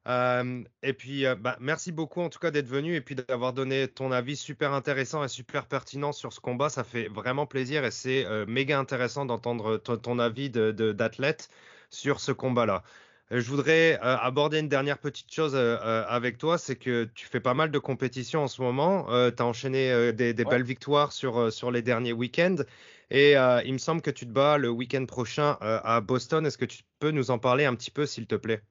Euh, 0.07 0.63
et 0.83 0.93
puis, 0.93 1.25
bah, 1.39 1.57
merci 1.59 1.91
beaucoup 1.91 2.21
en 2.21 2.29
tout 2.29 2.39
cas 2.39 2.49
d'être 2.49 2.67
venu 2.67 2.95
et 2.95 3.01
puis 3.01 3.15
d'avoir 3.15 3.51
donné 3.51 3.89
ton 3.89 4.13
avis 4.13 4.37
super 4.37 4.71
intéressant 4.71 5.21
et 5.21 5.27
super 5.27 5.65
pertinent 5.65 6.13
sur 6.13 6.31
ce 6.31 6.39
combat. 6.39 6.69
Ça 6.69 6.85
fait 6.85 7.09
vraiment 7.09 7.45
plaisir 7.45 7.83
et 7.83 7.91
c'est 7.91 8.25
méga 8.47 8.79
intéressant 8.79 9.25
d'entendre 9.25 9.75
ton, 9.75 10.19
avis 10.19 10.49
d'athlète 10.49 11.49
sur 11.89 12.21
ce 12.21 12.31
combat-là. 12.31 12.83
Euh, 13.31 13.41
je 13.41 13.49
voudrais 13.49 13.95
euh, 13.95 14.17
aborder 14.17 14.59
une 14.59 14.69
dernière 14.69 14.97
petite 14.97 15.31
chose 15.33 15.53
euh, 15.55 16.05
avec 16.07 16.37
toi, 16.37 16.57
c'est 16.57 16.77
que 16.77 17.05
tu 17.13 17.25
fais 17.25 17.41
pas 17.41 17.53
mal 17.53 17.71
de 17.71 17.79
compétitions 17.79 18.43
en 18.43 18.47
ce 18.47 18.61
moment. 18.61 19.05
tu 19.31 19.41
as 19.41 19.45
enchaîné 19.45 20.13
des, 20.13 20.33
belles 20.33 20.63
victoires 20.63 21.11
sur, 21.11 21.51
sur 21.51 21.71
les 21.71 21.81
derniers 21.81 22.13
week-ends. 22.13 22.63
Et 23.09 23.33
il 23.33 23.73
me 23.73 23.77
semble 23.77 24.01
que 24.01 24.11
tu 24.11 24.25
te 24.25 24.31
bats 24.31 24.57
le 24.57 24.69
week-end 24.69 25.05
prochain 25.05 25.57
à 25.61 26.01
Boston. 26.01 26.45
Est-ce 26.45 26.57
que 26.57 26.65
tu 26.65 26.83
peux 26.99 27.11
nous 27.11 27.31
en 27.31 27.39
parler 27.39 27.65
un 27.65 27.75
petit 27.75 27.91
peu, 27.91 28.05
s'il 28.05 28.27
te 28.27 28.35
plaît? 28.35 28.61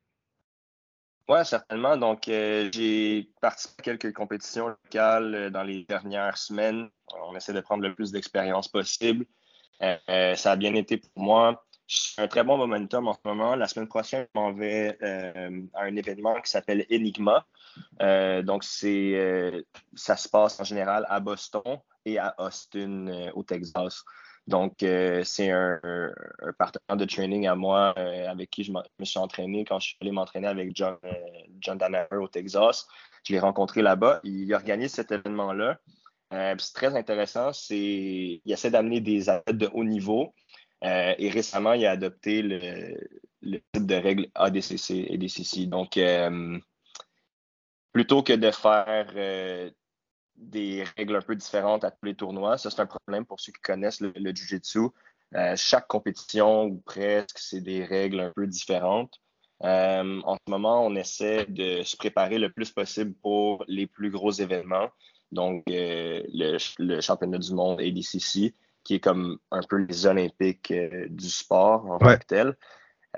Oui, 1.28 1.38
certainement. 1.44 1.96
Donc, 1.96 2.24
j'ai 2.26 3.30
participé 3.40 3.90
à 3.90 3.96
quelques 3.96 4.12
compétitions 4.14 4.68
locales 4.68 5.50
dans 5.50 5.62
les 5.62 5.84
dernières 5.84 6.38
semaines. 6.38 6.88
On 7.22 7.34
essaie 7.34 7.54
de 7.54 7.60
prendre 7.60 7.82
le 7.82 7.94
plus 7.94 8.12
d'expérience 8.12 8.68
possible. 8.68 9.26
ça 9.80 10.52
a 10.52 10.56
bien 10.56 10.74
été 10.74 10.98
pour 10.98 11.10
moi 11.16 11.65
un 12.18 12.28
très 12.28 12.42
bon 12.42 12.56
momentum 12.56 13.08
en 13.08 13.14
ce 13.14 13.20
moment. 13.24 13.54
La 13.54 13.68
semaine 13.68 13.88
prochaine, 13.88 14.26
je 14.34 14.40
m'en 14.40 14.52
vais 14.52 14.98
euh, 15.02 15.62
à 15.74 15.82
un 15.82 15.96
événement 15.96 16.40
qui 16.40 16.50
s'appelle 16.50 16.84
Enigma. 16.90 17.46
Euh, 18.02 18.42
donc, 18.42 18.64
euh, 18.84 19.62
ça 19.94 20.16
se 20.16 20.28
passe 20.28 20.58
en 20.60 20.64
général 20.64 21.06
à 21.08 21.20
Boston 21.20 21.78
et 22.04 22.18
à 22.18 22.34
Austin, 22.38 23.30
au 23.34 23.42
Texas. 23.42 24.04
Donc, 24.46 24.74
c'est 24.78 25.50
un, 25.50 25.80
partenaire 26.56 26.96
de 26.96 27.04
training 27.04 27.48
à 27.48 27.56
moi 27.56 27.94
avec 28.28 28.50
qui 28.50 28.62
je, 28.62 28.70
me 28.70 29.04
suis 29.04 29.18
entraîné 29.18 29.64
quand 29.64 29.80
je 29.80 29.88
suis 29.88 29.96
allé 30.00 30.12
m'entraîner 30.12 30.46
avec 30.46 30.70
John, 30.74 30.96
John 31.60 31.80
au 32.12 32.28
Texas. 32.28 32.86
Je 33.24 33.32
l'ai 33.32 33.40
rencontré 33.40 33.82
là-bas. 33.82 34.20
Il 34.22 34.52
organise 34.54 34.92
cet 34.92 35.10
événement-là. 35.10 35.78
c'est 36.30 36.74
très 36.74 36.96
intéressant. 36.96 37.50
Il 37.70 38.40
essaie 38.46 38.70
d'amener 38.70 39.00
des 39.00 39.28
athlètes 39.28 39.58
de 39.58 39.68
haut 39.72 39.84
niveau 39.84 40.32
euh, 40.84 41.14
et 41.18 41.30
récemment, 41.30 41.72
il 41.72 41.86
a 41.86 41.92
adopté 41.92 42.42
le, 42.42 42.96
type 43.72 43.86
de 43.86 43.94
règles 43.94 44.28
ADCC 44.34 45.06
et 45.08 45.18
DCC. 45.18 45.66
Donc, 45.66 45.96
euh, 45.96 46.58
plutôt 47.92 48.22
que 48.22 48.34
de 48.34 48.50
faire 48.50 49.12
euh, 49.16 49.70
des 50.36 50.84
règles 50.96 51.16
un 51.16 51.22
peu 51.22 51.34
différentes 51.34 51.84
à 51.84 51.90
tous 51.90 52.04
les 52.04 52.14
tournois, 52.14 52.58
ça 52.58 52.70
c'est 52.70 52.80
un 52.80 52.86
problème 52.86 53.24
pour 53.24 53.40
ceux 53.40 53.52
qui 53.52 53.60
connaissent 53.62 54.00
le, 54.00 54.12
Jiu-Jitsu. 54.14 54.88
chaque 55.56 55.86
compétition 55.88 56.64
ou 56.64 56.82
presque, 56.84 57.38
c'est 57.38 57.62
des 57.62 57.84
règles 57.84 58.20
un 58.20 58.32
peu 58.34 58.46
différentes. 58.46 59.14
en 59.60 60.36
ce 60.36 60.50
moment, 60.50 60.84
on 60.84 60.94
essaie 60.94 61.46
de 61.46 61.82
se 61.82 61.96
préparer 61.96 62.38
le 62.38 62.52
plus 62.52 62.70
possible 62.70 63.14
pour 63.22 63.64
les 63.66 63.86
plus 63.86 64.10
gros 64.10 64.32
événements, 64.32 64.90
donc 65.32 65.64
le, 65.68 66.58
le, 66.78 67.00
championnat 67.00 67.38
du 67.38 67.54
monde 67.54 67.80
ADCC 67.80 68.54
qui 68.86 68.94
est 68.94 69.00
comme 69.00 69.38
un 69.50 69.62
peu 69.68 69.76
les 69.76 70.06
Olympiques 70.06 70.70
euh, 70.70 71.08
du 71.10 71.28
sport 71.28 71.86
en 71.90 71.98
tant 71.98 72.16
que 72.16 72.24
tel. 72.24 72.56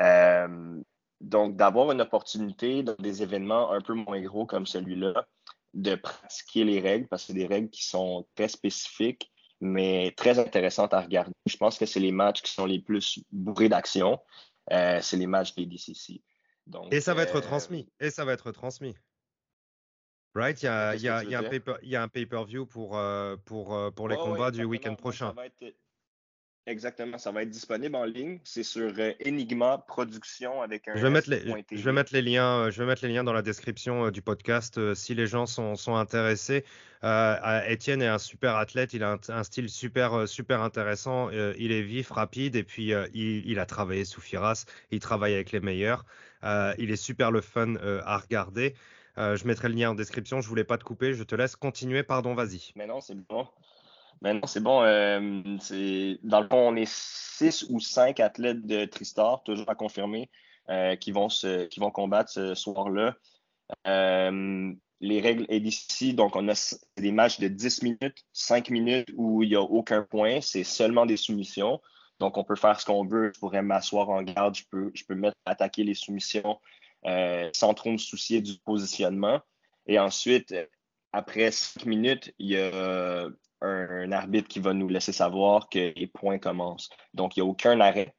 Euh, 0.00 0.80
donc, 1.20 1.56
d'avoir 1.56 1.92
une 1.92 2.00
opportunité 2.00 2.82
dans 2.82 2.94
des 2.98 3.22
événements 3.22 3.70
un 3.72 3.82
peu 3.82 3.92
moins 3.92 4.20
gros 4.22 4.46
comme 4.46 4.66
celui-là, 4.66 5.26
de 5.74 5.94
pratiquer 5.94 6.64
les 6.64 6.80
règles, 6.80 7.06
parce 7.08 7.22
que 7.22 7.26
c'est 7.28 7.38
des 7.38 7.46
règles 7.46 7.68
qui 7.68 7.84
sont 7.84 8.26
très 8.34 8.48
spécifiques 8.48 9.30
mais 9.60 10.14
très 10.16 10.38
intéressante 10.38 10.94
à 10.94 11.00
regarder. 11.00 11.32
Je 11.44 11.56
pense 11.56 11.78
que 11.78 11.84
c'est 11.84 12.00
les 12.00 12.12
matchs 12.12 12.42
qui 12.42 12.52
sont 12.52 12.64
les 12.64 12.78
plus 12.80 13.18
bourrés 13.32 13.68
d'action. 13.68 14.20
Euh, 14.70 15.00
c'est 15.02 15.16
les 15.16 15.26
matchs 15.26 15.54
des 15.56 15.66
DCC. 15.66 16.22
Donc, 16.66 16.94
et 16.94 17.00
ça 17.00 17.12
va 17.12 17.24
être 17.24 17.40
transmis. 17.40 17.88
Et 17.98 18.10
ça 18.10 18.24
va 18.24 18.34
être 18.34 18.52
transmis. 18.52 18.94
Right? 20.34 20.62
Il 20.62 20.66
y 20.66 20.68
a, 20.68 20.94
y 20.94 21.08
a, 21.08 21.24
y 21.24 21.34
a 21.34 21.38
un, 21.38 21.42
paper, 21.42 21.74
y 21.82 21.96
a 21.96 22.02
un 22.02 22.08
pay-per-view 22.08 22.66
pour, 22.66 23.00
pour, 23.44 23.92
pour 23.94 24.08
les 24.08 24.16
combats 24.16 24.50
du 24.50 24.64
week-end 24.64 24.94
prochain. 24.94 25.34
Exactement, 26.68 27.16
ça 27.16 27.32
va 27.32 27.44
être 27.44 27.48
disponible 27.48 27.96
en 27.96 28.04
ligne. 28.04 28.40
C'est 28.44 28.62
sur 28.62 28.92
euh, 28.98 29.12
Enigma 29.26 29.78
Production 29.88 30.60
avec 30.60 30.86
un. 30.86 30.96
Je 30.96 31.00
vais, 31.00 31.08
mettre 31.08 31.30
les, 31.30 31.40
je 31.40 31.82
vais 31.82 31.92
mettre 31.92 32.12
les 32.12 32.20
liens. 32.20 32.58
Euh, 32.58 32.70
je 32.70 32.82
vais 32.82 32.86
mettre 32.86 33.06
les 33.06 33.10
liens 33.10 33.24
dans 33.24 33.32
la 33.32 33.40
description 33.40 34.04
euh, 34.04 34.10
du 34.10 34.20
podcast 34.20 34.94
si 34.94 35.14
les 35.14 35.26
gens 35.26 35.46
sont, 35.46 35.76
sont 35.76 35.96
intéressés. 35.96 36.66
Euh, 37.04 37.72
Etienne 37.72 38.02
est 38.02 38.08
un 38.08 38.18
super 38.18 38.56
athlète. 38.56 38.92
Il 38.92 39.02
a 39.02 39.18
un, 39.30 39.44
style 39.44 39.70
super 39.70 40.28
super 40.28 40.60
intéressant. 40.60 41.30
il 41.30 41.72
est 41.72 41.80
vif, 41.80 42.10
rapide 42.10 42.54
et 42.54 42.64
puis 42.64 42.92
il, 43.14 43.46
il, 43.46 43.58
a 43.58 43.64
travaillé 43.64 44.04
sous 44.04 44.20
Firas. 44.20 44.66
Il 44.90 45.00
travaille 45.00 45.32
avec 45.32 45.52
les 45.52 45.60
meilleurs. 45.60 46.04
il 46.42 46.90
est 46.90 46.96
super 46.96 47.30
le 47.30 47.40
fun 47.40 47.76
à 48.04 48.18
regarder. 48.18 48.74
Je 49.18 49.46
mettrai 49.46 49.68
le 49.68 49.74
lien 49.74 49.90
en 49.90 49.94
description. 49.94 50.40
Je 50.40 50.48
voulais 50.48 50.64
pas 50.64 50.78
te 50.78 50.84
couper. 50.84 51.12
Je 51.14 51.24
te 51.24 51.34
laisse 51.34 51.56
continuer. 51.56 52.02
Pardon, 52.02 52.34
vas-y. 52.34 52.72
Mais 52.76 52.86
non, 52.86 53.00
c'est 53.00 53.16
bon. 53.16 53.46
Mais 54.22 54.34
non, 54.34 54.46
c'est 54.46 54.60
bon. 54.60 54.82
Euh, 54.82 55.20
dans 56.22 56.40
le 56.40 56.48
fond, 56.48 56.68
on 56.68 56.76
est 56.76 56.90
six 56.90 57.66
ou 57.68 57.80
cinq 57.80 58.20
athlètes 58.20 58.66
de 58.66 58.84
Tristar, 58.84 59.42
toujours 59.44 59.68
à 59.70 59.74
confirmer, 59.74 60.28
euh, 60.70 60.96
qui, 60.96 61.12
vont 61.12 61.28
combattre 61.92 62.30
ce 62.30 62.54
soir-là. 62.54 63.16
Euh, 63.86 64.72
les 65.00 65.20
règles 65.20 65.46
d'ici, 65.60 66.14
donc 66.14 66.34
on 66.34 66.48
a 66.48 66.76
des 66.96 67.12
matchs 67.12 67.38
de 67.38 67.46
10 67.46 67.82
minutes, 67.82 68.24
5 68.32 68.70
minutes 68.70 69.08
où 69.14 69.42
il 69.42 69.50
n'y 69.50 69.54
a 69.54 69.60
aucun 69.60 70.02
point, 70.02 70.40
c'est 70.40 70.64
seulement 70.64 71.06
des 71.06 71.16
soumissions. 71.16 71.80
Donc 72.18 72.36
on 72.36 72.42
peut 72.42 72.56
faire 72.56 72.80
ce 72.80 72.86
qu'on 72.86 73.06
veut. 73.06 73.30
Je 73.32 73.38
pourrais 73.38 73.62
m'asseoir 73.62 74.08
en 74.08 74.22
garde, 74.22 74.56
je 74.56 74.64
peux, 74.68 74.90
je 74.94 75.04
peux 75.04 75.14
mettre 75.14 75.36
attaquer 75.44 75.84
les 75.84 75.94
soumissions 75.94 76.58
sans 77.04 77.74
trop 77.74 77.90
me 77.90 77.98
soucier 77.98 78.40
du 78.40 78.58
positionnement. 78.64 79.40
Et 79.86 79.98
ensuite, 79.98 80.54
après 81.12 81.50
5 81.50 81.86
minutes, 81.86 82.34
il 82.38 82.48
y 82.48 82.56
a 82.58 83.28
un, 83.60 84.12
arbitre 84.12 84.48
qui 84.48 84.60
va 84.60 84.72
nous 84.72 84.88
laisser 84.88 85.12
savoir 85.12 85.68
que 85.68 85.92
les 85.96 86.06
points 86.06 86.38
commencent. 86.38 86.90
Donc, 87.14 87.36
il 87.36 87.42
n'y 87.42 87.48
a 87.48 87.50
aucun 87.50 87.80
arrêt. 87.80 88.14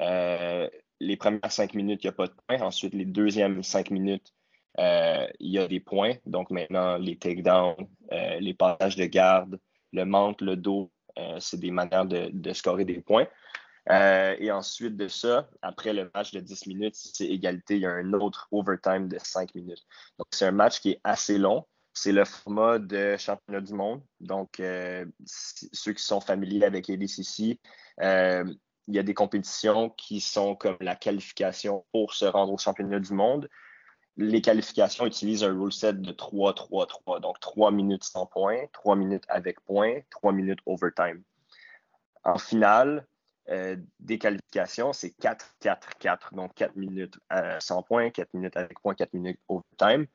Euh, 0.00 0.68
les 1.00 1.16
premières 1.16 1.50
cinq 1.50 1.74
minutes, 1.74 2.04
il 2.04 2.06
n'y 2.06 2.10
a 2.10 2.12
pas 2.12 2.26
de 2.26 2.34
points. 2.46 2.60
Ensuite, 2.60 2.94
les 2.94 3.04
deuxièmes 3.04 3.62
cinq 3.62 3.90
minutes, 3.90 4.32
euh, 4.78 5.26
il 5.40 5.52
y 5.52 5.58
a 5.58 5.66
des 5.66 5.80
points. 5.80 6.14
Donc, 6.26 6.50
maintenant, 6.50 6.96
les 6.98 7.16
takedowns, 7.16 7.88
euh, 8.12 8.40
les 8.40 8.54
passages 8.54 8.96
de 8.96 9.06
garde, 9.06 9.58
le 9.92 10.04
manque, 10.04 10.40
le 10.40 10.56
dos, 10.56 10.90
c'est 11.40 11.60
des 11.60 11.70
manières 11.70 12.06
de, 12.06 12.30
de, 12.32 12.52
scorer 12.54 12.86
des 12.86 13.02
points. 13.02 13.26
Et 13.90 14.50
ensuite 14.50 14.96
de 14.96 15.08
ça, 15.08 15.48
après 15.60 15.92
le 15.92 16.10
match 16.14 16.32
de 16.32 16.40
10 16.40 16.66
minutes, 16.66 16.94
si 16.94 17.10
c'est 17.14 17.26
égalité, 17.26 17.76
il 17.76 17.82
y 17.82 17.86
a 17.86 17.90
un 17.90 18.12
autre 18.12 18.48
overtime 18.52 19.08
de 19.08 19.18
5 19.18 19.54
minutes. 19.54 19.84
Donc, 20.18 20.26
c'est 20.30 20.46
un 20.46 20.52
match 20.52 20.80
qui 20.80 20.92
est 20.92 21.00
assez 21.04 21.38
long. 21.38 21.66
C'est 21.94 22.12
le 22.12 22.24
format 22.24 22.78
de 22.78 23.16
championnat 23.18 23.60
du 23.60 23.74
monde. 23.74 24.02
Donc, 24.20 24.60
euh, 24.60 25.04
ceux 25.26 25.92
qui 25.92 26.02
sont 26.02 26.20
familiers 26.20 26.64
avec 26.64 26.88
ADCC, 26.88 27.60
euh, 28.00 28.44
il 28.88 28.94
y 28.94 28.98
a 28.98 29.02
des 29.02 29.14
compétitions 29.14 29.90
qui 29.90 30.20
sont 30.20 30.54
comme 30.56 30.76
la 30.80 30.96
qualification 30.96 31.84
pour 31.92 32.14
se 32.14 32.24
rendre 32.24 32.52
au 32.52 32.58
championnat 32.58 32.98
du 32.98 33.12
monde. 33.12 33.48
Les 34.16 34.42
qualifications 34.42 35.06
utilisent 35.06 35.44
un 35.44 35.52
rule 35.52 35.72
set 35.72 36.00
de 36.00 36.12
3-3-3. 36.12 37.20
Donc, 37.20 37.40
3 37.40 37.70
minutes 37.70 38.04
sans 38.04 38.26
points, 38.26 38.66
3 38.72 38.96
minutes 38.96 39.24
avec 39.28 39.60
points, 39.64 40.00
3 40.10 40.32
minutes 40.32 40.60
overtime. 40.66 41.22
En 42.24 42.38
finale, 42.38 43.06
euh, 43.48 43.76
des 44.00 44.18
qualifications, 44.18 44.92
c'est 44.92 45.14
4-4-4. 45.20 46.34
Donc, 46.34 46.54
4 46.54 46.76
minutes 46.76 47.18
sans 47.60 47.82
points, 47.82 48.10
4 48.10 48.34
minutes 48.34 48.56
avec 48.56 48.80
points, 48.80 48.94
4 48.94 49.12
minutes 49.14 49.40
overtime. 49.48 50.06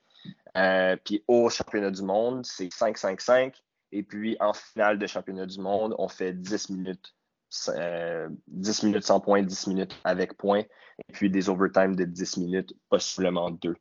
Euh, 0.56 0.96
puis 1.04 1.24
au 1.28 1.50
championnat 1.50 1.92
du 1.92 2.02
monde, 2.02 2.46
c'est 2.46 2.68
5-5-5. 2.68 3.54
Et 3.92 4.04
puis 4.04 4.36
en 4.40 4.54
finale 4.54 5.00
de 5.00 5.08
championnat 5.08 5.46
du 5.46 5.60
monde, 5.60 5.96
on 5.98 6.08
fait 6.08 6.34
10 6.34 6.70
minutes. 6.70 7.14
10 7.50 7.70
euh, 7.70 8.30
minutes 8.84 9.06
sans 9.06 9.22
points, 9.22 9.42
10 9.42 9.68
minutes 9.68 9.98
avec 10.04 10.36
points, 10.36 10.60
et 11.08 11.14
puis 11.14 11.30
des 11.30 11.50
overtime 11.50 11.96
de 11.96 12.04
10 12.04 12.38
minutes, 12.38 12.74
possiblement 12.90 13.52
2. 13.52 13.74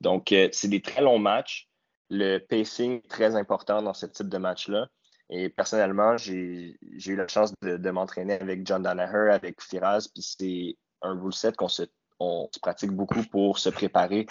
Donc, 0.00 0.32
euh, 0.32 0.48
c'est 0.52 0.68
des 0.68 0.80
très 0.80 1.02
longs 1.02 1.18
matchs. 1.18 1.68
Le 2.08 2.38
pacing 2.38 3.02
est 3.04 3.10
très 3.10 3.36
important 3.36 3.82
dans 3.82 3.92
ce 3.92 4.06
type 4.06 4.30
de 4.30 4.38
match-là. 4.38 4.88
Et 5.30 5.48
personnellement, 5.48 6.16
j'ai 6.16 6.76
eu 7.06 7.16
la 7.16 7.28
chance 7.28 7.54
de, 7.62 7.90
m'entraîner 7.90 8.34
avec 8.34 8.66
John 8.66 8.82
Danaher, 8.82 9.32
avec 9.32 9.62
Firaz, 9.62 10.08
puis 10.12 10.22
c'est 10.22 10.76
un 11.02 11.18
rule 11.20 11.32
set 11.32 11.56
qu'on 11.56 11.68
se, 11.68 11.84
on 12.18 12.48
se 12.52 12.58
pratique 12.58 12.90
beaucoup 12.90 13.22
pour 13.30 13.58
se 13.58 13.68
préparer 13.70 14.26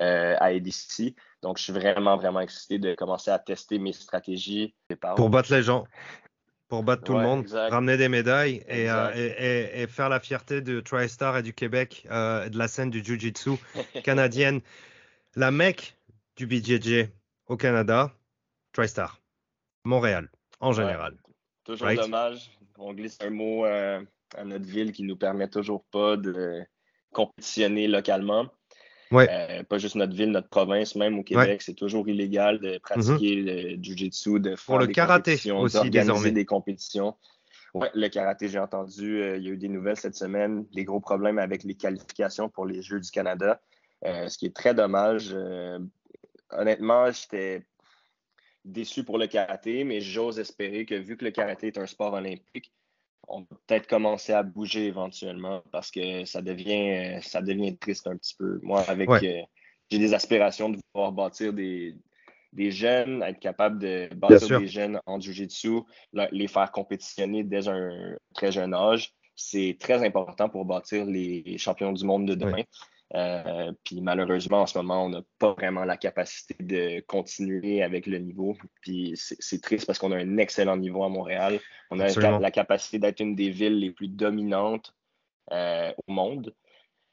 euh, 0.00 0.36
à 0.38 0.46
ADC. 0.46 1.14
Donc, 1.42 1.58
je 1.58 1.64
suis 1.64 1.72
vraiment, 1.72 2.16
vraiment 2.16 2.40
excité 2.40 2.78
de 2.78 2.94
commencer 2.94 3.32
à 3.32 3.38
tester 3.40 3.78
mes 3.80 3.92
stratégies. 3.92 4.74
Pour 5.16 5.28
battre 5.28 5.52
les 5.52 5.62
gens, 5.62 5.86
pour 6.68 6.84
battre 6.84 7.02
tout 7.02 7.14
le 7.14 7.22
monde, 7.22 7.48
ramener 7.50 7.96
des 7.96 8.08
médailles 8.08 8.64
euh, 8.70 9.12
et, 9.14 9.82
et, 9.82 9.86
faire 9.88 10.08
la 10.08 10.20
fierté 10.20 10.60
de 10.60 10.80
TriStar 10.80 11.36
et 11.36 11.42
du 11.42 11.52
Québec, 11.52 12.06
euh, 12.10 12.48
de 12.48 12.56
la 12.56 12.68
scène 12.68 12.90
du 12.90 13.02
Jiu-Jitsu 13.04 13.52
canadienne. 14.04 14.60
La 15.34 15.50
mec 15.50 15.96
du 16.36 16.46
BJJ 16.46 17.08
au 17.48 17.56
Canada, 17.56 18.12
TriStar. 18.72 19.20
Montréal, 19.84 20.30
en 20.64 20.72
général. 20.72 21.16
Toujours 21.64 21.94
dommage. 21.94 22.50
On 22.78 22.92
glisse 22.92 23.18
un 23.20 23.30
mot 23.30 23.64
à 23.64 24.44
notre 24.44 24.66
ville 24.66 24.92
qui 24.92 25.04
nous 25.04 25.16
permet 25.16 25.48
toujours 25.48 25.84
pas 25.84 26.16
de 26.16 26.62
compétitionner 27.12 27.86
localement. 27.86 28.46
Euh, 29.12 29.62
pas 29.62 29.78
juste 29.78 29.94
notre 29.94 30.14
ville, 30.14 30.30
notre 30.30 30.48
province, 30.48 30.96
même 30.96 31.18
au 31.18 31.22
Québec, 31.22 31.62
c'est 31.62 31.74
toujours 31.74 32.08
illégal 32.08 32.58
de 32.58 32.78
pratiquer 32.78 33.36
mhm. 33.36 33.46
le 33.46 33.82
jiu-jitsu, 33.82 34.40
de 34.40 34.50
faire 34.50 34.64
Pour 34.66 34.78
le 34.78 34.86
des 34.88 34.92
karaté 34.92 35.52
aussi, 35.52 35.90
désormais. 35.90 36.32
des 36.32 36.44
compétitions. 36.44 37.14
Ouais, 37.74 37.90
le 37.94 38.08
karaté, 38.08 38.48
j'ai 38.48 38.58
entendu, 38.58 39.20
euh, 39.20 39.36
il 39.36 39.44
y 39.44 39.48
a 39.48 39.50
eu 39.50 39.56
des 39.56 39.68
nouvelles 39.68 39.96
cette 39.96 40.14
semaine, 40.14 40.64
des 40.74 40.84
gros 40.84 41.00
problèmes 41.00 41.38
avec 41.38 41.64
les 41.64 41.74
qualifications 41.74 42.48
pour 42.48 42.66
les 42.66 42.82
Jeux 42.82 43.00
du 43.00 43.10
Canada, 43.10 43.60
euh, 44.04 44.28
ce 44.28 44.38
qui 44.38 44.46
est 44.46 44.54
très 44.54 44.74
dommage. 44.74 45.36
honnêtement, 46.50 47.10
j'étais 47.10 47.66
déçu 48.64 49.04
pour 49.04 49.18
le 49.18 49.26
karaté, 49.26 49.84
mais 49.84 50.00
j'ose 50.00 50.38
espérer 50.38 50.86
que 50.86 50.94
vu 50.94 51.16
que 51.16 51.24
le 51.24 51.30
karaté 51.30 51.68
est 51.68 51.78
un 51.78 51.86
sport 51.86 52.14
olympique, 52.14 52.72
on 53.28 53.44
peut 53.44 53.56
peut-être 53.66 53.86
commencer 53.86 54.32
à 54.32 54.42
bouger 54.42 54.86
éventuellement 54.86 55.62
parce 55.72 55.90
que 55.90 56.24
ça 56.24 56.42
devient, 56.42 57.20
ça 57.22 57.40
devient 57.40 57.76
triste 57.76 58.06
un 58.06 58.16
petit 58.16 58.34
peu. 58.36 58.58
Moi, 58.62 58.82
avec 58.82 59.08
euh, 59.08 59.42
j'ai 59.90 59.98
des 59.98 60.14
aspirations 60.14 60.70
de 60.70 60.78
pouvoir 60.92 61.12
bâtir 61.12 61.52
des, 61.52 61.94
des 62.52 62.70
jeunes, 62.70 63.22
être 63.22 63.40
capable 63.40 63.78
de 63.78 64.08
bâtir 64.14 64.60
des 64.60 64.68
jeunes 64.68 65.00
en 65.06 65.20
Jiu-Jitsu, 65.20 65.80
les 66.32 66.48
faire 66.48 66.70
compétitionner 66.70 67.44
dès 67.44 67.68
un 67.68 68.16
très 68.34 68.52
jeune 68.52 68.74
âge. 68.74 69.12
C'est 69.36 69.76
très 69.80 70.04
important 70.04 70.48
pour 70.48 70.64
bâtir 70.64 71.04
les 71.04 71.58
champions 71.58 71.92
du 71.92 72.04
monde 72.04 72.26
de 72.26 72.34
demain. 72.34 72.62
Euh, 73.14 73.72
puis 73.84 74.00
malheureusement, 74.00 74.62
en 74.62 74.66
ce 74.66 74.78
moment, 74.78 75.04
on 75.04 75.08
n'a 75.08 75.22
pas 75.38 75.52
vraiment 75.52 75.84
la 75.84 75.96
capacité 75.96 76.56
de 76.60 77.00
continuer 77.00 77.82
avec 77.82 78.06
le 78.06 78.18
niveau. 78.18 78.56
Puis 78.80 79.12
c'est 79.16 79.62
triste 79.62 79.86
parce 79.86 79.98
qu'on 79.98 80.12
a 80.12 80.16
un 80.16 80.38
excellent 80.38 80.76
niveau 80.76 81.04
à 81.04 81.08
Montréal. 81.08 81.60
On 81.90 82.00
a 82.00 82.38
la 82.38 82.50
capacité 82.50 82.98
d'être 82.98 83.20
une 83.20 83.34
des 83.34 83.50
villes 83.50 83.78
les 83.78 83.90
plus 83.90 84.08
dominantes 84.08 84.94
euh, 85.52 85.92
au 86.06 86.12
monde. 86.12 86.54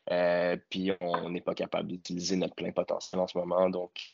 Euh, 0.09 0.57
puis 0.69 0.91
on 0.99 1.29
n'est 1.29 1.41
pas 1.41 1.53
capable 1.53 1.89
d'utiliser 1.89 2.35
notre 2.35 2.55
plein 2.55 2.71
potentiel 2.71 3.21
en 3.21 3.27
ce 3.27 3.37
moment. 3.37 3.69
Donc, 3.69 4.11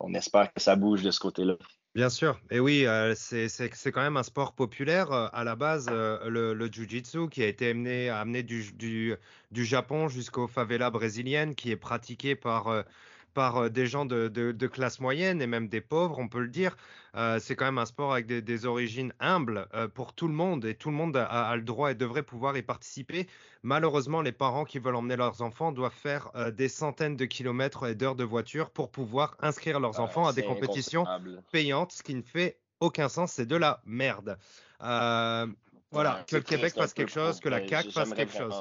on 0.00 0.14
espère 0.14 0.52
que 0.52 0.60
ça 0.60 0.76
bouge 0.76 1.02
de 1.02 1.10
ce 1.10 1.20
côté-là. 1.20 1.56
Bien 1.96 2.10
sûr, 2.10 2.38
et 2.50 2.60
oui, 2.60 2.84
euh, 2.86 3.14
c'est 3.16 3.70
quand 3.90 4.02
même 4.02 4.18
un 4.18 4.22
sport 4.22 4.54
populaire 4.54 5.10
euh, 5.12 5.28
à 5.32 5.44
la 5.44 5.56
base, 5.56 5.88
euh, 5.90 6.28
le, 6.28 6.52
le 6.52 6.66
jiu-jitsu 6.70 7.30
qui 7.30 7.42
a 7.42 7.46
été 7.46 7.70
amené, 7.70 8.42
du, 8.42 9.16
du 9.50 9.64
Japon 9.64 10.06
jusqu'aux 10.08 10.46
favelas 10.46 10.90
brésiliennes, 10.90 11.54
qui 11.54 11.70
est 11.70 11.76
pratiqué 11.76 12.36
par 12.36 12.84
par 13.36 13.68
des 13.68 13.86
gens 13.86 14.06
de, 14.06 14.66
classe 14.66 14.98
moyenne 14.98 15.42
et 15.42 15.46
même 15.46 15.68
des 15.68 15.82
pauvres, 15.82 16.18
on 16.18 16.26
peut 16.26 16.40
le 16.40 16.48
dire. 16.48 16.74
Euh, 17.16 17.38
c'est 17.38 17.54
quand 17.54 17.66
même 17.66 17.76
un 17.76 17.84
sport 17.84 18.14
avec 18.14 18.26
des, 18.26 18.64
origines 18.64 19.12
humbles 19.20 19.68
euh, 19.74 19.88
pour 19.88 20.14
tout 20.14 20.26
le 20.26 20.32
monde 20.32 20.64
et 20.64 20.74
tout 20.74 20.88
le 20.88 20.96
monde 20.96 21.18
a, 21.18 21.54
le 21.54 21.60
droit 21.60 21.90
et 21.90 21.94
devrait 21.94 22.22
pouvoir 22.22 22.56
y 22.56 22.62
participer. 22.62 23.28
Malheureusement, 23.62 24.22
les 24.22 24.32
parents 24.32 24.64
qui 24.64 24.78
veulent 24.78 24.96
emmener 24.96 25.16
leurs 25.16 25.42
enfants 25.42 25.70
doivent 25.70 25.92
faire 25.92 26.30
des 26.54 26.70
centaines 26.70 27.14
de 27.14 27.26
kilomètres 27.26 27.86
et 27.86 27.94
d'heures 27.94 28.16
de 28.16 28.24
voiture 28.24 28.70
pour 28.70 28.90
pouvoir 28.90 29.36
inscrire 29.40 29.80
leurs 29.80 30.00
enfants 30.00 30.26
à 30.26 30.32
des 30.32 30.42
compétitions 30.42 31.04
payantes, 31.52 31.92
ce 31.92 32.02
qui 32.02 32.14
ne 32.14 32.22
fait 32.22 32.58
aucun 32.80 33.10
sens, 33.10 33.32
c'est 33.32 33.46
de 33.46 33.56
la 33.56 33.82
merde. 33.84 34.38
voilà, 34.80 36.24
que 36.26 36.36
le 36.36 36.42
Québec 36.42 36.72
fasse 36.72 36.94
quelque 36.94 37.12
chose, 37.12 37.38
que 37.40 37.50
la 37.50 37.68
CAQ 37.68 37.90
fasse 37.90 38.14
quelque 38.14 38.32
chose. 38.32 38.54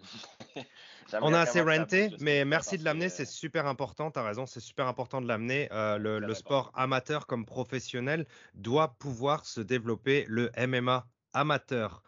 On 1.20 1.32
a 1.32 1.40
assez 1.40 1.60
renté, 1.60 2.10
mais 2.20 2.44
merci 2.44 2.78
de 2.78 2.84
l'amener, 2.84 3.08
c'est 3.08 3.24
super 3.24 3.66
important, 3.66 4.10
tu 4.10 4.18
as 4.18 4.22
raison, 4.22 4.46
c'est 4.46 4.60
super 4.60 4.86
important 4.86 5.20
de 5.20 5.28
l'amener. 5.28 5.68
Euh, 5.72 5.98
le, 5.98 6.34
sport 6.34 6.72
amateur 6.74 7.26
comme 7.26 7.44
professionnel 7.44 8.26
doit 8.54 8.96
pouvoir 8.98 9.44
se 9.44 9.60
développer. 9.60 10.24
Le 10.28 10.50
MMA 10.56 11.06
amateur 11.32 12.02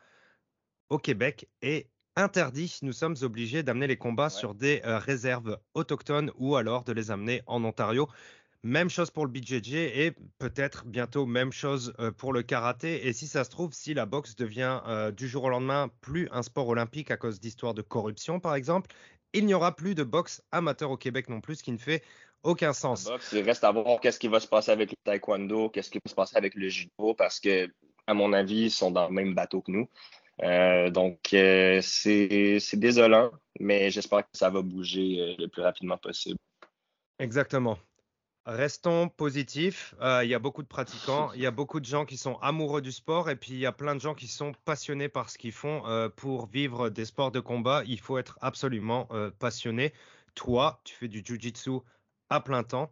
au 0.88 0.98
Québec 0.98 1.48
est 1.62 1.90
interdit. 2.16 2.78
Nous 2.82 2.92
sommes 2.92 3.16
obligés 3.22 3.62
d'amener 3.62 3.86
les 3.86 3.96
combats 3.96 4.30
sur 4.30 4.54
des 4.54 4.80
euh, 4.84 4.98
réserves 4.98 5.58
autochtones 5.74 6.30
ou 6.36 6.56
alors 6.56 6.84
de 6.84 6.92
les 6.92 7.10
amener 7.10 7.42
en 7.46 7.62
Ontario. 7.64 8.08
Même 8.64 8.88
chose 8.88 9.10
pour 9.10 9.26
le 9.26 9.30
BJJ 9.30 9.74
et 9.74 10.12
peut-être 10.38 10.86
bientôt 10.86 11.26
même 11.26 11.52
chose 11.52 11.92
euh, 12.00 12.10
pour 12.10 12.32
le 12.32 12.42
karaté. 12.42 13.06
Et 13.06 13.12
si 13.12 13.26
ça 13.26 13.44
se 13.44 13.50
trouve, 13.50 13.74
si 13.74 13.92
la 13.92 14.06
boxe 14.06 14.36
devient 14.36 14.80
euh, 14.86 15.10
du 15.10 15.28
jour 15.28 15.44
au 15.44 15.50
lendemain 15.50 15.90
plus 16.00 16.30
un 16.32 16.42
sport 16.42 16.68
olympique 16.68 17.10
à 17.10 17.18
cause 17.18 17.40
d'histoires 17.40 17.74
de 17.74 17.82
corruption, 17.82 18.40
par 18.40 18.54
exemple, 18.54 18.90
il 19.34 19.44
n'y 19.44 19.52
aura 19.52 19.76
plus 19.76 19.94
de 19.94 20.02
boxe 20.02 20.42
amateur 20.50 20.90
au 20.90 20.96
Québec 20.96 21.28
non 21.28 21.42
plus, 21.42 21.56
ce 21.56 21.62
qui 21.62 21.72
ne 21.72 21.76
fait 21.76 22.02
aucun 22.42 22.72
sens. 22.72 23.04
boxe, 23.04 23.32
il 23.32 23.42
reste 23.42 23.64
à 23.64 23.70
voir 23.70 24.00
qu'est-ce 24.00 24.18
qui 24.18 24.28
va 24.28 24.40
se 24.40 24.48
passer 24.48 24.70
avec 24.70 24.92
le 24.92 24.96
taekwondo, 25.04 25.68
qu'est-ce 25.68 25.90
qui 25.90 25.98
va 26.02 26.08
se 26.08 26.14
passer 26.14 26.38
avec 26.38 26.54
le 26.54 26.70
judo, 26.70 27.12
parce 27.18 27.40
que, 27.40 27.70
à 28.06 28.14
mon 28.14 28.32
avis, 28.32 28.62
ils 28.62 28.70
sont 28.70 28.90
dans 28.90 29.08
le 29.08 29.12
même 29.14 29.34
bateau 29.34 29.60
que 29.60 29.72
nous. 29.72 29.90
Euh, 30.42 30.88
donc, 30.88 31.18
c'est 31.32 32.60
désolant, 32.72 33.30
mais 33.60 33.90
j'espère 33.90 34.22
que 34.22 34.38
ça 34.38 34.48
va 34.48 34.62
bouger 34.62 35.36
le 35.38 35.48
plus 35.48 35.60
rapidement 35.60 35.98
possible. 35.98 36.38
Exactement. 37.18 37.76
Restons 38.46 39.08
positifs. 39.08 39.94
Euh, 40.02 40.22
il 40.22 40.28
y 40.28 40.34
a 40.34 40.38
beaucoup 40.38 40.62
de 40.62 40.68
pratiquants, 40.68 41.32
il 41.32 41.40
y 41.40 41.46
a 41.46 41.50
beaucoup 41.50 41.80
de 41.80 41.86
gens 41.86 42.04
qui 42.04 42.18
sont 42.18 42.36
amoureux 42.42 42.82
du 42.82 42.92
sport 42.92 43.30
et 43.30 43.36
puis 43.36 43.52
il 43.52 43.58
y 43.58 43.66
a 43.66 43.72
plein 43.72 43.94
de 43.94 44.00
gens 44.00 44.14
qui 44.14 44.28
sont 44.28 44.52
passionnés 44.66 45.08
par 45.08 45.30
ce 45.30 45.38
qu'ils 45.38 45.52
font. 45.52 45.86
Euh, 45.86 46.10
pour 46.10 46.46
vivre 46.46 46.90
des 46.90 47.06
sports 47.06 47.30
de 47.30 47.40
combat, 47.40 47.82
il 47.86 48.00
faut 48.00 48.18
être 48.18 48.38
absolument 48.42 49.08
euh, 49.12 49.30
passionné. 49.38 49.94
Toi, 50.34 50.80
tu 50.84 50.94
fais 50.94 51.08
du 51.08 51.22
jiu-jitsu 51.24 51.80
à 52.28 52.40
plein 52.40 52.64
temps. 52.64 52.90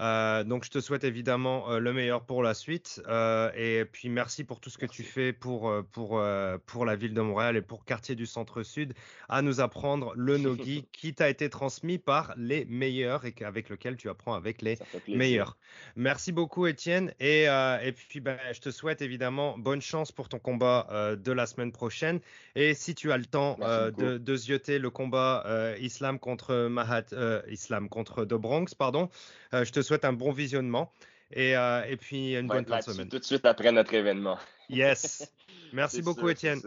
Euh, 0.00 0.42
donc, 0.42 0.64
je 0.64 0.70
te 0.70 0.80
souhaite 0.80 1.04
évidemment 1.04 1.70
euh, 1.70 1.78
le 1.78 1.92
meilleur 1.92 2.24
pour 2.24 2.42
la 2.42 2.54
suite. 2.54 3.00
Euh, 3.06 3.50
et 3.54 3.84
puis, 3.84 4.08
merci 4.08 4.44
pour 4.44 4.60
tout 4.60 4.70
ce 4.70 4.78
que 4.78 4.86
tu 4.86 5.04
fais 5.04 5.32
pour, 5.32 5.72
pour, 5.92 6.22
pour 6.66 6.84
la 6.84 6.96
ville 6.96 7.14
de 7.14 7.20
Montréal 7.20 7.56
et 7.56 7.62
pour 7.62 7.84
quartier 7.84 8.14
du 8.14 8.26
Centre-Sud 8.26 8.94
à 9.28 9.42
nous 9.42 9.60
apprendre 9.60 10.12
le 10.16 10.38
Nogi 10.44 10.86
qui 10.92 11.14
t'a 11.14 11.28
été 11.28 11.48
transmis 11.48 11.98
par 11.98 12.34
les 12.36 12.64
meilleurs 12.64 13.24
et 13.24 13.34
avec 13.44 13.68
lequel 13.68 13.96
tu 13.96 14.08
apprends 14.08 14.34
avec 14.34 14.62
les 14.62 14.78
meilleurs. 15.08 15.56
Merci 15.96 16.32
beaucoup, 16.32 16.66
Étienne. 16.66 17.12
Et, 17.20 17.44
et 17.44 17.92
puis, 17.92 18.20
ben, 18.20 18.38
je 18.52 18.60
te 18.60 18.70
souhaite 18.70 19.02
évidemment 19.02 19.56
bonne 19.58 19.82
chance 19.82 20.10
pour 20.10 20.28
ton 20.28 20.38
combat 20.38 21.16
de 21.16 21.32
la 21.32 21.46
semaine 21.46 21.72
prochaine. 21.72 22.20
Et 22.56 22.74
si 22.74 22.94
tu 22.94 23.12
as 23.12 23.16
le 23.16 23.26
temps 23.26 23.58
de, 23.60 24.18
de 24.18 24.36
zioter 24.36 24.78
le 24.78 24.90
combat 24.90 25.44
Islam 25.80 26.18
contre 26.18 26.68
Mahat, 26.68 27.04
Islam 27.48 27.88
contre 27.88 28.24
The 28.24 28.34
Bronx, 28.34 28.74
pardon, 28.74 29.08
je 29.52 29.70
te 29.70 29.82
souhaite 29.84 30.04
un 30.04 30.12
bon 30.12 30.32
visionnement 30.32 30.90
et, 31.30 31.56
euh, 31.56 31.84
et 31.84 31.96
puis 31.96 32.36
une 32.36 32.48
bonne 32.48 32.66
fin 32.66 32.78
de 32.78 32.82
semaine. 32.82 33.08
Tout 33.08 33.18
de 33.18 33.24
suite 33.24 33.44
après 33.44 33.70
notre 33.72 33.94
événement. 33.94 34.38
Yes. 34.68 35.30
Merci 35.72 36.02
beaucoup, 36.02 36.28
Étienne. 36.28 36.60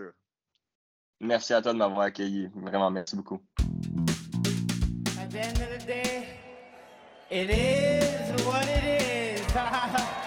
Merci 1.19 1.53
à 1.53 1.61
toi 1.61 1.73
de 1.73 1.77
m'avoir 1.77 2.01
accueilli. 2.01 2.49
Vraiment, 2.55 2.91
merci 2.91 3.15
beaucoup. 3.15 3.41
At 5.19 5.29
the 5.31 5.37
end 5.37 5.59
of 5.61 5.79
the 5.79 5.85
day, 5.87 6.27
it 7.31 7.49
is 7.49 8.45
what 8.45 8.65
it 8.65 8.83
is. 8.83 10.17